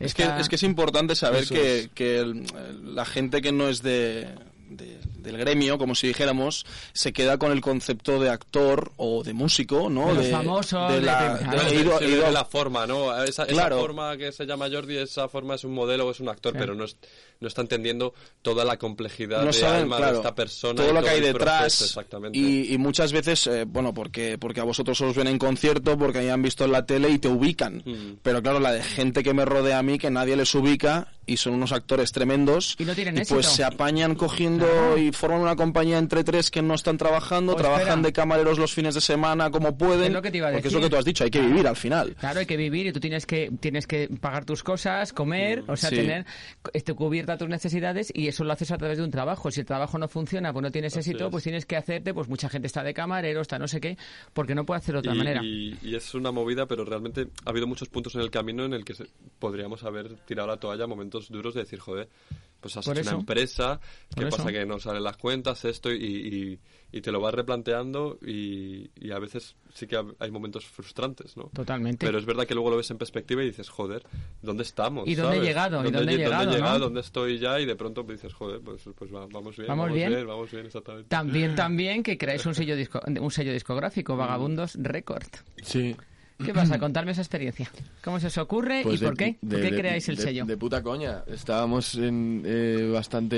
Es 0.00 0.14
que, 0.14 0.24
es 0.40 0.48
que 0.48 0.56
es 0.56 0.62
importante 0.64 1.14
saber 1.14 1.44
que, 1.54 1.90
que 1.94 2.18
el- 2.18 2.46
la 2.94 3.04
gente 3.04 3.40
que 3.40 3.52
no 3.52 3.68
es 3.68 3.82
de, 3.82 4.28
de- 4.76 4.98
del 5.18 5.36
gremio, 5.38 5.78
como 5.78 5.94
si 5.94 6.08
dijéramos, 6.08 6.64
se 6.92 7.12
queda 7.12 7.38
con 7.38 7.52
el 7.52 7.60
concepto 7.60 8.20
de 8.20 8.30
actor 8.30 8.92
o 8.96 9.22
de 9.22 9.32
músico, 9.32 9.88
¿no? 9.90 10.14
De 10.14 10.24
de 10.26 10.30
la, 10.32 11.38
de- 11.38 11.44
de- 11.44 11.64
de, 11.64 11.76
he 11.76 11.80
ido- 11.80 11.98
sí, 11.98 12.04
he 12.04 12.08
ido- 12.10 12.24
de 12.26 12.32
la 12.32 12.44
forma, 12.44 12.86
¿no? 12.86 13.22
Esa, 13.24 13.44
esa 13.44 13.68
forma 13.70 14.16
que 14.16 14.32
se 14.32 14.46
llama 14.46 14.68
Jordi, 14.70 14.96
esa 14.98 15.28
forma 15.28 15.54
es 15.54 15.64
un 15.64 15.74
modelo 15.74 16.06
o 16.06 16.10
es 16.10 16.20
un 16.20 16.28
actor, 16.28 16.52
Sí. 16.52 16.58
pero 16.60 16.74
no, 16.74 16.84
es- 16.84 16.96
no 17.40 17.48
está 17.48 17.60
entendiendo 17.62 18.14
toda 18.42 18.64
la 18.64 18.76
complejidad 18.78 19.40
no 19.40 19.46
de 19.46 19.52
saben, 19.52 19.82
alma 19.82 19.96
claro, 19.96 20.12
de 20.12 20.18
esta 20.18 20.34
persona. 20.34 20.74
todo 20.76 20.90
y 20.90 20.94
lo 20.94 21.02
que 21.02 21.08
hay 21.10 21.20
detrás 21.20 21.60
proceso, 21.60 21.84
exactamente. 21.86 22.38
y, 22.38 22.72
y 22.72 22.78
muchas 22.78 23.12
veces 23.12 23.46
eh, 23.48 23.64
bueno 23.66 23.92
porque 23.92 24.38
porque 24.38 24.60
a 24.60 24.64
vosotros 24.64 25.00
os 25.00 25.16
ven 25.16 25.26
en 25.26 25.38
concierto 25.38 25.98
porque 25.98 26.18
hayan 26.20 26.40
visto 26.40 26.64
en 26.64 26.72
la 26.72 26.86
tele 26.86 27.10
y 27.10 27.18
te 27.18 27.26
ubican 27.28 27.82
Mm. 27.84 28.18
pero 28.22 28.42
claro 28.42 28.60
la 28.60 28.72
de 28.72 28.82
gente 28.82 29.22
que 29.24 29.34
me 29.34 29.44
rodea 29.44 29.78
a 29.78 29.82
mí 29.82 29.98
que 29.98 30.10
nadie 30.10 30.36
les 30.36 30.54
ubica 30.54 31.08
y 31.26 31.36
son 31.36 31.54
unos 31.54 31.72
actores 31.72 32.10
tremendos 32.12 32.74
Y 32.78 32.84
no 32.84 32.94
tienen 32.94 33.14
pues 33.14 33.30
éxito. 33.30 33.42
se 33.42 33.64
apañan 33.64 34.14
cogiendo 34.14 34.98
y 34.98 35.12
forman 35.12 35.40
una 35.40 35.56
compañía 35.56 35.98
entre 35.98 36.24
tres 36.24 36.50
que 36.50 36.62
no 36.62 36.74
están 36.74 36.98
trabajando 36.98 37.52
O 37.52 37.56
trabajan 37.56 37.82
espera. 37.88 38.02
de 38.02 38.12
camareros 38.12 38.58
los 38.58 38.72
fines 38.72 38.94
de 38.94 39.00
semana 39.00 39.50
como 39.50 39.76
pueden 39.78 40.06
Es 40.06 40.12
lo 40.12 40.22
que 40.22 40.30
te 40.30 40.38
iba 40.38 40.48
a 40.48 40.52
porque 40.52 40.68
es 40.68 40.74
lo 40.74 40.80
que 40.80 40.90
tú 40.90 40.96
has 40.96 41.04
dicho 41.04 41.24
hay 41.24 41.30
que 41.30 41.40
vivir 41.40 41.66
al 41.66 41.76
final 41.76 42.14
Claro, 42.18 42.40
hay 42.40 42.46
que 42.46 42.56
vivir 42.56 42.86
y 42.86 42.92
tú 42.92 43.00
tienes 43.00 43.26
que 43.26 43.50
tienes 43.60 43.86
que 43.86 44.08
pagar 44.20 44.44
tus 44.44 44.62
cosas, 44.62 45.12
comer, 45.12 45.62
o 45.68 45.76
sea, 45.76 45.90
sí. 45.90 45.96
tener 45.96 46.26
este, 46.72 46.94
cubierta 46.94 47.36
tus 47.36 47.48
necesidades 47.48 48.10
y 48.14 48.28
eso 48.28 48.44
lo 48.44 48.52
haces 48.52 48.70
a 48.70 48.78
través 48.78 48.98
de 48.98 49.04
un 49.04 49.10
trabajo. 49.10 49.50
Si 49.50 49.60
el 49.60 49.66
trabajo 49.66 49.98
no 49.98 50.08
funciona, 50.08 50.52
pues 50.52 50.62
no 50.62 50.70
tienes 50.70 50.96
éxito, 50.96 51.26
es. 51.26 51.30
pues 51.30 51.44
tienes 51.44 51.66
que 51.66 51.76
hacerte, 51.76 52.12
pues 52.14 52.28
mucha 52.28 52.48
gente 52.48 52.66
está 52.66 52.82
de 52.82 52.94
camarero, 52.94 53.40
está 53.40 53.58
no 53.58 53.68
sé 53.68 53.80
qué, 53.80 53.96
porque 54.32 54.54
no 54.54 54.64
puede 54.66 54.78
hacer 54.78 54.94
de 54.94 54.98
otra 55.00 55.14
y, 55.14 55.18
manera. 55.18 55.40
y- 55.44 55.78
y 55.82 55.94
es 55.94 56.14
una 56.14 56.30
movida, 56.32 56.66
pero 56.66 56.84
realmente 56.84 57.28
ha 57.44 57.50
habido 57.50 57.66
muchos 57.66 57.88
puntos 57.88 58.14
en 58.16 58.20
el 58.22 58.30
camino 58.30 58.64
en 58.64 58.72
el 58.74 58.84
que 58.84 58.94
se- 58.94 59.06
podríamos 59.38 59.84
haber 59.84 60.16
tirado 60.26 60.48
la 60.48 60.56
toalla, 60.56 60.86
momentos 61.12 61.28
duros 61.30 61.54
de 61.54 61.60
decir, 61.60 61.78
joder, 61.78 62.08
pues 62.60 62.76
has 62.76 62.84
Por 62.84 62.94
hecho 62.96 63.02
eso. 63.02 63.10
una 63.10 63.20
empresa, 63.20 63.80
¿qué 64.14 64.22
Por 64.22 64.30
pasa? 64.30 64.42
eso. 64.44 64.52
Que 64.52 64.66
no 64.66 64.78
salen 64.78 65.02
las 65.02 65.16
cuentas, 65.16 65.64
esto, 65.64 65.92
y, 65.92 65.96
y- 66.04 66.58
y 66.94 67.00
te 67.00 67.10
lo 67.10 67.20
vas 67.20 67.32
replanteando 67.34 68.18
y, 68.20 68.90
y 69.00 69.10
a 69.12 69.18
veces 69.18 69.56
sí 69.74 69.86
que 69.86 69.98
hay 70.18 70.30
momentos 70.30 70.66
frustrantes, 70.66 71.36
¿no? 71.38 71.44
Totalmente. 71.54 72.04
Pero 72.06 72.18
es 72.18 72.26
verdad 72.26 72.46
que 72.46 72.52
luego 72.54 72.68
lo 72.70 72.76
ves 72.76 72.90
en 72.90 72.98
perspectiva 72.98 73.42
y 73.42 73.46
dices, 73.46 73.68
joder, 73.70 74.02
¿dónde 74.42 74.62
estamos? 74.62 75.08
¿Y 75.08 75.14
dónde 75.14 75.38
he 75.38 75.40
llegado? 75.40 75.80
¿Y 75.86 75.90
dónde 75.90 76.12
he 76.12 76.18
llegado, 76.18 76.50
he 76.50 76.54
llegado? 76.54 76.78
no? 76.78 76.84
¿Dónde 76.84 77.00
estoy 77.00 77.38
ya? 77.38 77.58
Y 77.58 77.64
de 77.64 77.74
pronto 77.76 78.02
dices, 78.04 78.32
joder, 78.34 78.60
pues, 78.60 78.82
pues 78.94 79.12
va- 79.12 79.26
vamos 79.32 79.56
bien, 79.56 79.68
Vamos 79.68 79.84
vamos, 79.84 79.96
bien. 79.96 80.10
bien. 80.10 80.26
vamos 80.26 80.50
bien, 80.50 80.66
exactamente. 80.66 81.08
También, 81.08 81.54
también 81.56 82.02
que 82.02 82.16
creáis 82.18 82.44
un 82.46 82.54
sello, 82.54 82.76
disco- 82.76 83.00
un 83.06 83.30
sello 83.30 83.52
discográfico, 83.54 84.14
Vagabundos 84.16 84.74
Record. 84.74 85.26
Sí. 85.62 85.96
¿Qué 86.44 86.52
pasa? 86.52 86.78
Contarme 86.78 87.12
esa 87.12 87.20
experiencia. 87.22 87.70
¿Cómo 88.02 88.18
se 88.20 88.26
os 88.28 88.38
ocurre 88.38 88.80
Pues 88.82 88.96
y 88.96 89.04
de- 89.04 89.06
por 89.06 89.16
qué? 89.16 89.36
¿Por 89.40 89.50
qué 89.60 89.70
de- 89.70 89.76
creáis 89.76 90.08
el 90.08 90.18
sello? 90.18 90.44
De 90.44 90.56
puta 90.56 90.82
coña. 90.82 91.22
Estábamos 91.26 91.94
en, 91.94 92.42
eh, 92.44 92.90
bastante 92.92 93.36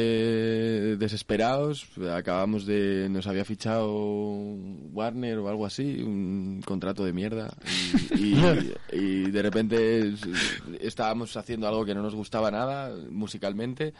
desesperados. 0.96 1.86
Acabamos 2.12 2.66
de. 2.66 3.08
Nos 3.10 3.26
había 3.26 3.44
fichado 3.44 3.92
Warner 3.92 5.38
o 5.38 5.48
algo 5.48 5.66
así, 5.66 6.02
un 6.02 6.62
contrato 6.64 7.04
de 7.04 7.12
mierda. 7.12 7.54
Y, 8.16 8.34
y- 8.34 8.74
y 8.92 9.30
de 9.30 9.42
repente 9.42 10.14
estábamos 10.80 11.36
haciendo 11.36 11.68
algo 11.68 11.84
que 11.84 11.94
no 11.94 12.02
nos 12.02 12.14
gustaba 12.14 12.50
nada 12.50 12.94
musicalmente. 13.10 13.92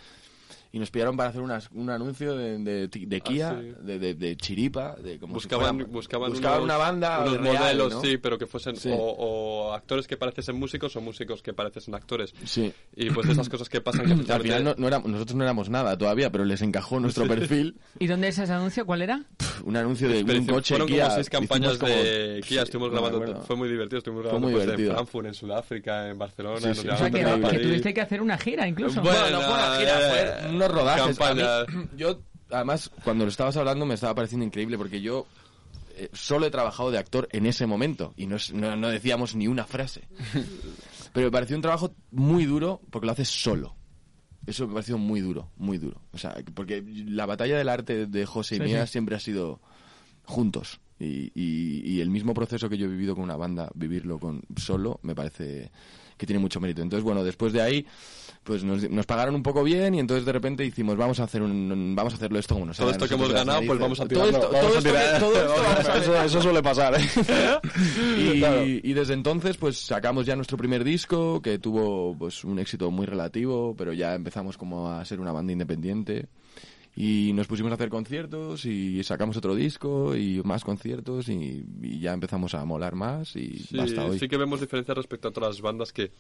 Y 0.75 0.79
nos 0.81 0.91
pillaron 0.91 1.17
para 1.17 1.29
hacer 1.29 1.41
unas- 1.41 1.71
un 1.73 1.89
anuncio 1.89 2.37
de, 2.37 2.59
de, 2.59 2.89
de 2.89 3.21
Kia, 3.21 3.51
Ah, 3.51 3.61
sí. 3.61 3.73
de, 3.85 3.99
de- 4.01 4.15
de 4.15 4.37
chiripa, 4.37 4.97
de 4.97 5.21
como 5.21 5.35
si 5.35 5.47
buscaban, 5.47 5.77
fuera- 5.77 5.91
buscaban, 5.93 6.31
buscaban 6.33 6.63
unos- 6.63 6.65
una 6.65 6.77
banda 6.77 7.21
unos 7.21 7.41
real, 7.41 7.59
modelos 7.59 7.93
¿no? 7.95 8.01
sí 8.01 8.17
pero 8.19 8.37
que 8.39 8.47
fuesen 8.47 8.75
Sí. 8.75 8.91
o, 8.93 8.97
o 8.97 9.73
actores 9.73 10.09
que 10.09 10.17
parecen 10.17 10.57
músicos 10.59 10.97
o 10.97 11.01
músicos 11.01 11.43
que 11.43 11.53
parecen 11.53 11.95
actores 11.95 12.35
Sí. 12.45 12.73
y 12.97 13.11
pues 13.11 13.29
esas 13.29 13.49
cosas 13.49 13.69
que 13.69 13.81
pasan 13.81 14.05
que 14.07 14.33
Al 14.33 14.43
final 14.43 14.65
no, 14.65 14.75
no 14.77 14.89
éramos- 14.89 15.09
nosotros 15.09 15.37
no 15.37 15.45
éramos 15.45 15.69
nada 15.71 15.97
todavía, 15.97 16.31
pero 16.33 16.45
les 16.45 16.61
encajó 16.61 16.99
nuestro 16.99 17.25
perfil. 17.29 17.77
¿Y 18.01 18.09
dónde 18.09 18.29
es 18.29 18.39
ese 18.39 18.53
anuncio? 18.53 18.85
¿Cuál 18.85 19.03
era? 19.03 19.23
Un 19.65 19.77
anuncio 19.77 20.09
de 20.09 20.25
un 20.25 20.47
coche 20.47 20.75
fueron 20.75 20.89
Kia. 20.89 21.05
como 21.05 21.15
seis 21.15 21.31
campañas 21.31 21.79
como- 21.79 21.93
de 21.93 22.41
Kia, 22.47 22.63
sí, 22.63 22.65
estuvimos 22.65 22.91
grabando, 22.91 23.43
fue 23.43 23.55
muy 23.55 23.69
divertido, 23.69 23.99
estuvimos 23.99 24.23
Fue 24.25 24.31
grabando 24.31 24.49
muy 24.49 24.55
pues, 24.55 24.65
divertido. 24.65 24.91
en 24.91 24.97
Frankfurt, 24.97 25.27
en 25.29 25.35
Sudáfrica, 25.35 26.09
en 26.11 26.19
Barcelona, 26.19 26.75
sí, 26.75 26.89
O 26.89 26.97
sea, 26.97 27.11
que, 27.11 27.19
que 27.21 27.25
París. 27.25 27.63
tuvisteis 27.63 27.95
que 27.95 28.01
hacer 28.01 28.21
una 28.21 28.37
gira 28.37 28.67
incluso. 28.67 29.01
Bueno, 29.01 29.21
Bueno, 29.21 29.37
no 29.41 29.43
fue 29.47 29.55
una 29.55 29.77
gira, 29.77 30.01
eh, 30.01 30.37
fue 30.41 30.53
unos 30.65 30.77
rodajes. 30.83 31.19
mí- 31.69 31.89
yo, 31.97 32.21
además, 32.51 32.91
cuando 33.05 33.25
lo 33.25 33.31
estabas 33.31 33.57
hablando 33.57 33.87
me 33.87 33.95
estaba 33.95 34.15
pareciendo 34.15 34.45
increíble 34.47 34.77
porque 34.79 35.01
yo 35.01 35.27
eh, 35.97 36.09
solo 36.13 36.47
he 36.47 36.51
trabajado 36.51 36.91
de 36.91 36.99
actor 36.99 37.29
en 37.33 37.47
ese 37.47 37.67
momento 37.67 38.13
y 38.17 38.27
no, 38.27 38.37
es- 38.37 38.53
no, 38.53 38.75
no 38.77 38.89
decíamos 38.89 39.35
ni 39.35 39.47
una 39.49 39.65
frase. 39.65 40.03
Pero 41.13 41.27
me 41.29 41.31
pareció 41.31 41.55
un 41.57 41.63
trabajo 41.63 41.95
muy 42.11 42.45
duro 42.45 42.81
porque 42.91 43.07
lo 43.07 43.13
haces 43.13 43.29
solo. 43.29 43.77
Eso 44.47 44.67
me 44.67 44.75
pareció 44.75 44.99
muy 44.99 45.21
duro, 45.21 45.51
muy 45.57 45.79
duro. 45.79 46.01
O 46.13 46.19
sea, 46.19 46.35
porque 46.55 46.83
la 47.07 47.25
batalla 47.25 47.57
del 47.57 47.69
arte 47.69 48.07
de 48.07 48.27
José 48.27 48.57
y 48.57 48.59
Sí, 48.59 48.65
mía 48.65 48.87
sí. 48.87 48.93
siempre 48.93 49.15
ha 49.17 49.21
sido 49.21 49.61
juntos. 50.25 50.81
Y, 50.99 51.31
y- 51.35 51.83
y 51.85 52.01
el 52.01 52.11
mismo 52.11 52.35
proceso 52.35 52.69
que 52.69 52.77
yo 52.77 52.87
he 52.87 52.89
vivido 52.91 53.15
con 53.15 53.25
una 53.25 53.37
banda, 53.37 53.71
vivirlo 53.75 54.19
con 54.19 54.43
solo, 54.57 54.99
me 55.03 55.15
parece 55.15 55.71
que 56.17 56.27
tiene 56.27 56.41
mucho 56.41 56.61
mérito. 56.61 56.83
Entonces, 56.83 57.05
bueno, 57.05 57.23
después 57.25 57.53
de 57.53 57.61
ahí, 57.63 57.87
pues 58.43 58.63
nos, 58.63 58.89
nos 58.91 59.07
pagaron 59.07 59.35
un 59.35 59.43
poco 59.43 59.63
bien 59.65 59.95
y 59.95 60.01
entonces 60.01 60.25
de 60.27 60.33
repente 60.33 60.65
hicimos, 60.65 60.97
vamos 60.97 61.19
a 61.21 61.25
hacer 61.25 61.41
un, 61.43 61.95
vamos 61.97 62.13
a 62.13 62.17
hacerlo 62.17 62.39
esto 62.39 62.55
como 62.55 62.67
nos 62.67 62.77
Todo 62.77 62.91
esto 62.91 63.09
que 63.09 63.15
hemos 63.15 63.33
ganado, 63.33 63.63
pues 63.67 63.79
vamos 63.79 63.99
a 64.01 64.07
Todo 64.07 64.25
tirarlo, 64.29 64.39
esto- 64.39 64.49
todo 64.51 64.57
a 64.57 64.69
esto 64.69 64.83
que- 64.83 64.89
tirar- 64.91 65.19
todo 65.19 65.33
esto 65.41 65.49
vamos 65.49 65.65
a- 65.67 65.73
vamos 65.73 65.89
a- 65.89 65.99
eso, 65.99 66.23
eso 66.25 66.43
suele 66.43 66.63
pasar, 66.63 66.95
¿eh? 67.01 67.01
y, 68.19 68.39
Claro. 68.39 68.65
y 68.67 68.93
desde 68.93 69.15
entonces 69.15 69.57
pues 69.57 69.79
sacamos 69.79 70.27
ya 70.27 70.37
nuestro 70.37 70.57
primer 70.59 70.85
disco 70.85 71.41
que 71.41 71.59
tuvo 71.59 72.15
pues 72.19 72.45
un 72.45 72.59
éxito 72.59 72.91
muy 72.91 73.07
relativo 73.07 73.75
pero 73.77 73.93
ya 73.93 74.15
empezamos 74.15 74.59
como 74.59 74.91
a 74.91 75.05
ser 75.05 75.21
una 75.21 75.33
banda 75.33 75.53
independiente 75.53 76.27
y 76.97 77.33
nos 77.35 77.47
pusimos 77.49 77.73
a 77.73 77.75
hacer 77.75 77.89
conciertos 77.89 78.65
y 78.67 79.03
sacamos 79.03 79.37
otro 79.37 79.55
disco 79.55 80.15
y 80.17 80.41
más 80.45 80.63
conciertos 80.65 81.29
y, 81.29 81.65
y 81.83 81.99
ya 82.01 82.13
empezamos 82.13 82.55
a 82.55 82.65
molar 82.65 82.95
más 82.95 83.35
y 83.37 83.59
Sí, 83.59 83.79
hasta 83.79 84.05
hoy 84.07 84.19
sí 84.19 84.29
que 84.29 84.37
vemos 84.37 84.61
diferencias 84.61 84.97
respecto 84.97 85.27
a 85.29 85.31
otras 85.31 85.61
bandas 85.61 85.93
que 85.93 86.13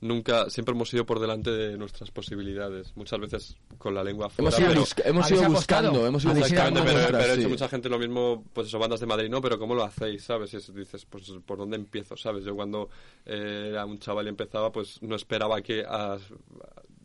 nunca, 0.00 0.48
siempre 0.50 0.74
hemos 0.74 0.92
ido 0.94 1.04
por 1.06 1.18
delante 1.20 1.50
de 1.50 1.76
nuestras 1.78 2.10
posibilidades. 2.10 2.92
Muchas 2.96 3.20
veces 3.20 3.56
con 3.78 3.94
la 3.94 4.02
lengua 4.04 4.28
fuera. 4.28 4.48
hemos 4.50 4.58
ido, 4.60 4.68
pero- 4.68 4.80
busca- 4.80 5.02
hemos 5.08 5.30
ido 5.30 5.48
buscando 5.50 6.06
hemos 6.06 6.24
ido 6.24 6.34
buscando 6.34 6.84
pero, 6.84 7.06
pero 7.06 7.18
ha 7.18 7.34
sí. 7.34 7.40
hecho 7.40 7.48
mucha 7.48 7.68
gente 7.68 7.88
lo 7.88 7.98
mismo, 7.98 8.44
pues 8.52 8.68
eso, 8.68 8.78
bandas 8.78 9.00
de 9.00 9.06
Madrid, 9.06 9.28
no, 9.28 9.40
pero 9.40 9.58
¿cómo 9.58 9.74
lo 9.74 9.84
hacéis, 9.84 10.22
sabes? 10.24 10.52
Y 10.54 10.56
es- 10.58 10.74
dices, 10.74 11.04
pues, 11.06 11.30
¿por 11.44 11.58
dónde 11.58 11.76
empiezo, 11.76 12.16
sabes? 12.16 12.44
Yo 12.44 12.54
cuando 12.54 12.88
eh, 13.26 13.66
era 13.70 13.84
un 13.86 13.98
chaval 13.98 14.26
y 14.26 14.28
empezaba, 14.30 14.70
pues 14.72 15.00
no 15.02 15.14
esperaba 15.16 15.60
que 15.62 15.84
a, 15.86 16.16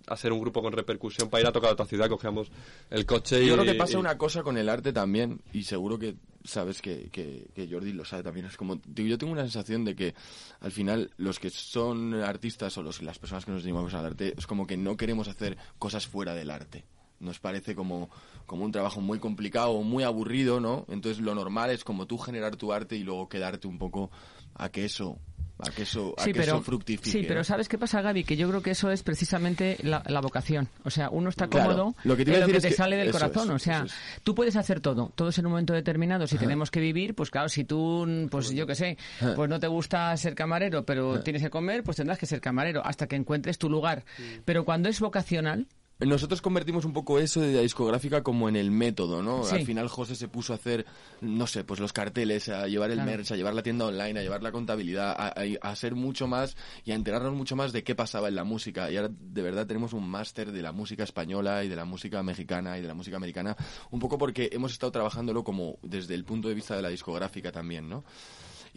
a 0.08 0.18
ser 0.18 0.32
un 0.32 0.40
grupo 0.40 0.62
con 0.62 0.74
repercusión 0.74 1.30
para 1.30 1.42
ir 1.42 1.48
a 1.48 1.52
tocar 1.52 1.70
a 1.72 1.74
otra 1.74 1.86
ciudad, 1.86 2.10
cogíamos 2.10 2.50
el 2.90 3.06
coche 3.06 3.44
y... 3.44 3.48
Yo 3.48 3.54
creo 3.54 3.66
que 3.66 3.76
pasa 3.76 3.94
y- 3.94 3.98
una 3.98 4.18
cosa 4.18 4.42
con 4.44 4.58
el 4.58 4.70
arte 4.70 4.94
también, 4.94 5.42
y 5.54 5.64
seguro 5.64 6.00
que 6.00 6.16
sabes 6.44 6.82
que, 6.82 7.10
que, 7.12 7.50
que 7.54 7.68
Jordi 7.70 7.92
lo 7.92 8.06
sabe 8.06 8.24
también. 8.24 8.46
Es 8.46 8.56
como, 8.56 8.80
digo, 8.88 9.10
yo 9.10 9.18
tengo 9.18 9.34
una 9.34 9.42
sensación 9.44 9.84
de 9.84 9.96
que 9.96 10.16
al 10.62 10.72
final 10.72 11.12
los 11.18 11.40
que 11.40 11.50
son 11.50 12.14
artistas 12.16 12.78
o 12.78 12.84
los, 12.84 13.02
las 13.02 13.20
personas 13.20 13.44
que 13.46 13.52
nos 13.52 13.64
dedicamos 13.64 13.94
al 13.94 14.06
arte, 14.06 14.34
es 14.38 14.48
como 14.48 14.66
que 14.66 14.78
no 14.78 14.96
queremos 14.96 15.28
hacer 15.28 15.58
cosas 15.78 16.08
fuera 16.08 16.34
del 16.34 16.50
arte. 16.50 16.86
Nos 17.20 17.40
parece 17.40 17.74
como, 17.76 18.10
como 18.46 18.64
un 18.64 18.72
trabajo 18.72 19.02
muy 19.02 19.20
complicado 19.20 19.72
o 19.72 19.82
muy 19.84 20.04
aburrido, 20.04 20.60
¿no? 20.62 20.86
Entonces 20.88 21.20
lo 21.22 21.34
normal 21.36 21.72
es 21.72 21.84
como 21.84 22.06
tú 22.06 22.18
generar 22.18 22.56
tu 22.56 22.72
arte 22.72 22.96
y 22.96 23.04
luego 23.04 23.28
quedarte 23.28 23.68
un 23.68 23.80
poco 23.80 24.12
a 24.54 24.70
que 24.70 24.86
eso, 24.86 25.18
a 25.60 25.72
que 25.72 25.84
eso, 25.84 26.14
a 26.18 26.24
Sí, 26.24 26.34
que 26.34 26.40
pero, 26.40 26.56
eso 26.56 26.62
fructifique. 26.62 27.10
sí, 27.10 27.26
pero 27.28 27.40
¿no? 27.40 27.44
¿sabes 27.44 27.68
qué 27.68 27.78
pasa, 27.78 28.02
Gaby? 28.02 28.24
Que 28.24 28.36
yo 28.38 28.48
creo 28.50 28.62
que 28.62 28.72
eso 28.72 28.92
es 28.92 29.02
precisamente 29.04 29.78
la, 29.84 30.04
la 30.08 30.22
vocación. 30.22 30.70
O 30.84 30.90
sea, 30.90 31.10
uno 31.10 31.30
está 31.30 31.48
Claro, 31.48 31.70
cómodo 31.72 31.96
lo 32.04 32.16
que 32.16 32.26
te 32.26 32.32
iba 32.32 32.38
en 32.38 32.44
a 32.44 32.48
lo 32.48 32.52
que 32.52 32.54
decir 32.54 32.70
te 32.70 32.76
que- 32.76 32.78
sale 32.78 32.96
del 32.98 33.12
corazón. 33.12 33.48
es, 33.50 33.56
o 33.56 33.60
sea, 33.60 33.84
es. 33.86 33.94
tú 34.24 34.36
puedes 34.36 34.56
hacer 34.56 34.80
todo. 34.82 35.12
Todo 35.16 35.30
es 35.30 35.38
en 35.40 35.46
un 35.46 35.52
momento 35.54 35.74
determinado. 35.74 36.28
Si 36.28 36.38
tenemos 36.38 36.70
que 36.72 36.80
vivir, 36.80 37.16
pues 37.16 37.30
claro, 37.32 37.50
si 37.50 37.64
tú, 37.64 38.08
pues 38.30 38.52
yo 38.52 38.68
qué 38.68 38.76
sé, 38.76 38.98
pues 39.36 39.50
no 39.50 39.60
te 39.60 39.68
gusta 39.68 40.16
ser 40.18 40.36
camarero, 40.36 40.86
pero 40.86 41.22
tienes 41.22 41.42
que 41.42 41.50
comer, 41.50 41.84
pues 41.84 41.98
tendrás 41.98 42.18
que 42.20 42.26
ser 42.26 42.40
camarero 42.42 42.86
hasta 42.86 43.08
que 43.08 43.16
encuentres 43.16 43.58
tu 43.58 43.70
lugar. 43.70 44.04
Pero 44.46 44.64
cuando 44.66 44.90
es 44.90 45.00
vocacional, 45.00 45.66
Nosotros 46.00 46.44
convertimos 46.44 46.86
un 46.86 46.94
poco 46.94 47.18
eso 47.18 47.42
de 47.42 47.54
la 47.54 47.62
discográfica 47.62 48.22
como 48.22 48.48
en 48.48 48.56
el 48.56 48.70
método, 48.70 49.24
¿no? 49.24 49.44
Sí. 49.44 49.56
Al 49.56 49.66
final 49.66 49.88
José 49.88 50.16
se 50.16 50.28
puso 50.28 50.54
a 50.54 50.58
hacer, 50.58 50.86
no 51.22 51.48
sé, 51.48 51.64
pues 51.64 51.80
los 51.80 51.92
carteles, 51.92 52.50
a 52.50 52.68
llevar 52.68 52.92
el 52.92 52.98
Claro. 52.98 53.12
merch, 53.12 53.32
a 53.32 53.36
llevar 53.36 53.56
la 53.56 53.64
tienda 53.64 53.86
online, 53.86 54.20
a 54.20 54.22
llevar 54.22 54.44
la 54.44 54.52
contabilidad, 54.52 55.16
a, 55.18 55.28
a, 55.30 55.44
a 55.72 55.76
ser 55.76 55.96
mucho 55.96 56.28
más 56.28 56.56
y 56.86 56.92
a 56.92 56.96
enterarnos 56.96 57.34
mucho 57.34 57.56
más 57.56 57.74
de 57.74 57.84
qué 57.84 57.96
pasaba 57.96 58.28
en 58.28 58.36
la 58.36 58.44
música. 58.44 58.92
Y 58.92 58.98
ahora 58.98 59.10
de 59.12 59.42
verdad 59.42 59.66
tenemos 59.66 59.94
un 59.94 60.08
máster 60.08 60.52
de 60.52 60.62
la 60.62 60.72
música 60.72 61.04
española 61.04 61.64
y 61.64 61.68
de 61.68 61.76
la 61.76 61.86
música 61.86 62.22
mexicana 62.22 62.78
y 62.78 62.82
de 62.82 62.88
la 62.88 62.94
música 62.94 63.18
americana, 63.18 63.56
un 63.90 64.00
poco 64.00 64.20
porque 64.20 64.50
hemos 64.54 64.72
estado 64.74 64.92
trabajándolo 64.92 65.44
como 65.44 65.80
desde 65.82 66.14
el 66.14 66.26
punto 66.26 66.48
de 66.48 66.54
vista 66.54 66.76
de 66.76 66.84
la 66.84 66.90
discográfica 66.90 67.52
también, 67.52 67.90
¿no? 67.90 68.04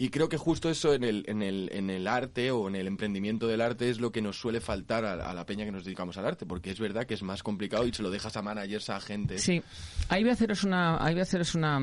Y 0.00 0.08
creo 0.08 0.30
que 0.30 0.38
justo 0.38 0.70
eso 0.70 0.94
en 0.94 1.04
el, 1.04 1.24
en, 1.28 1.42
el, 1.42 1.68
en 1.74 1.90
el 1.90 2.08
arte 2.08 2.50
o 2.52 2.68
en 2.68 2.74
el 2.74 2.86
emprendimiento 2.86 3.46
del 3.46 3.60
arte 3.60 3.90
es 3.90 4.00
lo 4.00 4.10
que 4.10 4.22
nos 4.22 4.40
suele 4.40 4.62
faltar 4.62 5.04
a, 5.04 5.12
a 5.12 5.34
la 5.34 5.44
peña 5.44 5.66
que 5.66 5.72
nos 5.72 5.84
dedicamos 5.84 6.16
al 6.16 6.24
arte, 6.24 6.46
porque 6.46 6.70
es 6.70 6.80
verdad 6.80 7.04
que 7.04 7.12
es 7.12 7.22
más 7.22 7.42
complicado 7.42 7.86
y 7.86 7.92
se 7.92 8.02
lo 8.02 8.10
dejas 8.10 8.34
a 8.34 8.40
managers, 8.40 8.88
a 8.88 8.98
gente. 8.98 9.36
Sí, 9.36 9.62
ahí 10.08 10.22
voy 10.22 10.30
a 10.30 10.32
haceros 10.32 10.64
una, 10.64 11.04
ahí 11.04 11.12
voy 11.12 11.20
a 11.20 11.24
haceros 11.24 11.54
una, 11.54 11.76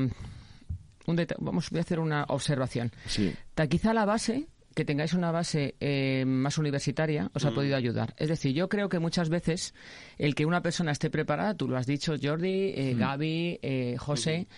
un 1.06 1.26
vamos, 1.38 1.70
voy 1.70 1.78
a 1.78 1.82
hacer 1.82 2.00
una 2.00 2.24
observación. 2.24 2.90
Sí. 3.06 3.32
Quizá 3.70 3.94
la 3.94 4.04
base, 4.04 4.48
que 4.74 4.84
tengáis 4.84 5.12
una 5.12 5.30
base 5.30 5.76
eh, 5.78 6.24
más 6.26 6.58
universitaria, 6.58 7.30
os 7.34 7.44
ha 7.44 7.52
podido 7.52 7.76
ayudar. 7.76 8.14
Es 8.16 8.30
decir, 8.30 8.52
yo 8.52 8.68
creo 8.68 8.88
que 8.88 8.98
muchas 8.98 9.28
veces 9.28 9.74
el 10.18 10.34
que 10.34 10.44
una 10.44 10.60
persona 10.60 10.90
esté 10.90 11.08
preparada, 11.08 11.54
tú 11.54 11.68
lo 11.68 11.76
has 11.76 11.86
dicho, 11.86 12.16
Jordi, 12.20 12.72
eh, 12.74 12.96
Gaby, 12.98 13.60
eh, 13.62 13.94
José, 13.96 14.48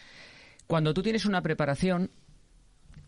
cuando 0.67 0.95
tú 0.95 1.03
tienes 1.03 1.27
una 1.27 1.43
preparación 1.43 2.11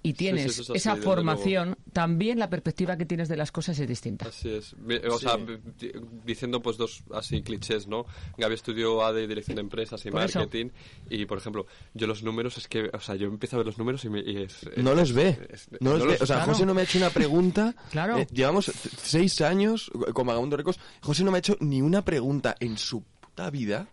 y 0.03 0.14
tienes 0.14 0.55
sí, 0.57 0.62
es 0.62 0.70
esa 0.70 0.96
formación, 0.96 1.76
también 1.92 2.38
la 2.38 2.50
perspectiva 2.50 2.96
que 2.96 3.07
tienes 3.07 3.28
de 3.28 3.36
las 3.36 3.53
cosas 3.53 3.78
es 3.78 3.86
distinta. 3.88 4.28
Así 4.28 4.50
es. 4.50 4.74
O 5.11 5.18
sea, 5.18 5.36
di- 5.36 5.92
diciendo 6.24 6.61
pues 6.61 6.76
dos 6.76 7.05
así 7.14 7.42
clichés, 7.42 7.86
¿no? 7.86 8.05
Gaby 8.36 8.55
estudió 8.55 9.05
ADE, 9.05 9.26
Dirección 9.28 9.55
de 9.57 9.61
Empresas 9.62 10.05
y 10.05 10.11
Por 10.11 10.22
eso. 10.22 10.40
Marketing. 10.40 10.70
Y, 11.09 11.26
por 11.26 11.38
ejemplo, 11.38 11.66
yo 11.94 12.07
los 12.07 12.22
números 12.22 12.59
es 12.59 12.66
que, 12.68 12.90
o 12.92 13.00
sea, 13.00 13.14
yo 13.14 13.28
empiezo 13.28 13.57
a 13.57 13.59
ver 13.59 13.66
los 13.66 13.78
números 13.78 14.05
y, 14.05 14.09
me, 14.09 14.20
y 14.20 14.42
es, 14.42 14.62
es- 14.64 14.82
No 14.82 14.94
los 14.94 15.12
ve. 15.12 15.38
es- 15.50 15.68
No 15.80 15.96
los 15.96 16.07
ve. 16.07 16.14
O 16.20 16.26
sea, 16.26 16.36
claro. 16.36 16.53
José 16.53 16.66
no 16.66 16.74
me 16.74 16.80
ha 16.80 16.84
hecho 16.84 16.98
una 16.98 17.11
pregunta. 17.11 17.74
Claro. 17.92 18.18
Eh, 18.18 18.26
llevamos 18.32 18.72
seis 19.03 19.40
años 19.40 19.90
con 20.14 20.26
Vagabundo 20.26 20.57
Records. 20.57 20.80
José 21.00 21.24
no 21.24 21.30
me 21.30 21.36
ha 21.36 21.40
hecho 21.40 21.57
ni 21.61 21.82
una 21.82 22.05
pregunta 22.05 22.57
en 22.59 22.76
su 22.78 23.03
puta 23.03 23.50
vida 23.50 23.88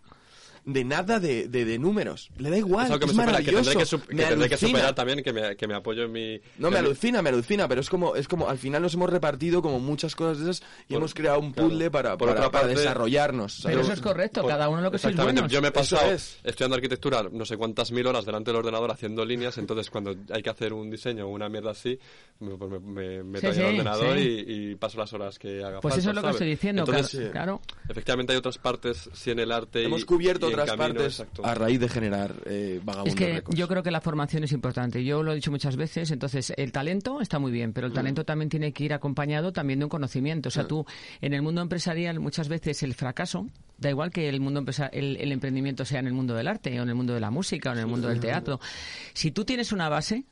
de 0.64 0.84
nada 0.84 1.18
de, 1.20 1.48
de, 1.48 1.64
de 1.64 1.78
números. 1.78 2.30
Le 2.38 2.50
da 2.50 2.58
igual. 2.58 2.86
es 2.86 2.92
algo 2.92 3.00
que 3.06 3.10
es 3.10 3.16
me 3.16 3.24
supera, 3.24 3.38
que 3.44 3.52
maravilloso. 3.52 3.70
tendré 3.70 3.84
que, 3.84 3.96
sup- 3.96 4.06
que 4.08 4.14
Me 4.14 4.22
tendré 4.24 4.48
que 4.48 4.54
alucina. 4.54 4.70
superar 4.70 4.94
también, 4.94 5.22
que 5.22 5.32
me, 5.32 5.56
que 5.56 5.66
me 5.66 5.74
apoyo 5.74 6.04
en 6.04 6.12
mi... 6.12 6.40
No, 6.58 6.70
me 6.70 6.78
alucina, 6.78 7.22
me 7.22 7.30
alucina, 7.30 7.66
pero 7.68 7.80
es 7.80 7.88
como, 7.88 8.14
es 8.16 8.28
como, 8.28 8.48
al 8.48 8.58
final 8.58 8.82
nos 8.82 8.94
hemos 8.94 9.10
repartido 9.10 9.62
como 9.62 9.80
muchas 9.80 10.14
cosas 10.14 10.38
de 10.38 10.50
esas 10.50 10.62
y 10.88 10.92
Por- 10.92 10.98
hemos 10.98 11.14
creado 11.14 11.40
un 11.40 11.52
claro. 11.52 11.68
puzzle 11.68 11.90
para, 11.90 12.16
Por 12.16 12.28
para, 12.28 12.40
otra 12.40 12.50
para 12.52 12.64
parte- 12.68 12.80
desarrollarnos. 12.80 13.60
Pero 13.62 13.74
¿sabes? 13.76 13.86
eso 13.86 13.92
es 13.94 14.00
correcto, 14.00 14.42
Por- 14.42 14.50
cada 14.50 14.68
uno 14.68 14.80
lo 14.82 14.90
que 14.90 14.98
sois 14.98 15.12
Exactamente. 15.12 15.40
buenos. 15.42 15.52
Yo 15.52 15.62
me 15.62 15.68
he 15.68 15.72
pasado 15.72 16.10
es. 16.12 16.38
estudiando 16.44 16.76
arquitectura 16.76 17.24
no 17.30 17.44
sé 17.44 17.56
cuántas 17.56 17.90
mil 17.92 18.06
horas 18.06 18.24
delante 18.24 18.50
del 18.50 18.58
ordenador 18.58 18.90
haciendo 18.90 19.24
líneas, 19.24 19.56
entonces 19.58 19.90
cuando 19.90 20.14
hay 20.30 20.42
que 20.42 20.50
hacer 20.50 20.72
un 20.72 20.90
diseño 20.90 21.26
o 21.26 21.30
una 21.30 21.48
mierda 21.48 21.70
así, 21.72 21.98
me, 22.40 22.56
pues 22.56 22.70
me, 22.70 22.78
me 22.80 23.22
meto 23.24 23.40
Sí, 23.40 23.46
al 23.46 23.54
sí, 23.54 23.60
ordenador 23.62 24.18
sí. 24.18 24.44
y, 24.46 24.70
y 24.70 24.74
paso 24.76 24.98
las 24.98 25.12
horas 25.12 25.38
que 25.38 25.58
haga 25.64 25.80
Pues 25.80 25.94
falta, 25.94 26.00
eso 26.00 26.10
es 26.10 26.14
lo 26.16 26.20
que 26.20 26.26
¿sabes? 26.26 26.34
estoy 26.36 26.48
diciendo, 26.50 26.82
Entonces, 26.82 27.10
claro, 27.30 27.32
claro. 27.32 27.60
Efectivamente 27.88 28.32
hay 28.32 28.38
otras 28.38 28.58
partes, 28.58 29.10
sí 29.12 29.30
en 29.30 29.38
el 29.40 29.52
arte 29.52 29.84
Hemos 29.84 30.04
cubierto 30.04 30.48
y 30.49 30.49
otras 30.54 30.70
camino, 30.70 30.94
partes 30.94 31.20
exacto. 31.20 31.44
a 31.46 31.54
raíz 31.54 31.80
de 31.80 31.88
generar 31.88 32.34
eh, 32.46 32.80
Vagabundo 32.84 33.10
Es 33.10 33.14
que 33.16 33.42
yo 33.56 33.68
creo 33.68 33.82
que 33.82 33.90
la 33.90 34.00
formación 34.00 34.44
es 34.44 34.52
importante. 34.52 35.04
Yo 35.04 35.22
lo 35.22 35.32
he 35.32 35.34
dicho 35.36 35.50
muchas 35.50 35.76
veces. 35.76 36.10
Entonces, 36.10 36.52
el 36.56 36.72
talento 36.72 37.20
está 37.20 37.38
muy 37.38 37.52
bien, 37.52 37.72
pero 37.72 37.86
Mm. 37.86 37.90
el 37.90 37.94
talento 37.94 38.24
también 38.24 38.48
tiene 38.48 38.72
que 38.72 38.84
ir 38.84 38.92
acompañado 38.94 39.52
también 39.52 39.78
de 39.78 39.84
un 39.86 39.88
conocimiento. 39.90 40.48
O 40.48 40.52
sea, 40.52 40.66
tú, 40.66 40.84
en 41.20 41.34
el 41.34 41.42
mundo 41.42 41.60
empresarial, 41.62 42.20
muchas 42.20 42.48
veces 42.48 42.82
el 42.82 42.94
fracaso, 42.94 43.46
da 43.78 43.90
igual 43.90 44.10
que 44.10 44.28
el 44.28 44.40
mundo 44.40 44.60
empresa- 44.60 44.88
el, 44.92 45.16
el 45.16 45.32
emprendimiento 45.32 45.84
sea 45.84 46.00
en 46.00 46.06
el 46.06 46.12
mundo 46.12 46.34
del 46.34 46.48
arte, 46.48 46.78
o 46.78 46.82
en 46.82 46.88
el 46.88 46.94
mundo 46.94 47.14
de 47.14 47.20
la 47.20 47.30
música, 47.30 47.70
o 47.70 47.72
en 47.72 47.78
el 47.80 47.86
mundo 47.86 48.08
del 48.08 48.20
teatro. 48.20 48.60
Si 49.14 49.30
tú 49.30 49.44
tienes 49.44 49.72
una 49.72 49.88
base, 49.88 50.24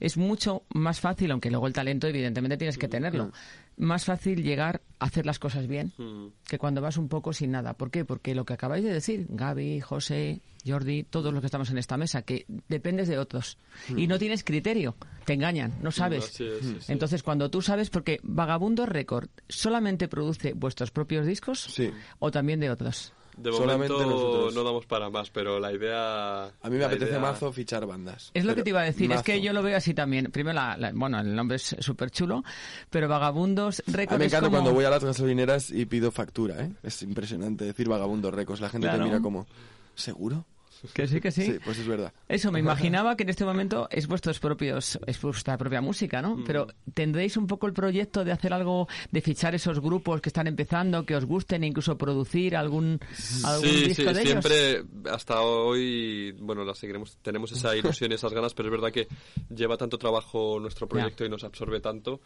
es 0.00 0.16
mucho 0.16 0.64
más 0.70 1.00
fácil, 1.00 1.30
aunque 1.30 1.50
luego 1.50 1.66
el 1.66 1.72
talento, 1.72 2.06
evidentemente, 2.08 2.56
tienes 2.56 2.76
que 2.78 2.88
tenerlo. 2.88 3.30
Más 3.76 4.04
fácil 4.04 4.42
llegar 4.42 4.82
a 5.00 5.06
hacer 5.06 5.26
las 5.26 5.38
cosas 5.38 5.66
bien 5.66 5.92
Mm. 5.98 6.26
que 6.46 6.58
cuando 6.58 6.80
vas 6.80 6.96
un 6.96 7.08
poco 7.08 7.32
sin 7.32 7.50
nada. 7.50 7.74
¿Por 7.74 7.90
qué? 7.90 8.04
Porque 8.04 8.34
lo 8.34 8.44
que 8.44 8.52
acabáis 8.54 8.84
de 8.84 8.92
decir, 8.92 9.26
Gaby, 9.28 9.80
José, 9.80 10.40
Jordi, 10.66 11.02
todos 11.02 11.32
los 11.32 11.40
que 11.40 11.46
estamos 11.46 11.70
en 11.70 11.78
esta 11.78 11.96
mesa, 11.96 12.22
que 12.22 12.46
dependes 12.68 13.08
de 13.08 13.18
otros 13.18 13.58
y 13.96 14.06
no 14.06 14.18
tienes 14.18 14.44
criterio, 14.44 14.94
te 15.24 15.34
engañan, 15.34 15.74
no 15.82 15.90
sabes. 15.90 16.24
Así 16.26 16.44
es, 16.44 16.58
sí, 16.64 16.76
sí. 16.80 16.92
Entonces, 16.92 17.22
cuando 17.22 17.50
tú 17.50 17.60
sabes, 17.62 17.90
porque 17.90 18.18
Vagabundo 18.22 18.86
Record 18.86 19.28
solamente 19.48 20.08
produce 20.08 20.52
vuestros 20.54 20.90
propios 20.90 21.26
discos 21.26 21.60
Sí. 21.60 21.90
o 22.18 22.30
también 22.30 22.60
de 22.60 22.70
otros. 22.70 23.12
De 23.36 23.50
Solamente 23.52 23.92
momento 23.92 24.10
nosotros. 24.14 24.54
no 24.54 24.62
damos 24.64 24.86
para 24.86 25.10
más, 25.10 25.30
pero 25.30 25.58
la 25.58 25.72
idea... 25.72 26.44
A 26.44 26.70
mí 26.70 26.76
me 26.76 26.84
apetece 26.84 27.10
idea- 27.12 27.20
mazo 27.20 27.52
fichar 27.52 27.84
bandas. 27.86 28.30
Es 28.32 28.44
lo 28.44 28.54
que 28.54 28.62
te 28.62 28.70
iba 28.70 28.80
a 28.80 28.84
decir, 28.84 29.10
es 29.12 29.22
que 29.22 29.40
yo 29.40 29.52
lo 29.52 29.62
veo 29.62 29.76
así 29.76 29.92
también. 29.92 30.30
Primero, 30.30 30.54
la, 30.54 30.76
la- 30.76 30.92
bueno, 30.94 31.18
el 31.20 31.34
nombre 31.34 31.56
es 31.56 31.76
súper 31.80 32.10
chulo, 32.10 32.44
pero 32.90 33.08
Vagabundos 33.08 33.82
A 33.88 33.92
Records 33.92 34.12
mí 34.12 34.18
me 34.18 34.24
encanta 34.26 34.46
como... 34.46 34.58
cuando 34.58 34.72
voy 34.72 34.84
a 34.84 34.90
las 34.90 35.04
gasolineras 35.04 35.70
y 35.70 35.84
pido 35.86 36.10
factura, 36.12 36.62
¿eh? 36.64 36.72
Es 36.82 37.02
impresionante 37.02 37.64
decir 37.64 37.88
vagabundo 37.88 38.30
recos. 38.30 38.60
La 38.60 38.68
gente 38.68 38.86
Claro. 38.86 39.02
te 39.04 39.10
mira 39.10 39.20
como, 39.20 39.46
¿seguro? 39.94 40.44
Que 40.92 41.06
sí, 41.06 41.20
que 41.20 41.30
sí. 41.30 41.42
Sí, 41.42 41.58
pues 41.64 41.78
es 41.78 41.86
verdad. 41.86 42.12
Eso, 42.28 42.52
me 42.52 42.58
imaginaba 42.60 43.16
que 43.16 43.22
en 43.22 43.30
este 43.30 43.44
momento 43.44 43.88
es 43.90 44.06
vuestros 44.06 44.38
propios, 44.38 44.98
es 45.06 45.20
vuestra 45.20 45.56
propia 45.56 45.80
música, 45.80 46.20
¿no? 46.20 46.36
Mm. 46.36 46.44
Pero 46.44 46.66
tendréis 46.92 47.36
un 47.36 47.46
poco 47.46 47.66
el 47.66 47.72
proyecto 47.72 48.24
de 48.24 48.32
hacer 48.32 48.52
algo, 48.52 48.88
de 49.10 49.20
fichar 49.20 49.54
esos 49.54 49.80
grupos 49.80 50.20
que 50.20 50.28
están 50.28 50.46
empezando, 50.46 51.04
que 51.04 51.16
os 51.16 51.24
gusten, 51.24 51.64
e 51.64 51.66
incluso 51.66 51.96
producir 51.96 52.56
algún, 52.56 53.00
algún 53.44 53.68
Sí, 53.68 53.84
disco 53.84 54.08
sí, 54.08 54.14
de 54.14 54.22
ellos. 54.22 54.44
siempre, 54.44 54.84
hasta 55.10 55.40
hoy, 55.40 56.32
bueno, 56.40 56.64
la 56.64 56.74
seguiremos, 56.74 57.16
tenemos 57.22 57.52
esa 57.52 57.74
ilusión 57.76 58.12
y 58.12 58.14
esas 58.14 58.32
ganas, 58.32 58.54
pero 58.54 58.68
es 58.68 58.72
verdad 58.72 58.92
que 58.92 59.08
lleva 59.54 59.76
tanto 59.76 59.98
trabajo 59.98 60.58
nuestro 60.60 60.88
proyecto 60.88 61.24
y 61.24 61.28
nos 61.28 61.44
absorbe 61.44 61.80
tanto 61.80 62.20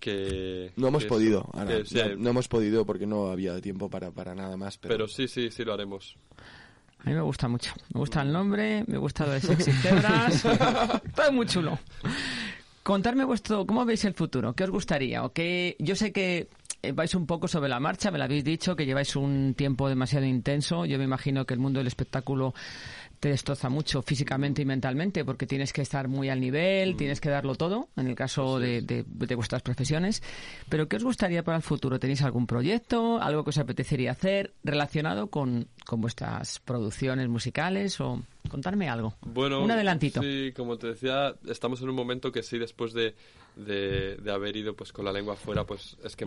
que... 0.00 0.72
No 0.76 0.88
hemos 0.88 1.04
que 1.04 1.08
podido, 1.08 1.40
eso, 1.40 1.50
ahora, 1.52 1.78
que 1.78 1.84
sí, 1.86 1.96
no, 1.96 2.16
no 2.16 2.30
hemos 2.30 2.48
podido 2.48 2.84
porque 2.84 3.06
no 3.06 3.30
había 3.30 3.60
tiempo 3.60 3.88
para, 3.88 4.10
para 4.10 4.34
nada 4.34 4.56
más. 4.56 4.76
Pero, 4.78 4.94
pero 4.94 5.08
sí, 5.08 5.28
sí, 5.28 5.50
sí 5.50 5.64
lo 5.64 5.72
haremos. 5.72 6.16
A 7.04 7.08
mí 7.08 7.14
me 7.14 7.20
gusta 7.20 7.48
mucho. 7.48 7.72
Me 7.92 7.98
gusta 7.98 8.22
el 8.22 8.32
nombre, 8.32 8.84
me 8.86 8.96
gusta 8.96 9.26
lo 9.26 9.32
de 9.32 9.40
Sexy 9.40 9.72
Zebras. 9.72 10.44
Está 11.04 11.30
muy 11.32 11.46
chulo. 11.46 11.78
Contarme 12.82 13.24
vuestro, 13.24 13.66
¿cómo 13.66 13.84
veis 13.84 14.04
el 14.04 14.14
futuro? 14.14 14.54
¿Qué 14.54 14.64
os 14.64 14.70
gustaría? 14.70 15.24
¿O 15.24 15.32
qué? 15.32 15.76
Yo 15.78 15.96
sé 15.96 16.12
que 16.12 16.48
eh, 16.82 16.92
vais 16.92 17.14
un 17.14 17.26
poco 17.26 17.46
sobre 17.46 17.68
la 17.68 17.78
marcha, 17.78 18.10
me 18.10 18.18
lo 18.18 18.24
habéis 18.24 18.42
dicho, 18.44 18.74
que 18.74 18.86
lleváis 18.86 19.14
un 19.14 19.54
tiempo 19.56 19.88
demasiado 19.88 20.26
intenso. 20.26 20.84
Yo 20.84 20.98
me 20.98 21.04
imagino 21.04 21.44
que 21.44 21.54
el 21.54 21.60
mundo 21.60 21.78
del 21.78 21.86
espectáculo 21.86 22.54
te 23.22 23.28
destroza 23.28 23.68
mucho 23.68 24.02
físicamente 24.02 24.62
y 24.62 24.64
mentalmente 24.64 25.24
porque 25.24 25.46
tienes 25.46 25.72
que 25.72 25.80
estar 25.80 26.08
muy 26.08 26.28
al 26.28 26.40
nivel, 26.40 26.96
tienes 26.96 27.20
que 27.20 27.28
darlo 27.28 27.54
todo, 27.54 27.88
en 27.96 28.08
el 28.08 28.16
caso 28.16 28.58
de, 28.58 28.82
de- 28.82 29.04
de 29.06 29.34
vuestras 29.36 29.62
profesiones. 29.62 30.24
Pero 30.68 30.88
¿qué 30.88 30.96
os 30.96 31.04
gustaría 31.04 31.44
para 31.44 31.56
el 31.56 31.62
futuro? 31.62 32.00
¿Tenéis 32.00 32.22
algún 32.22 32.48
proyecto, 32.48 33.22
algo 33.22 33.44
que 33.44 33.50
os 33.50 33.58
apetecería 33.58 34.10
hacer 34.10 34.54
relacionado 34.64 35.28
con, 35.28 35.68
con 35.86 36.00
vuestras 36.00 36.58
producciones 36.58 37.28
musicales? 37.28 38.00
o 38.00 38.20
Contarme 38.50 38.88
algo. 38.88 39.14
Bueno, 39.20 39.62
Un 39.62 39.70
adelantito. 39.70 40.20
Sí, 40.20 40.52
como 40.56 40.76
te 40.76 40.88
decía, 40.88 41.32
estamos 41.48 41.80
en 41.80 41.90
un 41.90 41.94
momento 41.94 42.32
que 42.32 42.42
sí, 42.42 42.58
después 42.58 42.92
de, 42.92 43.14
de, 43.54 44.16
de 44.16 44.32
haber 44.32 44.56
ido 44.56 44.74
pues 44.74 44.92
con 44.92 45.04
la 45.04 45.12
lengua 45.12 45.34
afuera, 45.34 45.64
pues 45.64 45.96
es 46.04 46.16
que 46.16 46.26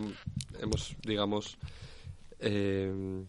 hemos, 0.61 0.95
digamos, 1.05 1.57
eh, 2.39 3.21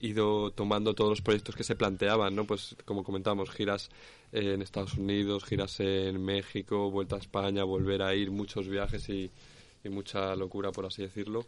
ido 0.00 0.50
tomando 0.52 0.94
todos 0.94 1.10
los 1.10 1.22
proyectos 1.22 1.56
que 1.56 1.64
se 1.64 1.76
planteaban, 1.76 2.34
¿no? 2.34 2.44
Pues 2.44 2.76
como 2.84 3.04
comentamos, 3.04 3.50
giras 3.50 3.90
eh, 4.32 4.54
en 4.54 4.62
Estados 4.62 4.94
Unidos, 4.94 5.44
giras 5.44 5.80
en 5.80 6.22
México, 6.24 6.90
vuelta 6.90 7.16
a 7.16 7.18
España, 7.18 7.64
volver 7.64 8.02
a 8.02 8.14
ir, 8.14 8.30
muchos 8.30 8.68
viajes 8.68 9.08
y, 9.08 9.30
y 9.82 9.88
mucha 9.88 10.34
locura, 10.36 10.70
por 10.70 10.86
así 10.86 11.02
decirlo. 11.02 11.46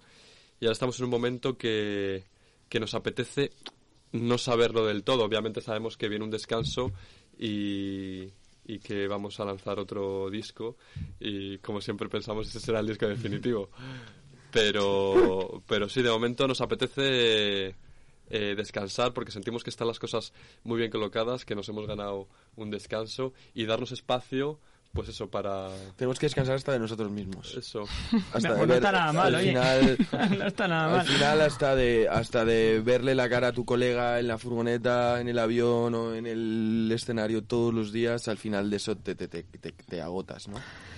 Y 0.61 0.67
ahora 0.67 0.73
estamos 0.73 0.99
en 0.99 1.05
un 1.05 1.11
momento 1.11 1.57
que, 1.57 2.25
que 2.69 2.81
nos 2.81 2.95
apetece 2.95 3.51
no 4.13 4.39
saberlo 4.39 4.87
del 4.87 5.05
todo. 5.05 5.25
Obviamente 5.25 5.61
sabemos 5.61 5.97
que 5.97 6.09
viene 6.09 6.25
un 6.25 6.31
descanso 6.31 6.93
y, 7.39 8.29
y 8.67 8.79
que 8.79 9.07
vamos 9.07 9.41
a 9.41 9.45
lanzar 9.45 9.79
otro 9.79 10.31
disco 10.31 10.77
y 11.19 11.59
como 11.59 11.81
siempre 11.81 12.09
pensamos 12.09 12.49
ese 12.49 12.61
será 12.61 12.81
el 12.81 12.87
disco 12.87 13.07
definitivo. 13.07 13.71
Pero, 14.53 15.63
pero 15.69 15.89
sí, 15.89 16.03
de 16.03 16.11
momento 16.11 16.49
nos 16.49 16.61
apetece 16.61 17.77
eh, 18.31 18.55
descansar 18.57 19.13
porque 19.13 19.33
sentimos 19.33 19.65
que 19.65 19.71
están 19.71 19.89
las 19.89 19.99
cosas 19.99 20.33
muy 20.65 20.79
bien 20.79 20.91
colocadas, 20.91 21.45
que 21.45 21.55
nos 21.55 21.69
hemos 21.69 21.87
ganado 21.87 22.29
un 22.57 22.71
descanso 22.71 23.33
y 23.55 23.67
darnos 23.67 23.93
espacio, 23.93 24.59
pues 24.93 25.09
eso, 25.09 25.29
para... 25.31 25.69
tenemos 25.97 26.19
que 26.19 26.27
descansar 26.27 26.57
hasta 26.57 26.73
de 26.73 26.79
nosotros 26.81 27.11
mismos. 27.11 27.55
Eso. 27.57 27.85
Hasta 28.33 28.49
No, 28.49 28.55
de 28.57 28.67
no 28.67 28.75
está 28.75 28.93
nada 28.93 29.13
mal, 29.13 29.35
al 29.35 29.41
oye. 29.41 29.49
final, 29.51 29.99
no 30.39 30.47
está 30.47 30.69
nada 30.69 30.85
al 30.87 30.97
mal. 30.99 31.07
final 31.07 31.41
hasta 31.43 31.75
de 31.77 32.09
hasta 32.09 32.45
de 32.45 32.81
verle 32.85 33.15
la 33.15 33.29
cara 33.29 33.49
a 33.49 33.53
tu 33.53 33.65
colega 33.65 34.19
en 34.19 34.27
la 34.29 34.39
furgoneta, 34.39 35.21
en 35.21 35.29
el 35.29 35.39
avión 35.39 35.95
o 35.95 36.15
en 36.15 36.27
el 36.27 36.91
escenario 36.93 37.43
todos 37.45 37.73
los 37.73 37.93
días, 37.93 38.27
al 38.29 38.39
final 38.39 38.69
de 38.71 38.77
eso 38.77 38.97
te, 38.97 39.15
te, 39.15 39.29
te, 39.29 39.43
te- 39.45 39.73
te 39.73 40.01
agotas, 40.03 40.49
¿no? 40.49 40.57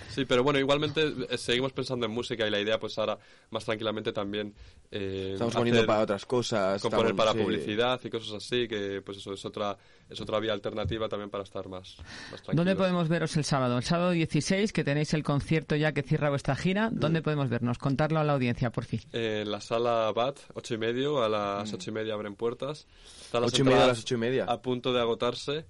Sí, 0.09 0.25
pero 0.25 0.43
bueno, 0.43 0.59
igualmente 0.59 1.11
eh, 1.31 1.37
seguimos 1.39 1.73
pensando 1.73 2.05
en 2.05 2.11
música 2.11 2.45
y 2.47 2.51
la 2.51 2.59
idea 2.59 2.79
pues 2.79 2.99
ahora 2.99 3.17
más 3.49 3.65
tranquilamente 3.65 4.11
también... 4.13 4.53
eh, 4.91 5.31
Estamos 5.33 5.55
poniendo 5.55 5.83
para 5.87 6.01
otras 6.01 6.23
cosas. 6.27 6.79
componer 6.83 7.07
estamos- 7.13 7.17
para 7.25 7.31
sí. 7.39 7.43
publicidad 7.43 7.99
y 8.03 8.09
cosas 8.11 8.33
así, 8.35 8.67
que 8.67 9.01
pues 9.03 9.17
eso 9.17 9.33
es 9.33 9.43
otra 9.43 9.75
es 10.09 10.21
otra 10.21 10.39
vía 10.39 10.53
alternativa 10.53 11.09
también 11.09 11.29
para 11.29 11.43
estar 11.43 11.67
más, 11.67 11.97
más 12.31 12.41
¿Dónde 12.43 12.43
tranquilos. 12.63 12.75
podemos 12.77 13.07
veros 13.09 13.35
el 13.37 13.43
sábado? 13.43 13.77
El 13.77 13.83
sábado 13.83 14.11
16, 14.11 14.71
que 14.73 14.83
tenéis 14.83 15.13
el 15.13 15.23
concierto 15.23 15.75
ya 15.75 15.91
que 15.91 16.03
cierra 16.03 16.29
vuestra 16.29 16.55
gira. 16.55 16.89
¿Dónde 16.91 17.21
podemos 17.21 17.49
vernos? 17.49 17.77
Contarlo 17.77 18.19
a 18.19 18.23
la 18.23 18.33
audiencia, 18.33 18.69
por 18.71 18.85
fin. 18.85 19.01
En 19.11 19.49
la 19.51 19.61
sala 19.61 20.11
BAT, 20.13 20.37
ocho 20.53 20.73
y 20.73 20.77
medio, 20.77 21.23
a 21.23 21.29
las 21.29 21.73
ocho 21.73 21.89
y 21.89 21.93
media 21.93 22.13
abren 22.13 22.35
puertas. 22.35 22.87
Están 23.25 23.41
las 23.41 23.53
Ocho 23.53 23.61
y 23.63 23.65
media 23.65 23.83
a 23.83 23.87
las 23.87 23.99
ocho 24.01 24.15
y 24.15 24.17
media. 24.17 24.45
A 24.45 24.61
punto 24.61 24.93
de 24.93 24.99
agotarse. 25.01 25.65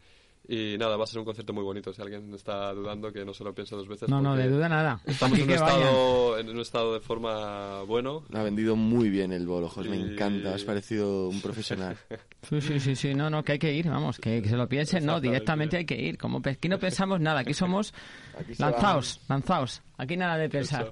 Y 0.46 0.78
nada, 0.78 0.98
va 0.98 1.06
a 1.06 1.08
ser 1.08 1.20
un 1.20 1.26
concierto 1.26 1.54
muy 1.54 1.64
bonito. 1.64 1.94
Si 1.94 2.02
alguien 2.02 2.34
está 2.34 2.74
dudando, 2.74 3.14
que 3.14 3.24
no 3.24 3.34
se 3.34 3.46
lo 3.46 3.54
piense 3.56 3.76
dos 3.78 3.88
veces. 3.88 4.10
No, 4.10 4.22
no, 4.22 4.36
de 4.36 4.50
duda 4.50 4.68
nada. 4.68 5.00
Estamos 5.06 5.38
en 5.40 5.46
un, 5.46 5.52
estado, 5.52 6.38
en 6.38 6.50
un 6.50 6.60
estado 6.60 6.94
de 6.96 7.00
forma 7.00 7.84
bueno. 7.84 8.24
Ha 8.34 8.44
vendido 8.44 8.76
muy 8.76 9.10
bien 9.10 9.32
el 9.32 9.48
bolo, 9.48 9.70
Jos, 9.70 9.88
me 9.88 9.96
Y- 9.96 10.02
encanta, 10.02 10.54
has 10.54 10.64
parecido 10.66 11.30
un 11.30 11.40
profesional. 11.42 11.96
Sí, 12.50 12.60
sí, 12.60 12.78
sí, 12.82 12.94
sí, 12.98 13.14
no, 13.16 13.30
no, 13.30 13.42
que 13.42 13.54
hay 13.54 13.60
que 13.60 13.72
ir, 13.74 13.88
vamos, 13.88 14.20
que, 14.20 14.42
que 14.42 14.50
se 14.50 14.58
lo 14.58 14.68
piensen, 14.68 15.06
no, 15.06 15.22
directamente 15.22 15.78
hay 15.78 15.86
que 15.86 15.96
ir. 15.96 16.18
Como, 16.18 16.42
pe- 16.42 16.50
aquí 16.52 16.68
no 16.68 16.78
pensamos 16.78 17.22
nada, 17.22 17.40
aquí 17.40 17.54
somos 17.54 17.94
Aquí 18.38 18.52
lanzaos, 18.58 19.22
lanzaos, 19.30 19.82
aquí 19.98 20.18
nada 20.18 20.36
de 20.38 20.50
pensar. 20.50 20.92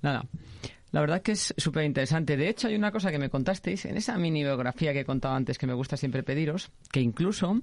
Nada. 0.00 0.24
La 0.92 1.00
verdad 1.00 1.22
que 1.22 1.32
es 1.32 1.54
súper 1.56 1.84
interesante. 1.84 2.36
De 2.36 2.48
hecho, 2.48 2.68
hay 2.68 2.74
una 2.74 2.90
cosa 2.90 3.10
que 3.10 3.18
me 3.18 3.30
contasteis 3.30 3.84
en 3.84 3.96
esa 3.96 4.18
mini 4.18 4.42
biografía 4.42 4.92
que 4.92 5.00
he 5.00 5.04
contado 5.04 5.34
antes 5.34 5.56
que 5.56 5.66
me 5.66 5.74
gusta 5.74 5.96
siempre 5.96 6.22
pediros, 6.22 6.70
que 6.90 7.00
incluso 7.00 7.60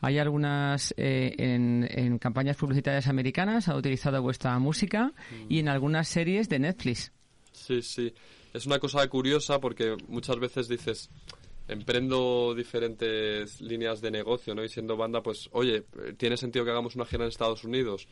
hay 0.00 0.18
algunas 0.18 0.94
eh, 0.96 1.34
en, 1.38 1.86
en 1.90 2.18
campañas 2.18 2.56
publicitarias 2.56 3.06
americanas 3.08 3.68
ha 3.68 3.76
utilizado 3.76 4.22
vuestra 4.22 4.58
música 4.58 5.12
y 5.48 5.58
en 5.58 5.68
algunas 5.68 6.08
series 6.08 6.48
de 6.48 6.58
Netflix. 6.58 7.12
Sí, 7.52 7.82
sí. 7.82 8.12
Es 8.54 8.66
una 8.66 8.78
cosa 8.78 9.06
curiosa 9.08 9.60
porque 9.60 9.96
muchas 10.08 10.38
veces 10.38 10.68
dices, 10.68 11.10
emprendo 11.68 12.54
diferentes 12.54 13.60
líneas 13.60 14.00
de 14.00 14.10
negocio, 14.10 14.54
¿no? 14.54 14.64
Y 14.64 14.68
siendo 14.68 14.96
banda, 14.96 15.22
pues, 15.22 15.48
oye, 15.52 15.84
¿tiene 16.16 16.36
sentido 16.36 16.64
que 16.64 16.70
hagamos 16.70 16.96
una 16.96 17.06
gira 17.06 17.24
en 17.24 17.28
Estados 17.28 17.64
Unidos? 17.64 18.08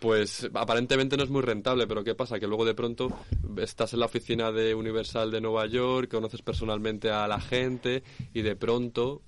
Pues 0.00 0.48
aparentemente 0.54 1.18
no 1.18 1.24
es 1.24 1.28
muy 1.28 1.42
rentable, 1.42 1.86
pero 1.86 2.02
¿qué 2.02 2.14
pasa? 2.14 2.40
Que 2.40 2.46
luego 2.46 2.64
de 2.64 2.72
pronto 2.72 3.10
estás 3.58 3.92
en 3.92 4.00
la 4.00 4.06
oficina 4.06 4.50
de 4.50 4.74
Universal 4.74 5.30
de 5.30 5.42
Nueva 5.42 5.66
York, 5.66 6.10
conoces 6.10 6.40
personalmente 6.40 7.10
a 7.10 7.28
la 7.28 7.38
gente 7.38 8.02
y 8.32 8.40
de 8.40 8.56
pronto 8.56 9.20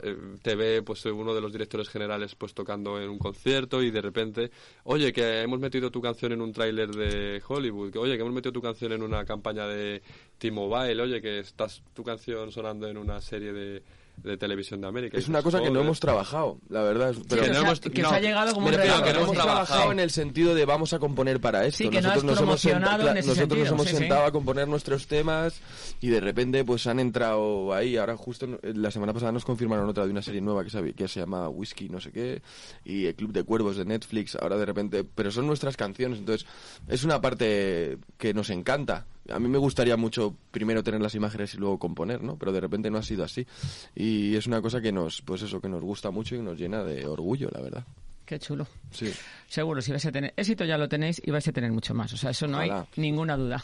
eh, 0.00 0.16
te 0.40 0.54
ve 0.54 0.82
pues 0.82 1.04
uno 1.06 1.34
de 1.34 1.40
los 1.40 1.50
directores 1.50 1.88
generales 1.88 2.36
pues 2.36 2.54
tocando 2.54 3.00
en 3.00 3.10
un 3.10 3.18
concierto 3.18 3.82
y 3.82 3.90
de 3.90 4.00
repente, 4.00 4.52
oye, 4.84 5.12
que 5.12 5.40
hemos 5.40 5.58
metido 5.58 5.90
tu 5.90 6.00
canción 6.00 6.30
en 6.30 6.40
un 6.40 6.52
tráiler 6.52 6.90
de 6.90 7.42
Hollywood, 7.46 7.90
que 7.90 7.98
oye, 7.98 8.14
que 8.14 8.20
hemos 8.20 8.32
metido 8.32 8.52
tu 8.52 8.62
canción 8.62 8.92
en 8.92 9.02
una 9.02 9.24
campaña 9.24 9.66
de 9.66 10.02
T-Mobile, 10.38 11.02
oye, 11.02 11.20
que 11.20 11.40
estás 11.40 11.82
tu 11.94 12.04
canción 12.04 12.52
sonando 12.52 12.88
en 12.88 12.96
una 12.96 13.20
serie 13.20 13.52
de, 13.52 13.82
de 14.16 14.36
televisión 14.36 14.80
de 14.80 14.86
América. 14.88 15.18
Es 15.18 15.26
una 15.28 15.42
cosa 15.42 15.60
que 15.60 15.70
no 15.70 15.80
hemos 15.80 15.98
trabajado, 15.98 16.58
la 16.68 16.82
verdad. 16.82 17.14
Pero 17.28 17.42
que 17.42 17.50
no 17.50 17.58
hemos- 17.60 17.80
que 17.80 17.88
os 18.02 18.10
no, 18.10 18.14
ha 18.16 18.20
llegado 18.20 18.54
como 18.54 18.66
un 18.68 18.72
que 18.72 18.78
no 18.78 18.84
hemos 19.08 19.30
¿sí? 19.30 19.34
trabajado 19.36 19.90
en 19.92 19.98
el 20.00 20.10
sentido 20.10 20.54
de 20.54 20.64
vamos 20.64 20.92
a 20.92 20.98
componer 20.98 21.40
para 21.40 21.66
esto. 21.66 21.78
Sí, 21.78 21.90
que 21.90 22.00
no 22.00 22.08
has 22.10 22.16
nosotros 22.16 22.24
nos 22.24 22.38
hemos, 22.40 22.60
promocionado 22.62 22.96
senta- 22.98 23.10
en 23.12 23.16
ese 23.18 23.28
nosotros 23.28 23.48
sentido, 23.48 23.64
nos 23.64 23.72
hemos 23.72 23.86
sí, 23.86 23.92
sí. 23.92 23.96
sentado 23.98 24.24
a 24.26 24.30
componer 24.32 24.68
nuestros 24.68 25.06
temas 25.06 25.54
y 26.00 26.08
de 26.08 26.20
repente 26.20 26.64
pues 26.64 26.86
han 26.86 27.00
entrado 27.00 27.74
ahí. 27.74 27.96
Ahora 27.96 28.16
justo 28.16 28.46
en- 28.62 28.82
la 28.82 28.90
semana 28.90 29.12
pasada 29.12 29.32
nos 29.32 29.44
confirmaron 29.44 29.88
otra 29.88 30.04
de 30.04 30.10
una 30.12 30.22
serie 30.22 30.40
nueva 30.40 30.62
que 30.62 30.70
se, 30.70 30.92
que 30.94 31.08
se 31.08 31.20
llama 31.20 31.48
Whisky 31.48 31.88
no 31.88 32.00
sé 32.00 32.12
qué 32.12 32.42
y 32.84 33.06
el 33.06 33.14
Club 33.16 33.32
de 33.32 33.42
Cuervos 33.44 33.76
de 33.76 33.84
Netflix. 33.84 34.36
Ahora 34.36 34.56
de 34.56 34.66
repente, 34.66 35.04
pero 35.04 35.30
son 35.32 35.46
nuestras 35.46 35.76
canciones, 35.76 36.18
entonces 36.20 36.46
es 36.88 37.02
una 37.04 37.20
parte 37.20 37.98
que 38.18 38.34
nos 38.34 38.50
encanta. 38.50 39.06
A 39.28 39.38
mí 39.38 39.48
me 39.48 39.58
gustaría 39.58 39.96
mucho 39.96 40.34
primero 40.50 40.82
tener 40.82 41.00
las 41.00 41.14
imágenes 41.14 41.54
y 41.54 41.58
luego 41.58 41.78
componer, 41.78 42.22
¿no? 42.22 42.36
Pero 42.36 42.50
de 42.52 42.60
repente 42.60 42.90
no 42.90 42.98
ha 42.98 43.02
sido 43.02 43.22
así. 43.24 43.46
Y 43.94 44.34
es 44.36 44.46
una 44.46 44.60
cosa 44.60 44.80
que 44.80 44.90
nos, 44.92 45.22
pues 45.22 45.42
eso, 45.42 45.60
que 45.60 45.68
nos 45.68 45.80
gusta 45.82 46.10
mucho 46.10 46.34
y 46.34 46.40
nos 46.40 46.58
llena 46.58 46.82
de 46.82 47.06
orgullo, 47.06 47.48
la 47.52 47.60
verdad. 47.60 47.84
Qué 48.24 48.38
chulo. 48.38 48.66
Sí. 48.90 49.12
Seguro, 49.48 49.82
si 49.82 49.90
vais 49.90 50.04
a 50.06 50.12
tener 50.12 50.32
éxito 50.36 50.64
ya 50.64 50.78
lo 50.78 50.88
tenéis 50.88 51.20
y 51.24 51.30
vais 51.30 51.46
a 51.46 51.52
tener 51.52 51.70
mucho 51.72 51.92
más. 51.92 52.12
O 52.12 52.16
sea, 52.16 52.30
eso 52.30 52.46
no 52.46 52.58
Ojalá. 52.58 52.80
hay 52.80 52.86
ninguna 52.96 53.36
duda. 53.36 53.62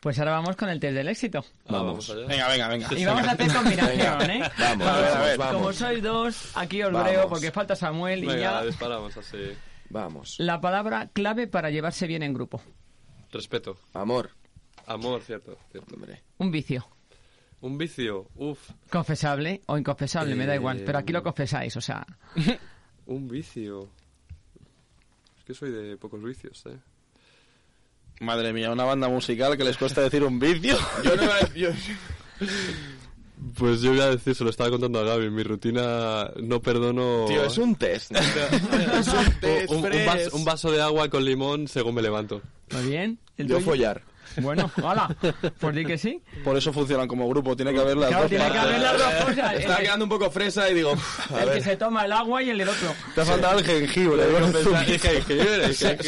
Pues 0.00 0.18
ahora 0.20 0.32
vamos 0.32 0.56
con 0.56 0.68
el 0.68 0.78
test 0.80 0.94
del 0.94 1.08
éxito. 1.08 1.44
Ah, 1.66 1.72
Vamos. 1.72 2.08
allá. 2.10 2.26
Venga, 2.26 2.48
venga, 2.48 2.68
venga. 2.68 2.88
Y 2.96 3.04
vamos 3.04 3.26
a 3.26 3.32
hacer 3.32 3.52
combinación, 3.52 4.18
Venga. 4.18 4.46
¿eh? 4.46 4.50
Vamos, 4.58 4.86
A 4.86 4.92
vamos, 4.92 5.12
a 5.16 5.22
ver. 5.22 5.38
vamos. 5.38 5.54
Como 5.56 5.72
sois 5.72 6.02
dos, 6.02 6.52
aquí 6.56 6.82
os 6.82 6.92
Vamos. 6.92 7.08
breo 7.10 7.28
porque 7.28 7.50
falta 7.50 7.74
Samuel 7.76 8.24
y 8.24 8.26
ya. 8.38 8.64
disparamos 8.64 9.16
así. 9.16 9.36
Vamos. 9.90 10.36
La 10.38 10.60
palabra 10.60 11.10
clave 11.12 11.46
para 11.48 11.70
llevarse 11.70 12.06
bien 12.06 12.22
en 12.22 12.32
grupo. 12.34 12.60
Respeto. 13.32 13.76
Amor. 13.92 14.30
Amor, 14.88 15.22
cierto, 15.22 15.56
cierto. 15.70 15.94
Hombre. 15.94 16.22
Un 16.38 16.50
vicio. 16.50 16.86
Un 17.60 17.76
vicio, 17.76 18.28
uff, 18.36 18.70
Confesable 18.90 19.62
o 19.66 19.76
inconfesable, 19.76 20.34
me 20.36 20.46
da 20.46 20.54
igual. 20.54 20.78
Eh, 20.78 20.82
Pero 20.86 20.98
aquí 20.98 21.12
lo 21.12 21.22
confesáis, 21.22 21.76
o 21.76 21.80
sea. 21.80 22.06
un 23.06 23.28
vicio. 23.28 23.88
Es 25.38 25.44
que 25.44 25.54
soy 25.54 25.70
de 25.72 25.96
pocos 25.96 26.22
vicios, 26.22 26.64
¿eh? 26.66 26.78
Madre 28.20 28.52
mía, 28.52 28.70
una 28.70 28.84
banda 28.84 29.08
musical 29.08 29.56
que 29.56 29.64
les 29.64 29.76
cuesta 29.76 30.00
decir 30.02 30.22
un 30.24 30.38
vicio. 30.38 30.76
Yo 31.04 31.16
no 31.16 31.22
yo- 31.54 31.70
Pues 33.56 33.80
yo 33.80 33.90
voy 33.90 34.00
a 34.00 34.10
decir, 34.10 34.34
se 34.34 34.42
lo 34.44 34.50
estaba 34.50 34.70
contando 34.70 34.98
a 34.98 35.04
Gaby, 35.04 35.30
mi 35.30 35.42
rutina 35.44 36.28
no 36.42 36.60
perdono... 36.60 37.24
Tío, 37.28 37.44
es 37.44 37.56
un 37.58 37.76
test. 37.76 38.10
es 38.14 39.08
un 39.08 39.32
test, 39.40 39.70
un, 39.70 39.76
un 39.78 39.82
Fres. 39.84 40.06
vas- 40.06 40.32
un 40.32 40.44
vaso 40.44 40.70
de 40.72 40.80
agua 40.82 41.08
con 41.08 41.24
limón 41.24 41.68
según 41.68 41.94
me 41.94 42.02
levanto. 42.02 42.42
¿Muy 42.72 42.86
bien? 42.90 43.18
¿El 43.36 43.46
Yo 43.48 43.56
tuyo? 43.56 43.64
follar. 43.66 44.02
Bueno, 44.36 44.70
hola. 44.82 45.14
Pues 45.58 45.74
di 45.74 45.84
que 45.84 45.98
sí. 45.98 46.22
Por 46.44 46.56
eso 46.56 46.72
funcionan 46.72 47.08
como 47.08 47.28
grupo, 47.28 47.56
tiene 47.56 47.72
que 47.72 47.80
haber 47.80 47.96
las 47.96 48.08
Claro, 48.08 48.22
dos 48.24 48.30
tiene 48.30 48.50
que 48.52 48.58
haber 48.58 48.80
las 48.80 48.98
dos 48.98 49.14
cosas. 49.24 49.54
Estaba 49.54 49.76
que- 49.78 49.82
quedando 49.84 50.04
un 50.04 50.08
poco 50.10 50.30
fresa 50.30 50.68
y 50.70 50.74
digo, 50.74 50.92
"Uf, 50.92 51.32
a 51.34 51.42
el 51.42 51.52
que 51.54 51.60
se 51.62 51.76
toma 51.76 52.04
el 52.04 52.12
agua 52.12 52.42
y 52.42 52.50
el 52.50 52.58
del 52.58 52.68
otro. 52.68 52.92
Te 53.14 53.20
ha 53.20 53.24
faltado 53.24 53.58
el 53.58 53.64
jengibre. 53.64 54.22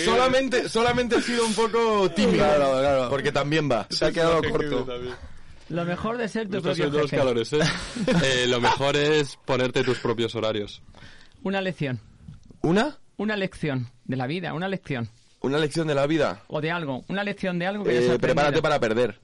solamente, 0.05 0.69
solamente 0.69 1.17
he 1.17 1.23
sido 1.23 1.47
un 1.47 1.55
poco 1.55 2.11
tímido. 2.11 2.45
Claro, 2.45 2.79
claro. 2.79 3.09
Porque 3.11 3.33
también 3.33 3.71
va. 3.71 3.87
Se 3.91 4.07
ha 4.07 4.13
quedado 4.13 4.41
corto. 4.43 4.87
Lo 5.69 5.85
mejor 5.85 6.17
de 6.19 6.29
ser 6.29 6.49
tu 6.49 6.61
propio 6.61 6.91
jefe. 7.03 7.17
calores, 7.17 7.53
¿eh? 7.53 7.59
Eh, 8.25 8.47
Lo 8.49 8.61
mejor 8.61 8.97
es 8.97 9.39
ponerte 9.45 9.85
tus 9.85 9.99
propios 9.99 10.35
horarios. 10.35 10.83
Una 11.45 11.61
lección. 11.61 12.01
¿Una? 12.63 12.99
Una 13.17 13.37
lección 13.37 13.89
de 14.05 14.17
la 14.17 14.27
vida, 14.27 14.53
una 14.53 14.67
lección. 14.69 15.09
¿Una 15.41 15.59
lección 15.59 15.87
de 15.89 15.95
la 15.95 16.07
vida? 16.07 16.43
O 16.49 16.61
de 16.61 16.71
algo. 16.71 17.05
Una 17.09 17.25
lección 17.25 17.59
de 17.59 17.67
algo 17.67 17.85
que 17.85 18.15
Eh, 18.15 18.19
prepárate 18.19 18.61
para 18.61 18.79
perder. 18.79 19.19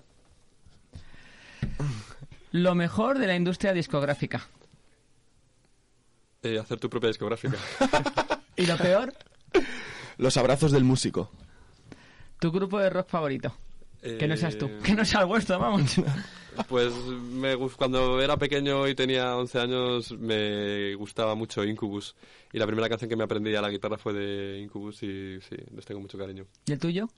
Lo 2.53 2.75
mejor 2.75 3.19
de 3.19 3.27
la 3.27 3.35
industria 3.37 3.73
discográfica. 3.75 4.47
Eh, 6.43 6.59
hacer 6.59 6.79
tu 6.81 6.89
propia 6.89 7.09
discográfica. 7.09 7.57
¿Y 8.57 8.67
lo 8.67 8.77
peor? 8.79 9.13
Los 10.17 10.37
abrazos 10.37 10.73
del 10.73 10.85
músico. 10.85 11.31
Tu 12.41 12.51
grupo 12.51 12.79
de 12.79 12.89
rock 12.89 13.09
favorito. 13.09 13.55
Que 14.19 14.27
no 14.29 14.37
seas 14.37 14.57
tú. 14.59 14.71
Que 14.83 14.95
no 14.95 15.05
sea 15.05 15.21
el 15.21 15.27
vuestro, 15.27 15.59
vamos. 15.59 15.95
Pues 16.71 16.91
me 16.95 17.55
gus- 17.55 17.77
cuando 17.77 18.19
era 18.23 18.39
pequeño 18.39 18.89
y 18.89 18.95
tenía 18.95 19.37
11 19.37 19.59
años 19.59 20.13
me 20.13 20.95
gustaba 20.95 21.35
mucho 21.35 21.63
Incubus. 21.63 22.17
Y 22.51 22.59
la 22.59 22.67
primera 22.67 22.89
canción 22.89 23.11
que 23.11 23.17
me 23.17 23.25
aprendí 23.25 23.55
a 23.55 23.61
la 23.61 23.69
guitarra 23.69 23.99
fue 23.99 24.15
de 24.15 24.61
Incubus 24.61 25.03
y 25.03 25.39
sí, 25.43 25.55
les 25.75 25.85
tengo 25.85 26.01
mucho 26.01 26.17
cariño. 26.17 26.47
¿Y 26.65 26.73
el 26.73 26.79
tuyo? 26.79 27.11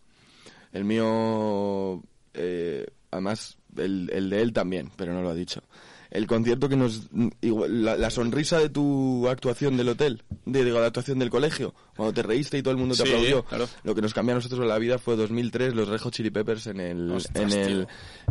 El 0.73 0.85
mío, 0.85 2.03
eh, 2.35 2.85
además, 3.13 3.57
el, 3.77 4.11
el 4.13 4.29
de 4.29 4.43
él 4.43 4.53
también, 4.53 4.91
pero 4.97 5.13
no 5.13 5.23
lo 5.23 5.29
ha 5.31 5.35
dicho. 5.37 5.63
El 6.11 6.27
concierto 6.27 6.69
que 6.69 6.77
nos... 6.77 7.09
igual, 7.43 7.85
la, 7.85 7.97
la 7.97 8.11
sonrisa 8.11 8.59
de 8.59 8.69
tu 8.71 9.29
actuación 9.29 9.77
del 9.77 9.91
hotel, 9.91 10.23
de, 10.47 10.65
digo, 10.65 10.81
la 10.81 10.87
actuación 10.87 11.19
del 11.19 11.29
colegio, 11.31 11.75
cuando 11.97 12.15
te 12.15 12.23
reíste 12.23 12.57
y 12.59 12.63
todo 12.63 12.73
el 12.73 12.79
mundo 12.79 12.95
te 12.95 13.03
Sí, 13.03 13.09
aplaudió. 13.09 13.45
claro. 13.45 13.69
Lo 13.85 13.95
que 13.95 14.01
nos 14.03 14.15
cambió 14.15 14.33
a 14.33 14.37
nosotros 14.37 14.67
la 14.67 14.79
vida 14.79 14.99
fue 14.99 15.17
2003, 15.17 15.75
los 15.75 15.87
Red 15.89 15.99
Hot 16.01 16.15
Chili 16.15 16.31
Peppers 16.31 16.67
en 16.69 16.81
el, 16.81 17.11
Ostras, 17.13 17.53
en 17.53 17.59
el, 17.61 17.67
tío. 17.87 17.87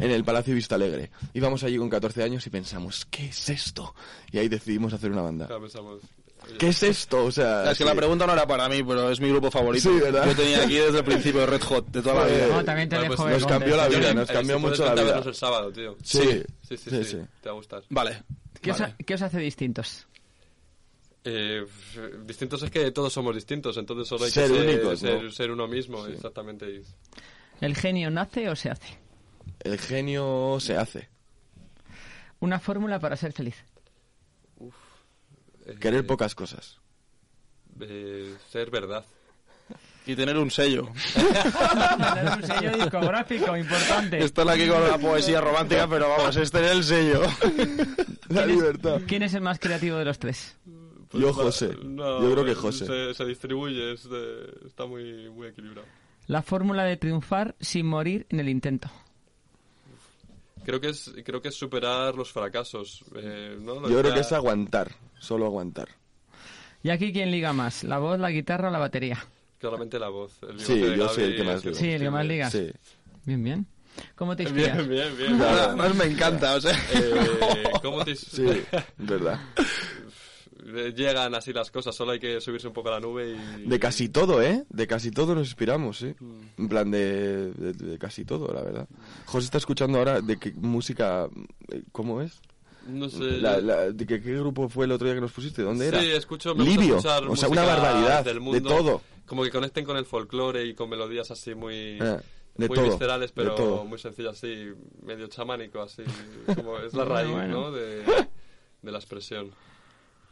en 0.05 0.11
el 0.11 0.23
Palacio 0.23 0.55
Vista 0.55 0.75
Alegre. 0.75 1.11
Íbamos 1.33 1.63
allí 1.63 1.77
con 1.77 1.89
14 1.89 2.23
años 2.23 2.45
y 2.47 2.49
pensamos, 2.49 3.05
¿qué 3.11 3.27
es 3.27 3.49
esto? 3.49 3.93
Y 4.31 4.39
ahí 4.39 4.47
decidimos 4.47 4.93
hacer 4.93 5.11
una 5.11 5.21
banda. 5.21 5.47
Pensamos, 5.47 6.01
¿Qué 6.57 6.69
es 6.69 6.83
esto? 6.83 7.25
O 7.25 7.31
sea... 7.31 7.63
Es 7.71 7.77
que 7.77 7.83
sí. 7.83 7.89
la 7.89 7.95
pregunta 7.95 8.25
no 8.25 8.33
era 8.33 8.47
para 8.47 8.67
mí, 8.69 8.83
pero 8.83 9.09
es 9.11 9.19
mi 9.19 9.29
grupo 9.29 9.51
favorito. 9.51 9.89
Sí, 9.89 9.99
¿verdad? 9.99 10.25
Yo 10.27 10.35
tenía 10.35 10.63
aquí 10.63 10.75
desde 10.75 10.99
el 10.99 11.03
principio 11.03 11.45
Red 11.45 11.61
Hot, 11.61 11.87
de 11.89 12.01
toda 12.01 12.15
la 12.15 12.25
vida. 12.25 12.47
No, 12.47 12.63
también 12.65 12.89
te 12.89 12.97
dejo 12.97 13.15
pues 13.15 13.27
ver 13.29 13.41
nos 13.41 13.45
cambió 13.47 13.77
la 13.77 13.87
vida, 13.87 14.09
Eh, 14.09 14.13
nos 14.15 14.27
cambió 14.31 14.55
si 14.57 14.61
puedes, 14.61 14.79
mucho 14.79 14.95
la 14.95 15.03
vida. 15.03 15.21
el 15.25 15.35
sábado, 15.35 15.71
tío. 15.71 15.95
Sí, 16.03 16.19
Sí, 16.21 16.43
sí, 16.67 16.77
sí, 16.77 16.89
sí, 16.89 17.03
sí. 17.03 17.17
Te 17.41 17.49
va 17.49 17.53
a 17.53 17.55
gustar. 17.55 17.83
Vale. 17.89 18.23
¿Qué, 18.61 18.71
os, 18.71 18.79
Vale. 18.79 18.93
ha- 18.99 19.03
qué 19.05 19.13
os 19.13 19.21
hace 19.21 19.39
distintos? 19.39 20.07
Eh, 21.23 21.65
distintos 22.25 22.63
es 22.63 22.71
que 22.71 22.91
todos 22.91 23.11
somos 23.11 23.35
distintos, 23.35 23.75
entonces 23.77 24.07
solo 24.07 24.25
hay 24.25 24.31
Ser 24.31 24.49
que 24.49 24.57
ser, 24.57 24.67
únicos, 24.69 24.99
ser, 24.99 25.23
¿no? 25.23 25.31
ser 25.31 25.51
uno 25.51 25.67
mismo, 25.67 26.05
exactamente. 26.07 26.83
¿El 27.59 27.75
genio 27.75 28.09
nace 28.09 28.49
o 28.49 28.55
se 28.55 28.69
hace? 28.69 28.97
El 29.59 29.77
genio 29.77 30.57
se 30.59 30.77
hace. 30.77 31.09
Una 32.39 32.59
fórmula 32.59 32.99
para 32.99 33.17
ser 33.17 33.33
feliz. 33.33 33.55
Eh, 35.67 35.75
Querer 35.79 36.05
pocas 36.07 36.33
cosas. 36.35 36.77
eh, 37.81 38.35
ser 38.51 38.69
verdad. 38.71 39.05
Y 40.05 40.15
tener 40.15 40.37
un 40.37 40.49
sello. 40.49 40.89
Tener 41.13 42.37
un 42.37 42.43
sello 42.43 42.77
discográfico 42.77 43.57
importante. 43.57 44.19
Están 44.23 44.49
aquí 44.49 44.65
con 44.67 44.81
la 44.87 44.97
poesía 44.97 45.41
romántica, 45.41 45.85
pero 45.89 46.07
vamos, 46.07 46.33
este 46.37 46.65
es 46.65 46.71
el 46.71 46.83
sello. 46.85 47.21
La 48.29 48.43
¿Quién 48.43 48.49
es- 48.49 48.55
libertad. 48.55 49.01
¿Quién 49.05 49.23
es 49.23 49.33
el 49.33 49.41
más 49.41 49.59
creativo 49.59 49.97
de 49.97 50.05
los 50.05 50.17
tres? 50.17 50.55
Yo, 51.11 51.27
va- 51.27 51.43
José. 51.43 51.75
no, 51.83 52.21
Yo 52.21 52.31
creo 52.31 52.45
que 52.45 52.55
José. 52.55 52.85
Se, 52.85 53.13
se 53.13 53.25
distribuye, 53.25 53.93
es 53.93 54.09
de- 54.09 54.49
está 54.65 54.85
muy, 54.85 55.29
muy 55.29 55.47
equilibrado. 55.47 55.87
La 56.27 56.41
fórmula 56.41 56.83
de 56.85 56.95
triunfar 56.97 57.55
sin 57.59 57.85
morir 57.85 58.25
en 58.29 58.39
el 58.39 58.47
intento. 58.49 58.89
Creo 60.65 60.81
que 60.81 60.89
es, 60.89 61.13
creo 61.25 61.41
que 61.41 61.47
es 61.49 61.55
superar 61.55 62.15
los 62.15 62.31
fracasos. 62.31 63.03
eh, 63.15 63.57
¿no? 63.59 63.75
Lo 63.81 63.89
Yo 63.89 63.99
creo 64.01 64.13
que 64.13 64.19
es 64.21 64.31
aguantar. 64.33 64.91
Solo 65.19 65.45
aguantar. 65.45 65.89
¿Y 66.83 66.89
aquí 66.89 67.11
quién 67.11 67.31
liga 67.31 67.53
más? 67.53 67.83
¿La 67.83 67.97
voz, 67.99 68.19
la 68.19 68.29
guitarra 68.31 68.69
o 68.69 68.71
la 68.71 68.79
batería? 68.79 69.23
Claramente 69.59 69.97
la 69.99 70.09
voz. 70.09 70.37
El 70.47 70.59
Sí, 70.59 70.79
yo 70.95 71.09
soy 71.09 71.23
el 71.25 71.35
que 71.35 71.43
más 71.43 71.55
es 71.57 71.65
ligo. 71.65 71.77
Sí, 71.77 71.89
el 71.89 72.01
que 72.01 72.09
más 72.11 72.25
ligas. 72.25 72.51
Sí. 72.51 72.71
Bien, 73.25 73.43
bien. 73.43 73.65
¿Cómo 74.15 74.35
te 74.35 74.43
inspiras? 74.43 74.87
Bien, 74.87 75.17
bien, 75.17 75.17
bien. 75.37 75.41
Además 75.41 75.95
me 75.95 76.05
encanta, 76.05 76.55
o 76.55 76.61
sea. 76.61 76.77
Eh, 76.93 77.63
¿Cómo 77.81 78.05
te 78.05 78.15
Sí, 78.15 78.45
verdad. 78.97 79.39
Eh, 80.65 80.93
Llegan 80.95 81.33
así 81.33 81.53
las 81.53 81.71
cosas, 81.71 81.95
solo 81.95 82.11
hay 82.11 82.19
que 82.19 82.39
subirse 82.41 82.67
un 82.67 82.73
poco 82.73 82.89
a 82.89 82.93
la 82.93 82.99
nube 82.99 83.35
y... 83.57 83.67
De 83.67 83.79
casi 83.79 84.09
todo, 84.09 84.41
¿eh? 84.41 84.65
De 84.69 84.85
casi 84.85 85.11
todo 85.11 85.33
nos 85.33 85.47
inspiramos, 85.47 85.99
¿sí? 85.99 86.13
Mm. 86.19 86.39
En 86.61 86.69
plan 86.69 86.91
de, 86.91 87.51
de, 87.53 87.73
de 87.73 87.97
casi 87.97 88.25
todo, 88.25 88.53
la 88.53 88.61
verdad. 88.61 88.87
José 89.25 89.45
está 89.45 89.57
escuchando 89.59 89.97
ahora 89.97 90.21
de 90.21 90.37
qué 90.37 90.51
música... 90.53 91.27
eh, 91.71 91.83
¿Cómo 91.91 92.21
es? 92.21 92.39
No 92.87 93.09
sé... 93.09 93.23
La- 93.39 93.59
la- 93.59 93.91
de 93.91 94.05
qué, 94.05 94.21
qué 94.21 94.33
grupo 94.35 94.69
fue 94.69 94.85
el 94.85 94.91
otro 94.91 95.05
día 95.05 95.15
que 95.15 95.21
nos 95.21 95.31
pusiste? 95.31 95.61
¿Dónde 95.61 95.87
era? 95.87 95.99
Sí, 96.01 96.09
escucho, 96.11 96.55
me 96.55 96.63
escuchar 96.69 97.27
O 97.27 97.35
sea, 97.35 97.49
una 97.49 97.63
barbaridad. 97.63 98.23
del 98.25 98.35
De 98.35 98.39
mundo, 98.39 98.69
todo. 98.69 99.01
Como 99.25 99.43
que 99.43 99.51
conecten 99.51 99.83
con 99.85 99.97
el 99.97 100.05
folclore 100.05 100.65
y 100.65 100.73
con 100.73 100.89
melodías 100.89 101.29
así 101.31 101.53
muy... 101.53 101.97
Eh, 102.01 102.19
de 102.55 102.67
muy 102.67 102.75
todo, 102.75 102.85
viscerales, 102.85 103.29
de 103.35 103.41
pero 103.41 103.55
todo. 103.55 103.85
muy 103.85 103.99
sencillas, 103.99 104.33
así, 104.37 104.71
medio 105.03 105.27
chamánico, 105.27 105.79
así, 105.81 106.01
como 106.55 106.77
es 106.79 106.93
la 106.93 107.03
Bueno, 107.03 107.13
raíz, 107.15 107.31
bueno. 107.31 107.61
¿no? 107.61 107.71
De, 107.71 108.03
de 108.81 108.91
la 108.91 108.97
expresión. 108.97 109.51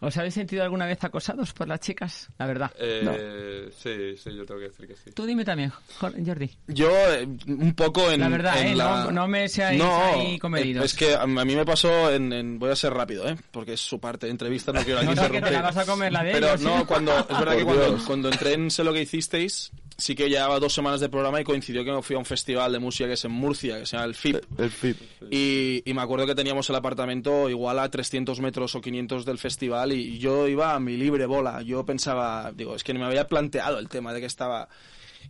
¿Os 0.01 0.15
habéis 0.17 0.33
sentido 0.33 0.61
alguna 0.61 0.85
vez 0.85 1.01
acosados 1.03 1.53
por 1.53 1.67
las 1.67 1.79
chicas? 1.79 2.29
La 2.37 2.45
verdad. 2.45 2.71
Eh, 2.77 3.69
Sí, 3.81 4.15
sí, 4.17 4.35
yo 4.35 4.45
tengo 4.45 4.59
que 4.59 4.67
decir 4.67 4.87
que 4.87 4.95
sí. 4.95 5.11
Tú 5.11 5.25
dime 5.25 5.43
también, 5.45 5.71
Jor- 5.99 6.13
Jordi. 6.23 6.51
Yo, 6.67 6.89
eh, 7.13 7.27
un 7.47 7.73
poco 7.73 8.11
en. 8.11 8.19
La 8.19 8.29
verdad, 8.29 8.59
en 8.61 8.67
¿eh? 8.67 8.75
la- 8.75 9.05
No- 9.05 9.11
no 9.11 9.27
me 9.27 9.47
seáis 9.47 9.81
ahí 9.81 10.37
comedidos. 10.37 10.85
Es 10.85 10.93
que 10.93 11.15
a 11.15 11.25
mí 11.25 11.55
me 11.55 11.65
pasó 11.65 12.11
en, 12.11 12.31
en- 12.33 12.59
Voy 12.59 12.71
a 12.71 12.75
ser 12.75 12.93
rápido, 12.93 13.27
¿eh? 13.27 13.35
Porque 13.51 13.73
es 13.73 13.79
su 13.81 13.99
parte 13.99 14.25
de 14.27 14.31
entrevista, 14.31 14.71
no 14.71 14.83
quiero 14.83 14.99
aquí 14.99 15.07
No 15.07 15.15
sé 15.15 15.21
que 15.23 15.27
te 15.29 15.35
interrumpir. 15.37 15.53
la 15.53 15.61
vas 15.71 15.77
a 15.77 15.85
comer 15.85 16.11
la 16.13 16.23
de 16.23 16.31
Pero 16.33 16.47
ellos, 16.47 16.61
no, 16.61 16.79
¿sí? 16.79 16.85
cuando. 16.85 17.19
Es 17.19 17.27
verdad 17.27 17.45
Por 17.45 17.57
que 17.57 17.63
cuando, 17.63 17.97
cuando 18.05 18.29
entré 18.29 18.53
en 18.53 18.71
Sé 18.71 18.83
lo 18.83 18.93
que 18.93 19.01
hicisteis, 19.01 19.71
sí 19.97 20.15
que 20.15 20.29
llevaba 20.29 20.59
dos 20.59 20.73
semanas 20.73 20.99
de 20.99 21.09
programa 21.09 21.39
y 21.39 21.43
coincidió 21.43 21.83
que 21.83 21.91
me 21.91 22.01
fui 22.01 22.15
a 22.15 22.19
un 22.19 22.25
festival 22.25 22.71
de 22.71 22.79
música 22.79 23.07
que 23.07 23.13
es 23.13 23.25
en 23.25 23.31
Murcia, 23.31 23.79
que 23.79 23.85
se 23.85 23.95
llama 23.95 24.07
el 24.07 24.15
FIP. 24.15 24.59
El 24.59 24.69
FIP. 24.69 24.97
Y, 25.31 25.83
y 25.85 25.93
me 25.93 26.01
acuerdo 26.01 26.25
que 26.25 26.35
teníamos 26.35 26.69
el 26.69 26.75
apartamento 26.75 27.49
igual 27.49 27.79
a 27.79 27.89
300 27.89 28.39
metros 28.41 28.75
o 28.75 28.81
500 28.81 29.25
del 29.25 29.37
festival 29.37 29.93
y 29.93 30.17
yo 30.17 30.47
iba 30.47 30.75
a 30.75 30.79
mi 30.79 30.97
libre 30.97 31.25
bola. 31.25 31.61
Yo 31.61 31.85
pensaba, 31.85 32.51
digo, 32.53 32.75
es 32.75 32.83
que 32.83 32.93
ni 32.93 32.99
me 32.99 33.05
había 33.05 33.27
planteado 33.27 33.79
el 33.79 33.89
tema 33.89 34.13
de 34.13 34.19
que 34.19 34.27
estaba... 34.27 34.67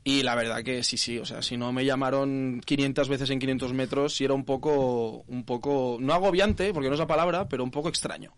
Y 0.03 0.23
la 0.23 0.35
verdad 0.35 0.61
que 0.61 0.83
sí, 0.83 0.97
sí, 0.97 1.17
o 1.17 1.25
sea, 1.25 1.41
si 1.41 1.57
no 1.57 1.71
me 1.71 1.85
llamaron 1.85 2.61
500 2.63 3.07
veces 3.07 3.29
en 3.29 3.39
500 3.39 3.73
metros, 3.73 4.13
sí 4.13 4.25
era 4.25 4.33
un 4.33 4.43
poco, 4.43 5.23
un 5.27 5.45
poco, 5.45 5.97
no 5.99 6.13
agobiante, 6.13 6.73
porque 6.73 6.89
no 6.89 6.95
es 6.95 6.99
la 6.99 7.07
palabra, 7.07 7.47
pero 7.47 7.63
un 7.63 7.71
poco 7.71 7.89
extraño. 7.89 8.33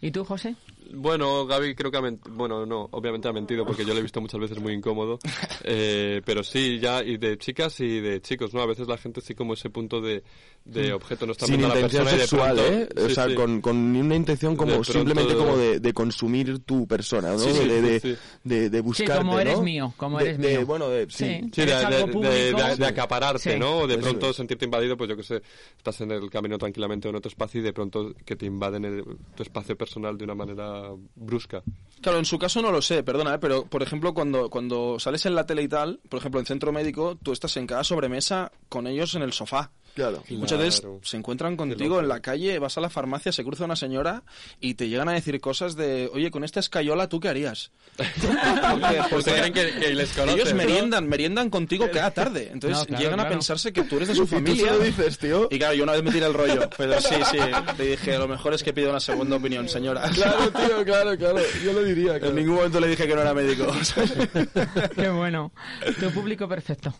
¿Y 0.00 0.10
tú, 0.10 0.24
José? 0.24 0.56
Bueno, 0.92 1.46
Gaby 1.46 1.74
creo 1.74 1.90
que 1.90 1.96
ha 1.98 2.02
mentido. 2.02 2.34
Bueno, 2.34 2.66
no, 2.66 2.88
obviamente 2.92 3.26
ha 3.28 3.32
mentido 3.32 3.64
porque 3.64 3.84
yo 3.84 3.94
lo 3.94 4.00
he 4.00 4.02
visto 4.02 4.20
muchas 4.20 4.40
veces 4.40 4.60
muy 4.60 4.72
incómodo. 4.72 5.18
Eh, 5.66 6.20
pero 6.26 6.44
sí, 6.44 6.78
ya, 6.78 7.02
y 7.02 7.16
de 7.16 7.38
chicas 7.38 7.80
y 7.80 7.98
de 8.00 8.20
chicos, 8.20 8.52
¿no? 8.52 8.60
A 8.60 8.66
veces 8.66 8.86
la 8.86 8.98
gente 8.98 9.22
sí 9.22 9.34
como 9.34 9.54
ese 9.54 9.70
punto 9.70 10.00
de, 10.02 10.22
de 10.64 10.92
objeto 10.92 11.24
no 11.24 11.32
está 11.32 11.46
Sin 11.46 11.56
viendo 11.56 11.72
a 11.72 11.76
la 11.76 11.80
intención 11.86 12.04
persona 12.04 12.16
y 12.16 12.20
de 12.20 12.26
sexual, 12.28 12.56
pronto- 12.56 13.00
¿eh? 13.00 13.04
o 13.04 13.08
sí, 13.08 13.14
sea, 13.14 13.28
sí. 13.28 13.34
Con, 13.34 13.60
con 13.62 13.76
una 13.96 14.14
intención 14.14 14.56
como 14.56 14.72
De 14.72 14.76
pronto- 14.78 14.92
simplemente 14.92 15.34
como 15.34 15.56
de, 15.56 15.80
de 15.80 15.92
consumir 15.94 16.58
tu 16.60 16.86
persona, 16.86 17.32
¿no? 17.32 17.38
Sí, 17.38 17.50
sí, 17.52 17.66
de, 17.66 17.80
de, 17.80 18.16
de, 18.44 18.70
de 18.70 18.80
buscarte, 18.82 19.16
como 19.16 19.40
eres 19.40 19.56
¿no? 19.56 19.62
mío, 19.62 19.94
como 19.96 20.20
eres 20.20 20.36
de- 20.38 20.48
mío. 20.58 20.66
bueno, 20.66 20.88
de, 20.90 21.06
sí. 21.08 21.24
Sí. 21.24 21.40
Sí, 21.50 21.50
de, 21.56 21.62
Eres 21.62 21.78
de- 21.78 21.84
algo 21.86 22.06
de- 22.06 22.12
público. 22.12 22.34
de- 22.62 22.76
de 22.76 22.86
acapararte, 22.86 23.52
Sí. 23.54 23.58
¿no? 23.58 23.78
O 23.78 23.86
de 23.86 23.96
pronto 23.96 24.32
sentirte 24.34 24.66
invadido, 24.66 24.98
pues 24.98 25.08
yo 25.08 25.16
que 25.16 25.22
sé, 25.22 25.40
estás 25.78 25.98
en 26.02 26.10
el 26.10 26.28
camino 26.28 26.58
tranquilamente 26.58 27.08
o 27.08 27.10
en 27.10 27.16
otro 27.16 27.28
espacio 27.30 27.60
y 27.60 27.64
de 27.64 27.72
pronto 27.72 28.12
que 28.26 28.36
te 28.36 28.44
invaden 28.44 28.84
el- 28.84 29.04
tu 29.34 29.42
espacio 29.42 29.76
personal 29.78 30.18
de 30.18 30.24
una 30.24 30.34
manera 30.34 30.73
brusca. 31.14 31.62
Claro, 32.00 32.18
en 32.18 32.24
su 32.24 32.38
caso 32.38 32.60
no 32.60 32.70
lo 32.70 32.82
sé, 32.82 33.02
perdona, 33.02 33.34
¿eh? 33.34 33.38
pero 33.38 33.64
por 33.64 33.82
ejemplo, 33.82 34.12
cuando, 34.12 34.50
cuando 34.50 34.98
sales 34.98 35.24
en 35.26 35.34
la 35.34 35.46
tele 35.46 35.62
y 35.62 35.68
tal, 35.68 36.00
por 36.08 36.18
ejemplo, 36.18 36.40
en 36.40 36.46
centro 36.46 36.72
médico, 36.72 37.16
tú 37.22 37.32
estás 37.32 37.56
en 37.56 37.66
cada 37.66 37.82
sobremesa 37.82 38.52
con 38.68 38.86
ellos 38.86 39.14
en 39.14 39.22
el 39.22 39.32
sofá. 39.32 39.70
Claro. 39.94 40.24
Y 40.28 40.34
muchas 40.36 40.58
veces 40.58 40.82
se 41.02 41.16
encuentran 41.16 41.56
contigo 41.56 42.00
en 42.00 42.08
la 42.08 42.18
calle, 42.20 42.58
vas 42.58 42.76
a 42.76 42.80
la 42.80 42.90
farmacia, 42.90 43.30
se 43.30 43.44
cruza 43.44 43.64
una 43.64 43.76
señora 43.76 44.24
y 44.60 44.74
te 44.74 44.88
llegan 44.88 45.08
a 45.08 45.12
decir 45.12 45.40
cosas 45.40 45.76
de, 45.76 46.10
oye, 46.12 46.32
con 46.32 46.42
esta 46.42 46.58
escayola, 46.58 47.08
¿tú 47.08 47.20
qué 47.20 47.28
harías? 47.28 47.70
Porque, 47.96 49.02
Pues 49.10 49.24
creen 49.24 49.52
que, 49.52 49.70
que 49.78 49.94
les 49.94 50.10
conoces, 50.12 50.34
ellos 50.34 50.50
¿no? 50.50 50.56
meriendan, 50.56 51.08
meriendan 51.08 51.48
contigo 51.48 51.88
cada 51.92 52.10
tarde. 52.10 52.50
Entonces 52.52 52.78
No, 52.80 52.86
claro, 52.86 53.02
llegan 53.04 53.20
a 53.20 53.22
claro. 53.22 53.36
pensarse 53.36 53.72
que 53.72 53.84
tú 53.84 53.96
eres 53.96 54.08
de 54.08 54.14
su 54.16 54.22
¿Y 54.24 54.26
tú 54.26 54.34
familia. 54.34 54.64
se 54.66 54.70
lo 54.72 54.78
dices, 54.80 55.18
tío? 55.18 55.48
Y 55.50 55.58
claro, 55.58 55.74
yo 55.74 55.84
una 55.84 55.92
vez 55.92 56.02
me 56.02 56.10
tiré 56.10 56.26
el 56.26 56.34
rollo, 56.34 56.68
pero 56.76 57.00
sí, 57.00 57.14
sí, 57.30 57.38
le 57.78 57.86
dije, 57.90 58.18
lo 58.18 58.26
mejor 58.26 58.52
es 58.54 58.62
que 58.64 58.72
pida 58.72 58.90
una 58.90 58.98
segunda 59.00 59.36
opinión, 59.36 59.68
señora. 59.68 60.10
Claro, 60.10 60.50
tío, 60.50 60.84
claro, 60.84 61.16
claro. 61.16 61.38
Yo 61.64 61.72
lo 61.72 61.84
diría. 61.84 62.16
En 62.16 62.34
ningún 62.34 62.56
momento 62.56 62.80
le 62.80 62.88
dije 62.88 63.06
que 63.06 63.14
no 63.14 63.20
era 63.20 63.32
médico. 63.32 63.66
Qué 64.96 65.08
bueno. 65.08 65.52
Tu 66.00 66.10
público 66.10 66.48
perfecto. 66.48 66.92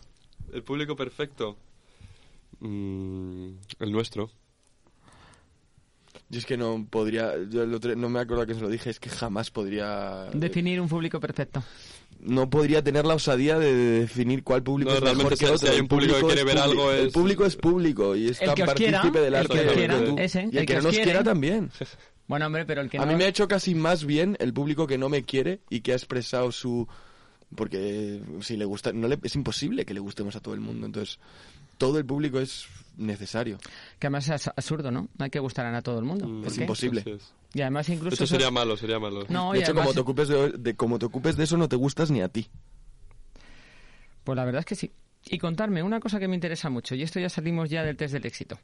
El 0.53 0.63
público 0.63 0.95
perfecto. 0.95 1.57
Mm, 2.59 3.49
el 3.79 3.91
nuestro. 3.91 4.29
Yo 6.29 6.39
es 6.39 6.45
que 6.45 6.57
no 6.57 6.85
podría, 6.89 7.33
yo 7.49 7.63
el 7.63 7.73
otro- 7.73 7.95
no 7.95 8.09
me 8.09 8.19
acuerdo 8.19 8.45
que 8.47 8.55
se 8.55 8.61
lo 8.61 8.69
dije, 8.69 8.89
es 8.89 8.99
que 8.99 9.09
jamás 9.09 9.51
podría, 9.51 10.25
Definir 10.33 10.81
un 10.81 10.87
público 10.87 11.19
perfecto. 11.19 11.63
no 12.19 12.49
podría 12.49 12.83
tener 12.83 13.05
la 13.05 13.13
osadía 13.15 13.59
de 13.59 13.73
definir 13.73 14.43
cuál 14.43 14.63
público 14.63 14.89
No, 14.91 14.97
es 14.97 15.15
mejor 15.17 15.29
que 15.31 15.37
si- 15.37 15.45
otro. 15.45 15.57
si 15.59 15.67
hay 15.67 15.75
El 15.75 15.81
un 15.83 15.87
público 15.87 16.15
que 16.15 16.21
quiere 16.25 16.39
es 16.41 16.45
ver 16.45 16.55
público. 16.55 16.71
algo 16.81 16.91
El 16.91 17.07
es- 17.07 17.13
público 17.13 17.45
es 17.45 17.55
público 17.55 18.15
y 18.15 18.29
es 18.29 18.41
El 18.41 18.47
tan 18.47 18.55
que 18.55 18.63
os 18.63 18.73
quiera, 18.73 18.91
partícipe 19.01 19.19
del 19.23 19.33
el 19.33 19.39
arte 19.39 19.53
que 19.53 19.59
os 19.59 19.65
que 19.67 19.73
quiera, 19.77 20.03
tú. 20.05 20.15
ese, 20.17 20.39
y 20.39 20.43
el 20.43 20.57
el 20.57 20.59
que 20.61 20.65
que 20.65 20.73
no 20.73 20.79
os 20.79 20.83
nos 20.85 20.93
quiere. 20.93 21.05
quiera 21.05 21.23
también. 21.23 21.71
Bueno, 22.27 22.47
hombre, 22.47 22.65
pero 22.65 22.81
el 22.81 22.89
que 22.89 22.97
A 22.97 23.01
no... 23.05 23.11
mí 23.11 23.15
me 23.19 23.25
ha 23.25 23.27
hecho 23.27 23.47
casi 23.47 23.75
más 23.75 24.03
bien 24.03 24.35
el 24.39 24.51
público 24.51 24.87
que 24.87 24.97
no 24.97 25.09
me 25.09 25.21
quiere 25.25 25.59
y 25.69 25.81
que 25.81 25.91
ha 25.91 25.95
expresado 25.95 26.51
su 26.51 26.87
porque 27.55 28.19
si 28.41 28.57
le 28.57 28.65
gusta 28.65 28.91
no 28.93 29.07
le, 29.07 29.19
es 29.21 29.35
imposible 29.35 29.85
que 29.85 29.93
le 29.93 29.99
gustemos 29.99 30.35
a 30.35 30.39
todo 30.39 30.55
el 30.55 30.59
mundo 30.59 30.87
entonces 30.87 31.19
todo 31.77 31.97
el 31.97 32.05
público 32.05 32.39
es 32.39 32.65
necesario 32.97 33.57
Que 33.99 34.07
además 34.07 34.29
es 34.29 34.47
absurdo, 34.47 34.89
¿no? 34.91 35.09
No 35.17 35.23
hay 35.25 35.29
que 35.29 35.39
gustar 35.39 35.65
a 35.65 35.81
todo 35.81 35.99
el 35.99 36.05
mundo. 36.05 36.25
Mm, 36.27 36.41
¿Por 36.43 36.51
es 36.51 36.57
imposible. 36.57 37.03
Es. 37.05 37.33
Y 37.53 37.61
además 37.61 37.87
incluso... 37.89 38.13
Esto 38.13 38.23
eso- 38.25 38.35
sería 38.35 38.51
malo, 38.51 38.75
sería 38.77 38.99
malo. 38.99 39.25
No, 39.29 39.51
de 39.53 39.59
hecho 39.59 39.67
además- 39.71 39.83
como 39.87 39.93
te 39.93 39.99
ocupes 40.01 40.27
de, 40.29 40.51
de- 40.51 40.75
como 40.75 40.99
te 40.99 41.05
ocupes 41.05 41.35
de 41.37 41.43
eso 41.43 41.57
no 41.57 41.67
te 41.69 41.75
gustas 41.75 42.09
ni 42.11 42.21
a 42.21 42.29
ti 42.29 42.47
Pues 44.23 44.35
la 44.35 44.45
verdad 44.45 44.59
es 44.59 44.65
que 44.65 44.75
sí. 44.75 44.91
Y 45.27 45.37
contarme 45.39 45.81
una 45.83 45.99
cosa 45.99 46.19
que 46.19 46.27
me 46.27 46.35
interesa 46.35 46.69
mucho, 46.69 46.93
y 46.95 47.01
esto 47.01 47.19
ya 47.19 47.29
salimos 47.29 47.69
ya 47.69 47.83
del 47.83 47.97
test 47.97 48.13
del 48.13 48.25
éxito. 48.25 48.59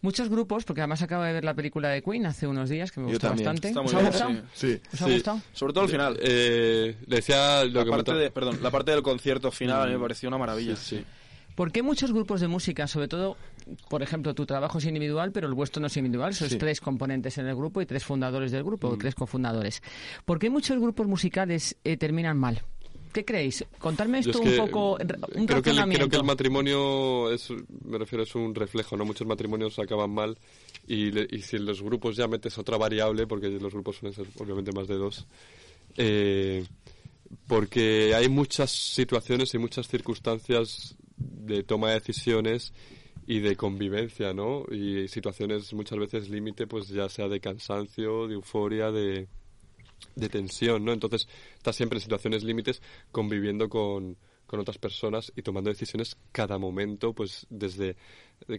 Muchos 0.00 0.28
grupos, 0.28 0.64
porque 0.64 0.80
además 0.82 1.00
acabo 1.00 1.22
de 1.22 1.32
ver 1.32 1.44
la 1.44 1.54
película 1.54 1.88
de 1.88 2.02
Queen 2.02 2.26
hace 2.26 2.46
unos 2.46 2.68
días, 2.68 2.90
que 2.92 3.00
me 3.00 3.06
gustó 3.06 3.30
bastante. 3.30 3.68
Está 3.68 3.80
muy 3.80 3.88
¿Os 3.88 3.94
ha 3.94 4.06
gustado? 4.06 4.32
sí 4.52 4.80
¿Os 4.92 5.00
ha 5.02 5.06
Sí. 5.06 5.12
gustado? 5.14 5.40
Sobre 5.52 5.72
todo 5.72 5.84
al 5.84 5.90
final. 5.90 6.18
Eh, 6.20 6.96
le 7.06 7.16
decía 7.16 7.64
lo 7.64 7.70
La 7.80 7.84
que 7.84 7.90
parte, 7.90 8.12
de, 8.14 8.30
perdón, 8.30 8.58
la 8.62 8.70
parte 8.70 8.90
del 8.90 9.02
concierto 9.02 9.50
final 9.50 9.80
a 9.82 9.86
mí 9.86 9.92
me 9.92 9.98
pareció 10.00 10.28
una 10.28 10.36
maravilla. 10.38 10.76
Sí, 10.76 10.98
sí. 10.98 11.04
¿Por 11.54 11.70
qué 11.72 11.82
muchos 11.82 12.12
grupos 12.12 12.40
de 12.40 12.48
música, 12.48 12.86
sobre 12.88 13.06
todo, 13.08 13.36
por 13.88 14.02
ejemplo, 14.02 14.34
tu 14.34 14.44
trabajo 14.44 14.78
es 14.78 14.84
individual, 14.86 15.30
pero 15.32 15.46
el 15.46 15.54
vuestro 15.54 15.80
no 15.80 15.86
es 15.86 15.96
individual? 15.96 16.34
Sois 16.34 16.52
Sí. 16.52 16.58
tres 16.58 16.80
componentes 16.80 17.38
en 17.38 17.46
el 17.46 17.54
grupo 17.54 17.80
y 17.80 17.86
tres 17.86 18.04
fundadores 18.04 18.50
del 18.50 18.64
grupo, 18.64 18.88
o 18.88 18.96
tres 18.98 19.14
cofundadores. 19.14 19.82
¿Por 20.24 20.38
qué 20.38 20.50
muchos 20.50 20.78
grupos 20.80 21.06
musicales 21.06 21.76
eh, 21.84 21.96
terminan 21.96 22.36
mal? 22.38 22.62
¿Qué 23.12 23.24
creéis? 23.24 23.64
Contarme 23.78 24.18
esto 24.18 24.32
es 24.32 24.40
que, 24.40 24.58
un 24.60 24.66
poco, 24.66 24.92
un 25.36 25.46
creo 25.46 25.62
que, 25.62 25.70
el, 25.70 25.88
creo 25.88 26.08
que 26.08 26.16
el 26.16 26.24
matrimonio 26.24 27.30
es 27.30 27.48
me 27.84 27.96
refiero 27.98 28.24
es 28.24 28.34
un 28.34 28.52
reflejo 28.56 28.96
no 28.96 29.04
muchos 29.04 29.24
matrimonios 29.24 29.78
acaban 29.78 30.10
mal 30.10 30.36
y, 30.88 31.12
le- 31.12 31.28
y 31.30 31.40
si 31.42 31.54
en 31.54 31.64
los 31.64 31.80
grupos 31.80 32.16
ya 32.16 32.26
metes 32.26 32.58
otra 32.58 32.76
variable 32.76 33.28
porque 33.28 33.46
los 33.50 33.72
grupos 33.72 33.98
suelen 33.98 34.16
ser 34.16 34.26
obviamente 34.40 34.72
más 34.72 34.88
de 34.88 34.96
dos 34.96 35.28
eh, 35.96 36.66
porque 37.46 38.14
hay 38.16 38.28
muchas 38.28 38.70
situaciones 38.72 39.54
y 39.54 39.58
muchas 39.58 39.86
circunstancias 39.86 40.96
de 41.16 41.62
toma 41.62 41.88
de 41.88 41.94
decisiones 41.94 42.72
y 43.26 43.40
de 43.40 43.56
convivencia, 43.56 44.34
¿no? 44.34 44.64
Y 44.70 45.08
situaciones 45.08 45.72
muchas 45.72 45.98
veces 45.98 46.28
límite, 46.28 46.66
pues 46.66 46.88
ya 46.88 47.08
sea 47.08 47.28
de 47.28 47.40
cansancio, 47.40 48.28
de 48.28 48.34
euforia, 48.34 48.90
de, 48.90 49.28
de 50.14 50.28
tensión, 50.28 50.84
¿no? 50.84 50.92
Entonces, 50.92 51.28
estás 51.56 51.76
siempre 51.76 51.98
en 51.98 52.02
situaciones 52.02 52.44
límites 52.44 52.82
conviviendo 53.12 53.68
con, 53.68 54.16
con 54.46 54.60
otras 54.60 54.78
personas 54.78 55.32
y 55.36 55.42
tomando 55.42 55.70
decisiones 55.70 56.16
cada 56.32 56.58
momento, 56.58 57.14
pues 57.14 57.46
desde 57.50 57.96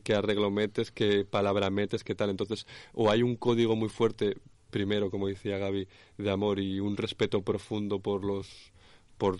qué 0.03 0.14
arreglo 0.16 0.49
metes, 0.51 0.91
qué 0.91 1.26
palabra 1.26 1.70
metes, 1.70 2.03
qué 2.03 2.16
tal. 2.16 2.30
Entonces, 2.30 2.66
o 2.93 3.10
hay 3.12 3.22
un 3.22 3.36
código 3.36 3.76
muy 3.76 3.89
fuerte, 3.89 4.38
primero, 4.72 5.12
como 5.12 5.28
decía 5.28 5.58
Gaby, 5.58 5.88
de 6.18 6.32
amor 6.32 6.60
y 6.60 6.80
un 6.80 6.97
respeto 6.97 7.43
profundo 7.43 7.99
por 7.99 8.26
los, 8.26 8.74
por 9.18 9.39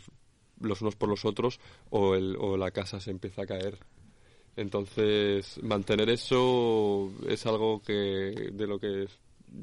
los 0.62 0.82
unos 0.82 0.95
por 0.95 1.10
los 1.10 1.26
otros, 1.26 1.60
o, 1.89 2.16
el, 2.16 2.36
o 2.39 2.58
la 2.58 2.72
casa 2.72 2.99
se 2.99 3.12
empieza 3.12 3.43
a 3.43 3.45
caer. 3.45 3.78
Entonces, 4.58 5.60
mantener 5.64 6.10
eso 6.10 7.12
es 7.28 7.45
algo 7.45 7.82
que 7.82 7.93
de 8.53 8.68
lo 8.68 8.80
que 8.80 9.08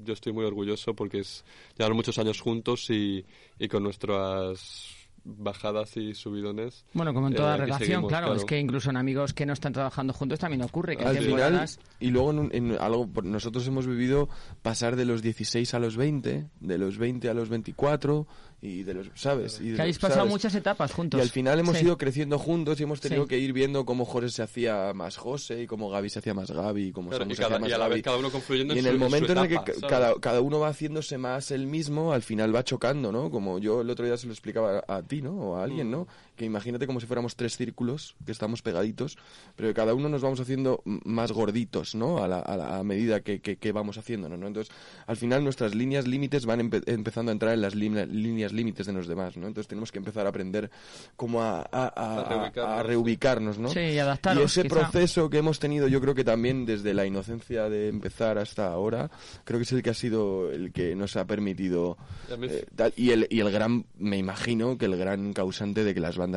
yo 0.05 0.12
estoy 0.12 0.32
muy 0.32 0.45
orgulloso 0.45 0.95
porque 0.95 1.20
es 1.20 1.45
llevamos 1.78 1.97
muchos 1.97 2.18
años 2.18 2.40
juntos 2.40 2.88
y, 2.90 3.24
y 3.59 3.68
con 3.68 3.82
nuestras 3.82 4.90
bajadas 5.24 5.97
y 5.97 6.14
subidones. 6.14 6.84
Bueno, 6.95 7.14
como 7.14 7.28
en 7.28 7.34
eh, 7.34 7.36
toda 7.36 7.53
aquí 7.55 7.61
relación, 7.62 7.86
seguimos, 7.88 8.09
claro, 8.09 8.34
es 8.34 8.45
que 8.45 8.59
incluso 8.59 8.90
en 8.90 8.97
amigos 8.97 9.32
que 9.32 9.47
no 9.47 9.53
están 9.53 9.72
trabajando 9.72 10.12
juntos 10.12 10.38
también 10.40 10.62
ocurre 10.62 10.97
que 10.97 11.05
al 11.05 11.16
final 11.18 11.68
y 12.01 12.11
luego 12.11 12.30
en, 12.32 12.38
un- 12.40 12.51
en 12.53 12.72
algo 12.72 13.07
por- 13.07 13.24
nosotros 13.24 13.64
hemos 13.68 13.86
vivido 13.86 14.28
pasar 14.62 14.97
de 14.97 15.05
los 15.05 15.22
16 15.22 15.74
a 15.74 15.78
los 15.78 15.97
20 15.97 16.47
de 16.61 16.78
los 16.78 16.99
20 16.99 17.28
a 17.30 17.34
los 17.34 17.49
24 17.51 18.26
y 18.64 18.84
de 18.84 18.94
los 18.94 19.08
sabes 19.16 19.60
y 19.60 19.70
de 19.70 19.74
Que 19.74 19.82
habéis 19.82 19.96
los- 19.96 20.00
pasado 20.02 20.20
¿sabes? 20.20 20.30
muchas 20.32 20.54
etapas 20.54 20.92
juntos. 20.92 21.18
Y 21.18 21.22
al 21.22 21.30
final 21.30 21.58
hemos 21.58 21.76
Sí. 21.76 21.84
ido 21.84 21.98
creciendo 21.98 22.38
juntos 22.38 22.78
y 22.78 22.84
hemos 22.84 23.00
tenido 23.00 23.24
Sí. 23.24 23.28
que 23.30 23.38
ir 23.40 23.52
viendo 23.52 23.84
cómo 23.84 24.04
José 24.04 24.28
se 24.28 24.42
hacía 24.42 24.92
más 24.94 25.16
José 25.16 25.62
y 25.62 25.66
cómo 25.66 25.90
Gaby 25.90 26.08
se 26.10 26.20
hacía 26.20 26.32
más 26.32 26.48
Gaby 26.50 26.86
y 26.86 26.92
cómo 26.92 27.10
Claro, 27.10 27.24
Samu 27.24 27.32
y 27.32 27.36
se 27.36 27.42
hacía 27.44 27.58
más 27.58 27.68
y 27.68 27.72
a 27.72 27.78
la 27.78 27.84
Gaby. 27.86 27.94
vez 27.96 28.02
cada 28.04 28.16
uno 28.18 28.30
confluyendo 28.30 28.74
y 28.74 28.78
en 28.78 28.84
en 28.84 28.84
su- 28.84 28.88
el 28.90 28.94
en 28.94 29.00
su 29.00 29.04
momento 29.04 29.32
en 29.32 29.38
el 29.38 29.48
que 29.48 29.54
¿sabes? 29.74 29.80
cada, 29.90 30.14
cada 30.20 30.40
uno 30.40 30.60
va 30.60 30.68
haciéndose 30.68 31.18
más 31.18 31.50
el 31.50 31.66
mismo, 31.66 32.12
al 32.12 32.22
final 32.22 32.54
va 32.54 32.62
chocando, 32.62 33.10
¿no? 33.10 33.30
Como 33.32 33.58
yo 33.58 33.80
el 33.80 33.90
otro 33.90 34.06
día 34.06 34.16
se 34.16 34.28
lo 34.28 34.32
explicaba 34.32 34.84
a, 34.86 34.96
a 34.98 35.02
ti, 35.02 35.22
¿no? 35.22 35.32
O 35.34 35.56
a 35.56 35.64
alguien, 35.64 35.90
¿no? 35.90 36.06
Que 36.43 36.47
imagínate 36.47 36.88
como 36.88 36.99
si 36.99 37.07
fuéramos 37.07 37.36
tres 37.36 37.57
círculos 37.57 38.16
que 38.26 38.32
estamos 38.32 38.62
pegaditos, 38.62 39.16
pero 39.55 39.68
que 39.68 39.74
cada 39.74 39.95
uno 39.95 40.09
nos 40.09 40.22
vamos 40.22 40.40
haciendo 40.40 40.82
más 40.84 41.30
gorditos, 41.30 41.95
¿no? 41.95 42.18
A, 42.18 42.26
la, 42.26 42.40
a, 42.40 42.57
la- 42.57 42.78
a 42.78 42.82
medida 42.82 43.20
que, 43.20 43.40
que, 43.40 43.59
que 43.59 43.70
vamos 43.70 43.97
haciéndonos, 43.97 44.40
¿no? 44.40 44.49
Entonces, 44.49 44.74
al 45.07 45.16
final 45.16 45.45
nuestras 45.45 45.76
líneas 45.76 46.09
límites 46.09 46.45
van 46.45 46.68
empe- 46.68 46.82
empezando 46.86 47.30
a 47.30 47.32
entrar 47.34 47.55
en 47.55 47.61
las 47.61 47.76
línea- 47.76 48.07
líneas 48.07 48.53
límites 48.53 48.86
de 48.86 48.93
los 48.93 49.07
demás, 49.07 49.36
¿no? 49.36 49.47
Entonces 49.47 49.68
tenemos 49.68 49.93
que 49.93 49.99
empezar 49.99 50.26
a 50.26 50.30
aprender 50.30 50.68
cómo 51.14 51.43
a, 51.43 51.61
a- 51.61 51.93
a- 51.95 52.20
A 52.22 52.24
reubicarnos. 52.28 52.78
a 52.78 52.82
reubicarnos, 52.82 53.59
¿no? 53.59 53.68
Sí, 53.68 53.78
y 53.78 53.99
adaptaros, 54.01 54.43
Y 54.43 54.47
ese 54.47 54.62
quizá. 54.64 54.74
proceso 54.80 55.30
que 55.30 55.38
hemos 55.38 55.61
tenido, 55.61 55.86
yo 55.86 56.01
creo 56.01 56.16
que 56.16 56.24
también 56.24 56.66
desde 56.66 56.93
la 56.93 57.07
inocencia 57.07 57.68
de 57.70 57.86
empezar 57.86 58.36
hasta 58.38 58.66
ahora, 58.66 59.12
creo 59.45 59.61
que 59.61 59.62
es 59.62 59.70
el 59.72 59.82
que 59.84 59.90
ha 59.90 59.95
sido 59.95 60.51
el 60.51 60.72
que 60.72 60.97
nos 60.97 61.14
ha 61.14 61.24
permitido 61.24 61.97
eh, 62.28 62.66
tal- 62.74 62.95
y 62.97 63.11
el 63.11 63.28
y 63.30 63.38
el 63.38 63.53
gran, 63.53 63.84
me 63.97 64.16
imagino 64.18 64.76
que 64.76 64.86
el 64.86 64.97
gran 64.97 65.32
causante 65.32 65.84
de 65.84 65.93
que 65.95 66.01
las 66.01 66.16
bandas 66.16 66.31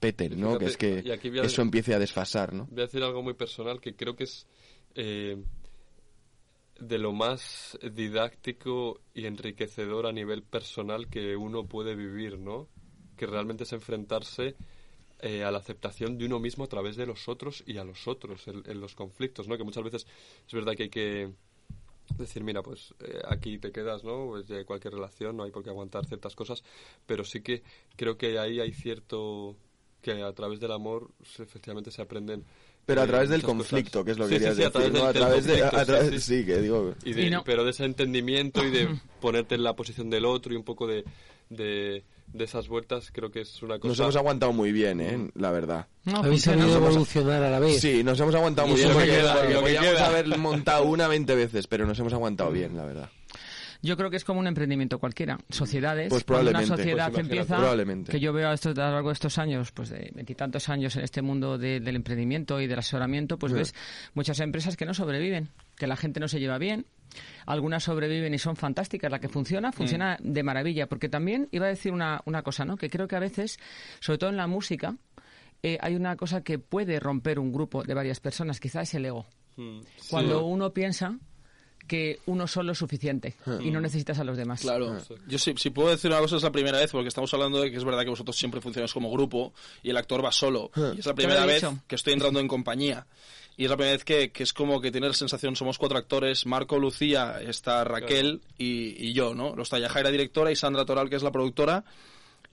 peten, 0.00 0.40
¿no? 0.40 0.58
Fíjate, 0.58 0.64
que 0.64 0.70
es 0.70 0.76
que 1.04 1.12
aquí 1.12 1.38
a- 1.38 1.42
eso 1.44 1.62
empiece 1.62 1.94
a 1.94 1.98
desfasar, 1.98 2.52
¿no? 2.52 2.66
Voy 2.70 2.80
a 2.80 2.86
decir 2.86 3.02
algo 3.02 3.22
muy 3.22 3.34
personal 3.34 3.80
que 3.80 3.94
creo 3.94 4.16
que 4.16 4.24
es 4.24 4.46
eh, 4.94 5.36
de 6.80 6.98
lo 6.98 7.12
más 7.12 7.78
didáctico 7.92 9.00
y 9.14 9.26
enriquecedor 9.26 10.06
a 10.06 10.12
nivel 10.12 10.42
personal 10.42 11.08
que 11.08 11.36
uno 11.36 11.66
puede 11.66 11.94
vivir, 11.94 12.38
¿no? 12.38 12.68
Que 13.16 13.26
realmente 13.26 13.62
es 13.64 13.72
enfrentarse 13.72 14.56
eh, 15.20 15.44
a 15.44 15.50
la 15.52 15.58
aceptación 15.58 16.18
de 16.18 16.26
uno 16.26 16.40
mismo 16.40 16.64
a 16.64 16.68
través 16.68 16.96
de 16.96 17.06
los 17.06 17.28
otros 17.28 17.62
y 17.66 17.78
a 17.78 17.84
los 17.84 18.08
otros 18.08 18.46
en, 18.48 18.62
en 18.66 18.80
los 18.80 18.94
conflictos, 18.94 19.46
¿no? 19.46 19.56
Que 19.56 19.64
muchas 19.64 19.84
veces 19.84 20.06
es 20.46 20.52
verdad 20.52 20.74
que 20.74 20.82
hay 20.84 20.88
que 20.90 21.32
decir, 22.18 22.44
mira, 22.44 22.62
pues 22.62 22.94
eh, 23.00 23.20
aquí 23.28 23.58
te 23.58 23.72
quedas, 23.72 24.04
¿no? 24.04 24.26
Pues 24.28 24.46
de 24.48 24.64
cualquier 24.64 24.94
relación 24.94 25.36
no 25.36 25.44
hay 25.44 25.50
por 25.50 25.62
qué 25.64 25.70
aguantar 25.70 26.06
ciertas 26.06 26.34
cosas, 26.34 26.62
pero 27.06 27.24
sí 27.24 27.40
que 27.40 27.62
creo 27.96 28.16
que 28.16 28.38
ahí 28.38 28.60
hay 28.60 28.72
cierto 28.72 29.56
que 30.02 30.22
a 30.22 30.32
través 30.32 30.60
del 30.60 30.72
amor 30.72 31.10
se- 31.24 31.42
efectivamente 31.44 31.90
se 31.90 32.02
aprenden 32.02 32.44
Pero 32.84 33.00
a 33.00 33.04
eh, 33.04 33.08
través 33.08 33.30
del 33.30 33.42
conflicto, 33.42 34.00
cosas. 34.00 34.04
que 34.04 34.10
es 34.12 34.18
lo 34.18 34.24
que 34.28 34.28
Sí, 34.28 34.34
sí, 34.34 34.38
querías 34.40 34.56
sí, 34.56 34.62
a 34.64 34.70
través 34.70 34.92
decir, 34.92 35.06
¿no? 35.06 35.12
del- 35.12 35.22
A 35.22 35.28
del 35.30 35.44
través 35.44 35.46
de, 35.46 35.64
a 35.64 35.84
través- 35.86 36.10
sí, 36.10 36.20
sí. 36.20 36.40
sí, 36.40 36.46
que 36.46 36.60
digo, 36.60 36.94
Y 37.04 37.12
de- 37.14 37.22
Y 37.26 37.30
no- 37.30 37.42
pero 37.44 37.64
de 37.64 37.70
ese 37.70 37.84
entendimiento 37.86 38.62
y 38.64 38.70
de 38.70 38.88
ponerte 39.20 39.54
en 39.54 39.62
la 39.64 39.74
posición 39.74 40.10
del 40.10 40.26
otro 40.26 40.52
y 40.52 40.56
un 40.56 40.64
poco 40.64 40.86
de, 40.86 41.04
de, 41.48 42.04
de 42.34 42.44
esas 42.44 42.68
vueltas 42.68 43.10
creo 43.12 43.30
que 43.30 43.40
es 43.42 43.62
una 43.62 43.78
cosa 43.78 43.88
nos 43.88 44.00
hemos 44.00 44.16
aguantado 44.16 44.52
muy 44.52 44.72
bien, 44.72 45.00
¿eh? 45.00 45.30
La 45.36 45.50
verdad. 45.52 45.86
No, 46.04 46.18
Habéis 46.18 46.42
sabido 46.42 46.76
evolucionar 46.76 47.42
a 47.42 47.48
la 47.50 47.60
vez. 47.60 47.80
Sí, 47.80 48.02
nos 48.04 48.18
hemos 48.20 48.34
aguantado 48.34 48.68
muy 48.68 48.76
bien. 48.76 48.88
Lo 48.92 48.98
que 48.98 49.04
que 49.04 49.10
queda, 49.12 49.44
lo 49.48 49.64
que 49.64 49.70
queda. 49.78 50.06
haber 50.06 50.26
montado 50.36 50.84
una 50.84 51.08
20 51.08 51.34
veces, 51.34 51.66
pero 51.66 51.86
nos 51.86 51.98
hemos 51.98 52.12
aguantado 52.12 52.50
bien, 52.50 52.76
la 52.76 52.84
verdad. 52.84 53.08
Yo 53.82 53.98
creo 53.98 54.08
que 54.08 54.16
es 54.16 54.24
como 54.24 54.40
un 54.40 54.46
emprendimiento 54.46 54.98
cualquiera. 54.98 55.38
Sociedades. 55.50 56.08
Pues 56.08 56.24
cuando 56.24 56.50
probablemente. 56.50 56.68
Una 56.72 56.76
sociedad 56.78 56.96
Pues 57.12 57.18
imagínate. 57.18 57.34
empieza. 57.40 57.56
Probablemente. 57.58 58.12
Que 58.12 58.18
yo 58.20 58.32
veo 58.32 58.48
a, 58.48 58.54
esto, 58.54 58.70
a 58.70 58.72
lo 58.72 58.92
largo 58.92 59.08
de 59.10 59.12
estos 59.12 59.36
años, 59.38 59.72
pues 59.72 59.90
de 59.90 60.10
veintitantos 60.14 60.68
años 60.70 60.96
en 60.96 61.04
este 61.04 61.20
mundo 61.20 61.58
de- 61.58 61.80
del 61.80 61.96
emprendimiento 61.96 62.60
y 62.62 62.66
del 62.66 62.78
asesoramiento, 62.78 63.38
pues 63.38 63.52
Sí. 63.52 63.58
ves 63.58 63.74
muchas 64.14 64.40
empresas 64.40 64.76
que 64.78 64.86
no 64.86 64.94
sobreviven, 64.94 65.50
que 65.76 65.86
la 65.86 65.96
gente 65.96 66.18
no 66.18 66.28
se 66.28 66.40
lleva 66.40 66.56
bien. 66.56 66.86
Algunas 67.46 67.84
sobreviven 67.84 68.34
y 68.34 68.38
son 68.38 68.56
fantásticas. 68.56 69.10
La 69.10 69.18
que 69.20 69.28
funciona, 69.28 69.72
funciona 69.72 70.16
de 70.20 70.42
maravilla. 70.42 70.86
Porque 70.88 71.08
también 71.08 71.48
iba 71.52 71.66
a 71.66 71.68
decir 71.70 71.92
una, 71.92 72.20
una 72.26 72.42
cosa, 72.42 72.64
¿no? 72.64 72.76
Que 72.76 72.90
creo 72.90 73.08
que 73.08 73.16
a 73.16 73.20
veces, 73.20 73.58
sobre 74.00 74.18
todo 74.18 74.30
en 74.30 74.36
la 74.36 74.46
música, 74.46 74.96
eh, 75.62 75.78
hay 75.80 75.94
una 75.94 76.16
cosa 76.16 76.42
que 76.42 76.58
puede 76.58 77.00
romper 77.00 77.38
un 77.38 77.52
grupo 77.52 77.82
de 77.84 77.94
varias 77.94 78.20
personas, 78.20 78.60
quizá 78.60 78.82
es 78.82 78.92
el 78.94 79.06
ego. 79.06 79.26
Mm, 79.56 79.80
sí. 79.96 80.06
Cuando 80.10 80.44
uno 80.44 80.72
piensa 80.72 81.16
que 81.86 82.18
uno 82.26 82.46
solo 82.46 82.72
es 82.72 82.78
suficiente 82.78 83.34
y 83.60 83.68
Hmm. 83.68 83.72
no 83.74 83.80
necesitas 83.80 84.18
a 84.18 84.24
los 84.24 84.38
demás. 84.38 84.62
Claro. 84.62 84.96
Yo 85.28 85.38
sí, 85.38 85.52
si 85.58 85.68
puedo 85.68 85.90
decir 85.90 86.10
una 86.10 86.18
cosa, 86.20 86.36
es 86.36 86.42
la 86.42 86.50
primera 86.50 86.78
vez, 86.78 86.90
porque 86.90 87.08
estamos 87.08 87.32
hablando 87.34 87.60
de 87.60 87.70
que 87.70 87.76
es 87.76 87.84
verdad 87.84 88.04
que 88.04 88.08
vosotros 88.10 88.36
siempre 88.36 88.62
funcionáis 88.62 88.92
como 88.94 89.10
grupo 89.10 89.52
y 89.82 89.90
el 89.90 89.96
actor 89.98 90.24
va 90.24 90.32
solo. 90.32 90.70
Y 90.96 91.00
es 91.00 91.06
la 91.06 91.14
primera 91.14 91.44
vez 91.44 91.62
que 91.86 91.94
estoy 91.96 92.14
entrando 92.14 92.40
en 92.40 92.48
compañía. 92.48 93.06
Y 93.56 93.64
es 93.64 93.70
la 93.70 93.76
primera 93.76 93.92
vez 93.96 94.04
que, 94.04 94.32
que 94.32 94.42
es 94.42 94.52
como 94.52 94.80
que 94.80 94.90
tiene 94.90 95.06
la 95.06 95.12
sensación, 95.14 95.54
somos 95.54 95.78
cuatro 95.78 95.96
actores, 95.98 96.44
Marco, 96.46 96.78
Lucía, 96.78 97.40
está 97.40 97.84
Raquel 97.84 98.40
y, 98.58 99.08
y 99.08 99.12
yo, 99.12 99.34
¿no? 99.34 99.54
Lo 99.54 99.62
está 99.62 99.78
Yajaira, 99.78 100.10
directora, 100.10 100.50
y 100.50 100.56
Sandra 100.56 100.84
Toral, 100.84 101.08
que 101.08 101.16
es 101.16 101.22
la 101.22 101.30
productora. 101.30 101.84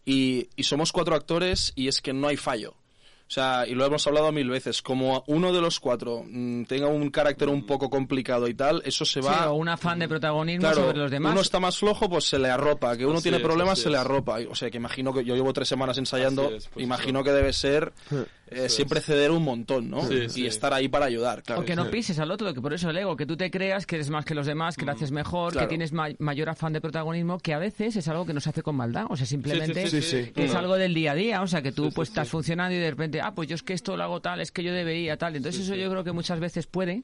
Y, 0.05 0.49
y 0.55 0.63
somos 0.63 0.91
cuatro 0.91 1.15
actores 1.15 1.73
y 1.75 1.87
es 1.87 2.01
que 2.01 2.13
no 2.13 2.27
hay 2.27 2.37
fallo. 2.37 2.71
O 2.71 3.33
sea, 3.33 3.65
y 3.65 3.75
lo 3.75 3.85
hemos 3.85 4.05
hablado 4.07 4.29
mil 4.33 4.49
veces, 4.49 4.81
como 4.81 5.23
uno 5.27 5.53
de 5.53 5.61
los 5.61 5.79
cuatro 5.79 6.25
mm, 6.27 6.63
tenga 6.65 6.87
un 6.87 7.09
carácter 7.11 7.47
un 7.47 7.65
poco 7.65 7.89
complicado 7.89 8.45
y 8.49 8.53
tal, 8.53 8.81
eso 8.83 9.05
se 9.05 9.21
Sí, 9.21 9.25
va... 9.27 9.49
o 9.51 9.55
un 9.55 9.69
afán 9.69 9.99
de 9.99 10.09
protagonismo 10.09 10.61
Claro, 10.67 10.81
sobre 10.87 10.97
los 10.97 11.09
demás. 11.11 11.31
uno 11.31 11.39
está 11.41 11.61
más 11.61 11.77
flojo, 11.77 12.09
pues 12.09 12.25
se 12.25 12.37
le 12.37 12.49
arropa. 12.49 12.97
Que 12.97 13.05
uno 13.05 13.15
Así 13.15 13.23
tiene 13.23 13.37
es, 13.37 13.43
problemas, 13.43 13.79
se 13.79 13.89
le 13.89 13.95
arropa. 13.97 14.39
O 14.49 14.55
sea, 14.55 14.69
que 14.69 14.75
imagino 14.77 15.13
que 15.13 15.23
yo 15.23 15.33
llevo 15.33 15.53
tres 15.53 15.69
semanas 15.69 15.97
ensayando, 15.97 16.49
es, 16.51 16.67
pues 16.67 16.83
imagino 16.83 17.19
eso. 17.19 17.23
que 17.25 17.31
debe 17.31 17.53
ser 17.53 17.93
eh, 18.51 18.69
siempre 18.69 18.99
es. 18.99 19.05
ceder 19.05 19.31
un 19.31 19.43
montón, 19.43 19.89
¿no? 19.89 20.05
Sí, 20.07 20.13
y 20.25 20.29
sí. 20.29 20.45
estar 20.45 20.73
ahí 20.73 20.87
para 20.87 21.05
ayudar, 21.07 21.41
claro. 21.41 21.61
O 21.61 21.65
que 21.65 21.75
no 21.75 21.89
pises 21.89 22.19
al 22.19 22.29
otro, 22.31 22.53
que 22.53 22.61
por 22.61 22.73
eso 22.73 22.89
el 22.89 22.97
ego, 22.97 23.15
que 23.17 23.25
tú 23.25 23.35
te 23.37 23.49
creas 23.49 23.85
que 23.85 23.95
eres 23.95 24.09
más 24.09 24.25
que 24.25 24.35
los 24.35 24.45
demás, 24.45 24.75
que 24.77 24.85
lo 24.85 24.91
haces 24.91 25.11
mejor, 25.11 25.51
Mm, 25.51 25.53
claro. 25.53 25.67
que 25.67 25.69
tienes 25.69 25.93
ma- 25.93 26.09
mayor 26.19 26.49
afán 26.49 26.73
de 26.73 26.81
protagonismo, 26.81 27.39
que 27.39 27.53
a 27.53 27.59
veces 27.59 27.95
es 27.95 28.07
algo 28.07 28.25
que 28.25 28.33
nos 28.33 28.45
hace 28.47 28.61
con 28.61 28.75
maldad. 28.75 29.05
O 29.09 29.15
sea, 29.17 29.25
simplemente 29.25 29.87
sí, 29.87 30.01
sí, 30.01 30.23
sí. 30.25 30.31
es 30.35 30.53
Mm. 30.53 30.57
algo 30.57 30.75
del 30.75 30.93
día 30.93 31.13
a 31.13 31.15
día. 31.15 31.41
O 31.41 31.47
sea, 31.47 31.61
que 31.61 31.71
tú 31.71 31.89
pues 31.91 32.09
sí. 32.09 32.11
estás 32.11 32.29
funcionando 32.29 32.75
y 32.75 32.79
de 32.79 32.89
repente, 32.91 33.21
ah, 33.21 33.33
pues 33.33 33.47
yo 33.49 33.55
es 33.55 33.63
que 33.63 33.73
esto 33.73 33.95
lo 33.97 34.03
hago 34.03 34.19
tal, 34.21 34.41
es 34.41 34.51
que 34.51 34.63
yo 34.63 34.73
debería 34.73 35.17
tal. 35.17 35.35
Entonces 35.35 35.61
eso 35.63 35.75
yo 35.75 35.89
creo 35.89 36.03
que 36.03 36.11
muchas 36.11 36.39
veces 36.39 36.67
puede 36.67 37.03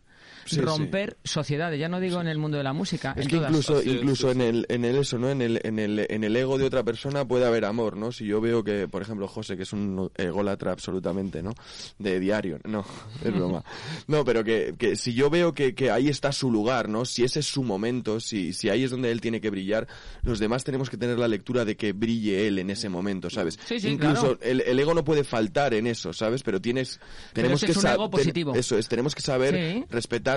Sí, 0.56 0.62
romper 0.62 1.18
sociedades. 1.24 1.80
Ya 1.80 1.90
no 1.90 2.00
digo 2.00 2.20
en 2.22 2.28
el 2.28 2.38
mundo 2.38 2.58
de 2.58 2.64
la 2.64 2.74
música, 2.74 3.14
Es 3.18 3.24
en 3.26 3.30
que 3.30 3.36
todas. 3.38 3.50
incluso, 3.52 3.84
incluso 3.84 4.28
sí, 4.32 4.36
en 4.36 4.42
el, 4.42 4.66
en 4.70 4.86
el 4.86 4.96
eso, 4.98 5.18
¿no? 5.18 5.30
En 5.30 5.42
el, 5.42 5.60
en 5.64 5.80
el, 5.80 6.06
en 6.10 6.24
el 6.24 6.36
ego 6.36 6.58
de 6.58 6.66
otra 6.66 6.84
persona 6.84 7.28
puede 7.28 7.46
haber 7.46 7.66
amor, 7.66 7.98
¿no? 7.98 8.12
Si 8.12 8.26
yo 8.26 8.42
veo 8.42 8.64
que, 8.64 8.88
por 8.88 9.02
ejemplo, 9.02 9.28
José, 9.28 9.58
que 9.58 9.64
es 9.64 9.74
un 9.74 10.10
ególatra 10.16 10.72
absolutamente, 10.72 11.44
¿no? 11.44 11.54
De 12.00 12.20
diario, 12.20 12.60
no, 12.66 12.86
es 13.24 13.34
broma. 13.34 13.64
No, 14.08 14.24
pero 14.26 14.44
que, 14.44 14.76
que 14.78 14.96
si 14.96 15.14
yo 15.14 15.30
veo 15.30 15.54
que, 15.54 15.76
que 15.76 15.92
ahí 15.92 16.08
está 16.10 16.32
su 16.32 16.52
lugar, 16.52 16.90
¿no? 16.90 17.06
Si 17.06 17.24
ese 17.24 17.40
es 17.42 17.46
su 17.48 17.64
momento, 17.64 18.20
si, 18.20 18.54
si 18.54 18.70
ahí 18.70 18.84
es 18.84 18.92
donde 18.92 19.12
él 19.12 19.22
tiene 19.22 19.42
que 19.42 19.50
brillar, 19.50 19.88
los 20.24 20.40
demás 20.40 20.64
tenemos 20.64 20.90
que 20.90 20.98
tener 20.98 21.18
la 21.20 21.28
lectura 21.28 21.66
de 21.66 21.76
que 21.78 21.94
brille 21.94 22.48
él 22.48 22.60
en 22.60 22.70
ese 22.70 22.90
momento, 22.90 23.30
¿sabes? 23.30 23.60
Sí, 23.66 23.80
sí, 23.80 23.90
incluso 23.90 24.38
claro. 24.38 24.40
el, 24.42 24.62
el 24.62 24.80
ego 24.80 24.94
no 24.94 25.04
puede 25.04 25.24
faltar 25.24 25.74
en 25.74 25.88
eso, 25.88 26.14
¿sabes? 26.14 26.44
Pero 26.44 26.62
tienes, 26.62 27.00
tenemos 27.34 27.58
ese 27.62 27.66
que 27.68 27.72
es 27.74 27.78
un 27.78 27.84
ten- 27.84 28.10
positivo. 28.10 28.56
Eso 28.56 28.78
es, 28.78 28.88
tenemos 28.88 29.16
que 29.16 29.22
saber 29.22 29.56
Sí. 29.58 29.86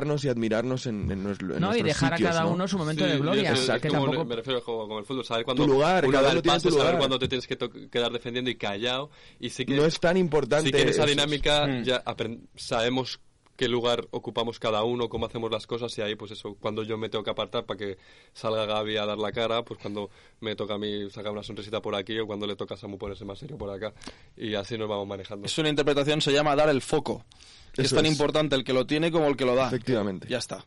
Respetarnos 0.00 0.24
y 0.24 0.28
admirarnos 0.28 0.86
en, 0.86 1.10
en, 1.10 1.22
nuestro- 1.22 1.54
en 1.54 1.60
No, 1.60 1.76
y 1.76 1.82
dejar 1.82 2.14
a 2.14 2.16
sitios, 2.16 2.32
cada 2.34 2.44
¿no? 2.44 2.52
uno 2.54 2.68
su 2.68 2.78
momento 2.78 3.04
Sí, 3.04 3.10
de 3.10 3.18
gloria. 3.18 3.52
es 3.52 3.70
que 3.80 3.88
tampoco... 3.90 4.24
me 4.24 4.36
refiero 4.36 4.58
al 4.58 4.64
juego 4.64 4.88
con 4.88 4.98
el 4.98 5.04
fútbol, 5.04 5.24
saber 5.24 5.44
cuándo 5.44 5.64
Tu 5.64 5.70
lugar, 5.72 6.04
uno 6.04 6.12
cada 6.12 6.22
da 6.24 6.30
uno 6.30 6.36
el 6.38 6.42
tiene 6.42 6.56
paso, 6.56 6.68
tu 6.68 6.74
saber 6.74 6.86
lugar. 6.86 6.98
cuándo 6.98 7.18
te 7.18 7.28
tienes 7.28 7.46
que 7.46 7.88
quedar 7.90 8.12
defendiendo 8.12 8.50
y 8.50 8.56
callado. 8.56 9.10
Y 9.38 9.50
sí 9.50 9.64
que, 9.64 9.74
no 9.74 9.84
es 9.84 9.98
tan 10.00 10.16
importante. 10.16 10.66
sí 10.66 10.72
que 10.72 10.82
en 10.82 10.88
esa 10.88 11.06
dinámica 11.06 11.66
Mm. 11.66 11.82
ya 11.84 12.02
apren- 12.04 12.46
sabemos 12.56 13.20
qué 13.56 13.68
lugar 13.68 14.06
ocupamos 14.12 14.58
cada 14.58 14.82
uno, 14.84 15.10
cómo 15.10 15.26
hacemos 15.26 15.50
las 15.50 15.66
cosas 15.66 15.96
y 15.98 16.00
ahí 16.00 16.14
pues 16.14 16.30
eso, 16.30 16.56
cuando 16.58 16.82
yo 16.82 16.96
me 16.96 17.10
tengo 17.10 17.22
que 17.22 17.30
apartar 17.30 17.66
para 17.66 17.76
que 17.76 17.98
salga 18.32 18.64
Gaby 18.64 18.96
a 18.96 19.04
dar 19.04 19.18
la 19.18 19.32
cara, 19.32 19.62
pues 19.62 19.78
cuando 19.80 20.08
me 20.40 20.56
toca 20.56 20.74
a 20.74 20.78
mí 20.78 21.10
sacar 21.10 21.30
una 21.32 21.42
sonrisita 21.42 21.82
por 21.82 21.94
aquí 21.94 22.18
o 22.18 22.26
cuando 22.26 22.46
le 22.46 22.56
toca 22.56 22.72
a 22.74 22.76
Samu 22.78 22.96
ponerse 22.96 23.26
más 23.26 23.38
serio 23.38 23.58
por 23.58 23.68
acá 23.70 23.92
y 24.36 24.54
así 24.54 24.78
nos 24.78 24.88
vamos 24.88 25.06
manejando. 25.06 25.44
Es 25.46 25.58
una 25.58 25.68
interpretación, 25.68 26.22
se 26.22 26.32
llama 26.32 26.56
dar 26.56 26.70
el 26.70 26.80
foco. 26.80 27.26
Que 27.72 27.82
es 27.82 27.90
tan 27.90 28.06
es. 28.06 28.12
importante 28.12 28.56
el 28.56 28.64
que 28.64 28.72
lo 28.72 28.86
tiene 28.86 29.10
como 29.10 29.26
el 29.28 29.36
que 29.36 29.44
lo 29.44 29.54
da. 29.54 29.68
Efectivamente. 29.68 30.26
Ya 30.28 30.38
está. 30.38 30.64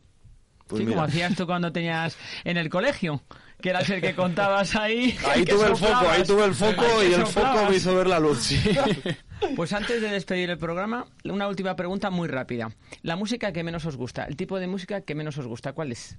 Pues 0.66 0.82
sí, 0.82 0.88
como 0.88 1.02
hacías 1.02 1.36
tú 1.36 1.46
cuando 1.46 1.70
tenías 1.72 2.16
en 2.42 2.56
el 2.56 2.70
colegio, 2.70 3.22
que 3.60 3.70
eras 3.70 3.88
el 3.90 4.00
que 4.00 4.14
contabas 4.14 4.74
ahí. 4.76 5.16
Ahí 5.28 5.44
tuve 5.44 5.66
el 5.66 5.76
foco, 5.76 6.08
ahí 6.08 6.22
tuve 6.24 6.44
el 6.44 6.54
foco 6.54 6.82
Ahí 7.00 7.10
y 7.10 7.14
el 7.14 7.26
foco 7.26 7.66
me 7.68 7.76
hizo 7.76 7.94
ver 7.94 8.06
la 8.06 8.18
luz, 8.18 8.38
sí. 8.42 8.58
Pues 9.56 9.74
antes 9.74 10.00
de 10.00 10.08
despedir 10.08 10.48
el 10.48 10.56
programa, 10.56 11.06
una 11.24 11.48
última 11.48 11.76
pregunta 11.76 12.08
muy 12.08 12.28
rápida. 12.28 12.74
La 13.02 13.16
música 13.16 13.52
que 13.52 13.62
menos 13.62 13.84
os 13.84 13.96
gusta, 13.96 14.24
el 14.24 14.36
tipo 14.36 14.58
de 14.58 14.66
música 14.66 15.02
que 15.02 15.14
menos 15.14 15.36
os 15.36 15.46
gusta, 15.46 15.74
¿cuál 15.74 15.92
es? 15.92 16.16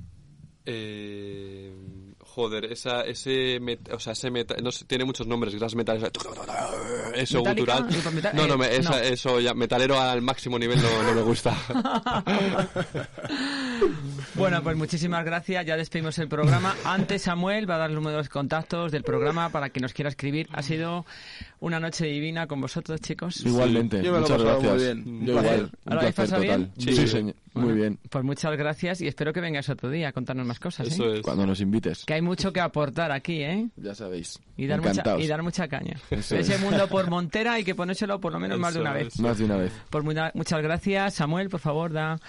Eh, 0.66 1.74
joder, 2.36 2.66
esa, 2.66 3.02
ese, 3.04 3.62
met- 3.62 3.94
o 3.94 4.00
sea, 4.00 4.12
ese 4.14 4.30
meta- 4.30 4.56
no 4.62 4.70
sé, 4.72 4.84
tiene 4.86 5.06
muchos 5.06 5.26
nombres, 5.26 5.54
esas 5.54 5.74
metales, 5.74 6.04
eso 7.16 7.38
¿Metálica? 7.38 7.78
gutural. 7.78 7.88
¿Y 7.90 8.02
por 8.02 8.14
meta- 8.14 8.34
No, 8.34 8.46
no, 8.46 8.56
eh, 8.56 8.58
me- 8.58 8.76
esa- 8.76 8.90
no. 8.90 8.98
eso 8.98 9.40
ya, 9.40 9.54
metalero 9.54 10.00
al 10.00 10.22
máximo 10.22 10.60
nivel 10.60 10.78
no, 10.82 11.04
no 11.04 11.14
me 11.14 11.22
gusta. 11.22 11.56
Bueno, 14.36 14.62
pues 14.64 14.76
muchísimas 14.76 15.24
gracias. 15.24 15.66
Ya 15.66 15.78
despedimos 15.78 16.18
el 16.20 16.28
programa. 16.28 16.76
Antes 16.84 17.22
Samuel 17.24 17.70
va 17.70 17.76
a 17.76 17.78
dar 17.80 17.90
los 17.92 18.02
números 18.04 18.26
de 18.26 18.30
contactos 18.30 18.92
del 18.92 19.04
programa 19.04 19.50
para 19.50 19.70
quien 19.70 19.84
nos 19.84 19.94
quiera 19.94 20.10
escribir. 20.10 20.48
Ha 20.52 20.62
sido 20.62 21.06
una 21.62 21.80
noche 21.80 22.06
divina 22.06 22.46
con 22.48 22.60
vosotros, 22.60 23.00
chicos. 23.02 23.46
Igualmente, 23.46 23.98
muchas 24.02 24.30
pasado 24.32 24.60
muy 24.60 24.68
gracias. 24.70 24.84
bien. 25.04 25.26
Yo 25.26 25.32
igual, 25.40 25.46
un 25.46 25.92
¿Ahora 25.94 26.02
habéis 26.02 26.16
placer 26.16 26.16
pasado 26.16 26.42
total. 26.42 26.58
bien? 26.58 26.74
Sí, 26.96 26.96
Sí. 27.02 27.08
señor. 27.08 27.36
Bueno, 27.54 27.70
Muy 27.70 27.78
bien. 27.78 28.00
Pues 28.10 28.24
muchas 28.26 28.58
gracias 28.58 29.00
y 29.02 29.08
espero 29.08 29.32
que 29.32 29.40
vengáis 29.40 29.70
otro 29.70 29.90
día 29.90 30.10
a 30.10 30.12
contarnos 30.12 30.46
más 30.46 30.60
cosas. 30.60 30.88
¿eh? 30.88 30.90
Eso 30.92 31.14
es. 31.14 31.22
Cuando 31.22 31.46
nos 31.46 31.62
invites, 31.62 32.04
Que 32.06 32.16
hay 32.16 32.22
mucho 32.26 32.52
que 32.52 32.60
aportar 32.60 33.12
aquí, 33.12 33.42
¿eh? 33.44 33.70
ya 33.78 33.94
sabéis. 33.96 34.40
Y 34.58 34.66
dar, 34.68 34.82
mucha, 34.82 35.18
y 35.20 35.28
dar 35.28 35.42
mucha 35.44 35.68
caña. 35.70 35.96
Eso 36.10 36.36
Ese 36.36 36.56
es. 36.56 36.62
mundo 36.62 36.88
por 36.88 37.10
Montera 37.10 37.54
hay 37.54 37.64
que 37.64 37.76
ponérselo 37.76 38.20
por 38.20 38.34
lo 38.34 38.40
menos 38.40 38.60
más 38.60 38.74
de 38.74 38.82
una 38.82 38.98
es. 38.98 39.06
vez. 39.06 39.20
Más 39.20 39.38
de 39.38 39.46
una 39.46 39.56
vez. 39.58 39.72
Pues 39.90 40.04
mucha- 40.04 40.32
muchas 40.34 40.62
gracias. 40.62 41.14
Samuel, 41.14 41.50
por 41.50 41.60
favor, 41.62 41.94
da 41.94 42.20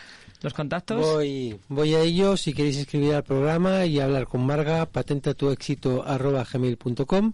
los 0.43 0.53
contactos. 0.55 1.01
Voy, 1.01 1.59
voy 1.69 1.95
a 1.95 2.01
ello. 2.03 2.37
Si 2.37 2.53
queréis 2.53 2.77
escribir 2.77 3.15
al 3.15 3.25
programa 3.25 3.85
y 3.87 3.99
hablar 4.01 4.27
con 4.27 4.45
Marga, 4.47 4.85
patentatuexito.gmail.com 4.87 7.33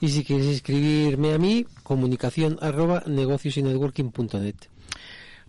y 0.00 0.08
si 0.10 0.22
queréis 0.24 0.46
escribirme 0.56 1.32
a 1.34 1.38
mí, 1.38 1.66
comunicación 1.82 2.56
arroba 2.62 3.02
negociosynetworking.net. 3.06 4.54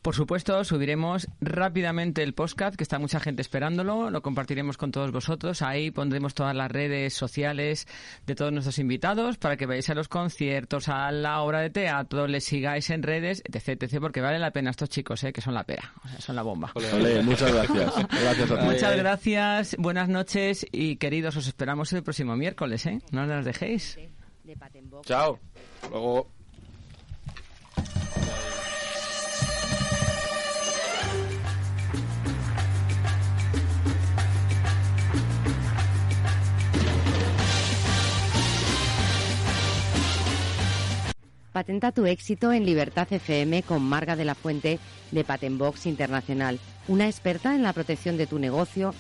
Por 0.02 0.16
supuesto, 0.16 0.64
subiremos 0.64 1.28
rápidamente 1.42 2.24
el 2.24 2.34
podcast, 2.34 2.76
que 2.76 2.84
está 2.84 3.00
mucha 3.00 3.20
gente 3.20 3.42
esperándolo. 3.42 4.10
Lo 4.10 4.22
compartiremos 4.22 4.78
con 4.78 4.92
todos 4.92 5.12
vosotros. 5.12 5.62
Ahí 5.62 5.92
pondremos 5.92 6.34
todas 6.34 6.56
las 6.56 6.72
redes 6.72 7.14
sociales 7.14 7.88
de 8.26 8.36
todos 8.36 8.52
nuestros 8.52 8.80
invitados 8.80 9.38
para 9.38 9.58
que 9.58 9.66
vayáis 9.66 9.90
a 9.90 9.96
los 9.96 10.08
conciertos, 10.08 10.90
a 10.90 11.12
la 11.12 11.42
obra 11.42 11.60
de 11.60 11.70
teatro, 11.70 12.28
les 12.28 12.44
sigáis 12.44 12.90
en 12.90 13.04
redes, 13.04 13.42
etc, 13.46 13.84
etc, 13.84 14.00
porque 14.00 14.22
vale 14.22 14.40
la 14.40 14.52
pena 14.52 14.72
estos 14.72 14.90
chicos, 14.90 15.24
¿eh? 15.24 15.34
que 15.34 15.42
son 15.42 15.54
la 15.54 15.64
pera, 15.64 15.94
o 16.04 16.08
sea, 16.08 16.22
son 16.22 16.36
la 16.36 16.42
bomba. 16.42 16.72
Ole, 16.76 17.22
muchas 17.22 17.54
gracias. 17.54 17.96
Gracias 17.96 18.52
a 18.52 18.60
ti. 18.60 18.66
Muchas 18.66 18.98
gracias, 18.98 19.76
buenas 19.78 20.10
noches 20.10 20.66
y 20.72 20.98
queridos, 20.98 21.36
os 21.38 21.48
esperamos 21.48 21.92
el 21.94 22.04
próximo 22.04 22.36
miércoles, 22.36 22.86
¿eh? 22.86 23.00
No 23.12 23.26
nos 23.26 23.46
dejéis. 23.46 23.98
De. 24.44 24.58
Chao. 25.04 25.40
Luego... 25.90 26.32
Patenta 41.60 41.92
tu 41.92 42.06
éxito 42.06 42.54
en 42.54 42.66
Libertad 42.66 43.12
FM 43.12 43.64
con 43.64 43.84
Marga 43.84 44.16
de 44.16 44.24
la 44.24 44.34
Fuente 44.34 44.80
de 45.12 45.26
Patenbox 45.26 45.88
Internacional, 45.88 46.58
una 46.88 47.08
experta 47.08 47.54
en 47.54 47.64
la 47.64 47.74
protección 47.74 48.16
de 48.16 48.28
tu 48.28 48.40
negocio, 48.40 48.94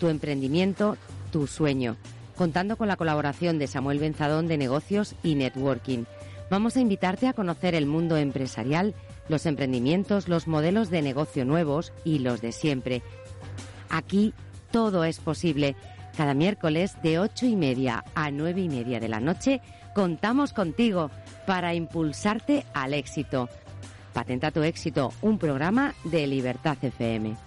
tu 0.00 0.08
emprendimiento, 0.08 0.96
tu 1.30 1.46
sueño, 1.46 1.98
contando 2.34 2.78
con 2.78 2.88
la 2.88 2.96
colaboración 2.96 3.58
de 3.58 3.66
Samuel 3.66 3.98
Benzadón 3.98 4.48
de 4.48 4.56
Negocios 4.56 5.14
y 5.22 5.34
Networking. 5.34 6.04
Vamos 6.50 6.78
a 6.78 6.80
invitarte 6.80 7.28
a 7.28 7.34
conocer 7.34 7.74
el 7.74 7.84
mundo 7.84 8.16
empresarial, 8.16 8.94
los 9.28 9.44
emprendimientos, 9.44 10.26
los 10.26 10.48
modelos 10.48 10.88
de 10.88 11.02
negocio 11.02 11.44
nuevos 11.44 11.92
y 12.02 12.20
los 12.20 12.40
de 12.40 12.52
siempre. 12.52 13.02
Aquí 13.90 14.32
todo 14.70 15.04
es 15.04 15.18
posible. 15.18 15.76
Cada 16.16 16.32
miércoles 16.32 16.96
de 17.02 17.18
ocho 17.18 17.44
y 17.44 17.56
media 17.56 18.04
a 18.14 18.30
nueve 18.30 18.62
y 18.62 18.70
media 18.70 19.00
de 19.00 19.08
la 19.08 19.20
noche 19.20 19.60
contamos 19.94 20.54
contigo 20.54 21.10
para 21.46 21.74
impulsarte 21.74 22.66
al 22.74 22.92
éxito. 22.92 23.48
Patenta 24.12 24.50
tu 24.50 24.62
éxito, 24.62 25.12
un 25.22 25.38
programa 25.38 25.94
de 26.04 26.26
Libertad 26.26 26.76
FM. 26.82 27.45